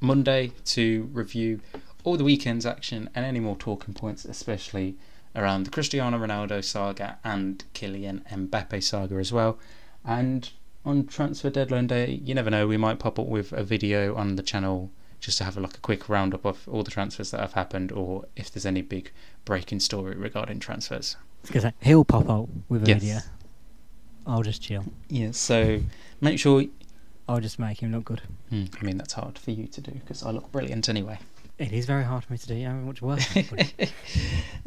Monday 0.00 0.52
to 0.66 1.08
review 1.12 1.60
all 2.04 2.16
the 2.16 2.24
weekend's 2.24 2.66
action 2.66 3.08
and 3.14 3.24
any 3.24 3.40
more 3.40 3.56
talking 3.56 3.94
points, 3.94 4.24
especially 4.24 4.96
around 5.34 5.64
the 5.64 5.70
Cristiano 5.70 6.18
Ronaldo 6.18 6.62
saga 6.62 7.18
and 7.24 7.64
Kylian 7.74 8.22
Mbappe 8.30 8.82
saga 8.82 9.16
as 9.16 9.32
well. 9.32 9.58
And 10.04 10.50
on 10.84 11.06
transfer 11.06 11.50
deadline 11.50 11.86
day, 11.86 12.20
you 12.24 12.34
never 12.34 12.50
know, 12.50 12.66
we 12.66 12.76
might 12.76 12.98
pop 12.98 13.18
up 13.18 13.26
with 13.26 13.52
a 13.52 13.62
video 13.64 14.14
on 14.16 14.36
the 14.36 14.42
channel 14.42 14.90
just 15.20 15.38
to 15.38 15.44
have 15.44 15.56
a, 15.56 15.60
like 15.60 15.76
a 15.76 15.80
quick 15.80 16.08
roundup 16.08 16.44
of 16.44 16.68
all 16.68 16.82
the 16.82 16.90
transfers 16.90 17.30
that 17.30 17.40
have 17.40 17.52
happened 17.52 17.92
or 17.92 18.26
if 18.34 18.50
there's 18.50 18.66
any 18.66 18.82
big 18.82 19.12
breaking 19.44 19.78
story 19.78 20.16
regarding 20.16 20.58
transfers. 20.58 21.16
Because 21.46 21.64
he'll 21.80 22.04
pop 22.04 22.28
up 22.28 22.48
with 22.68 22.84
a 22.84 22.88
Yes. 22.88 23.00
video. 23.00 23.18
I'll 24.26 24.42
just 24.42 24.62
chill. 24.62 24.84
Yeah, 25.08 25.30
so 25.32 25.80
make 26.20 26.38
sure. 26.38 26.64
I'll 27.32 27.40
just 27.40 27.58
make 27.58 27.82
him 27.82 27.92
look 27.92 28.04
good. 28.04 28.20
Hmm, 28.50 28.64
I 28.78 28.84
mean, 28.84 28.98
that's 28.98 29.14
hard 29.14 29.38
for 29.38 29.52
you 29.52 29.66
to 29.66 29.80
do 29.80 29.92
because 29.92 30.22
I 30.22 30.32
look 30.32 30.52
brilliant 30.52 30.90
anyway. 30.90 31.18
It 31.58 31.72
is 31.72 31.86
very 31.86 32.04
hard 32.04 32.24
for 32.24 32.32
me 32.34 32.38
to 32.38 32.46
do. 32.46 32.54
Know 32.56 32.70
how 32.70 32.76
much 32.76 33.00
work 33.00 33.20
I 33.34 33.90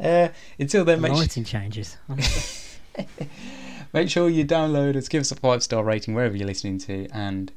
uh, 0.00 0.28
until 0.58 0.84
then, 0.84 1.00
The 1.00 1.08
make, 1.08 1.12
lighting 1.12 1.44
changes. 1.44 1.96
make 3.92 4.10
sure 4.10 4.28
you 4.28 4.44
download 4.44 4.96
us, 4.96 5.06
give 5.06 5.20
us 5.20 5.30
a 5.30 5.36
five 5.36 5.62
star 5.62 5.84
rating 5.84 6.12
wherever 6.12 6.36
you're 6.36 6.48
listening 6.48 6.78
to, 6.78 7.06
and 7.12 7.52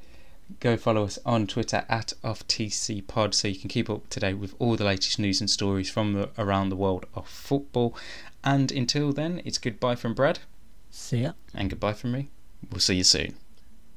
go 0.60 0.78
follow 0.78 1.06
us 1.06 1.18
on 1.26 1.48
Twitter 1.48 1.86
at 1.90 2.14
OffTCPod 2.24 3.34
so 3.34 3.48
you 3.48 3.56
can 3.56 3.68
keep 3.68 3.90
up 3.90 4.10
to 4.10 4.20
date 4.20 4.36
with 4.36 4.54
all 4.60 4.76
the 4.76 4.86
latest 4.86 5.18
news 5.18 5.42
and 5.42 5.50
stories 5.50 5.90
from 5.90 6.14
the, 6.14 6.30
around 6.38 6.70
the 6.70 6.76
world 6.76 7.08
of 7.16 7.28
football. 7.28 7.96
And 8.44 8.72
until 8.72 9.12
then, 9.12 9.42
it's 9.44 9.58
goodbye 9.58 9.96
from 9.96 10.14
Brad 10.14 10.38
See 10.92 11.24
ya. 11.24 11.32
and 11.56 11.72
goodbye 11.72 11.94
from 11.94 12.12
me. 12.12 12.30
We'll 12.72 12.80
see 12.80 12.96
you 12.98 13.04
soon. 13.04 13.34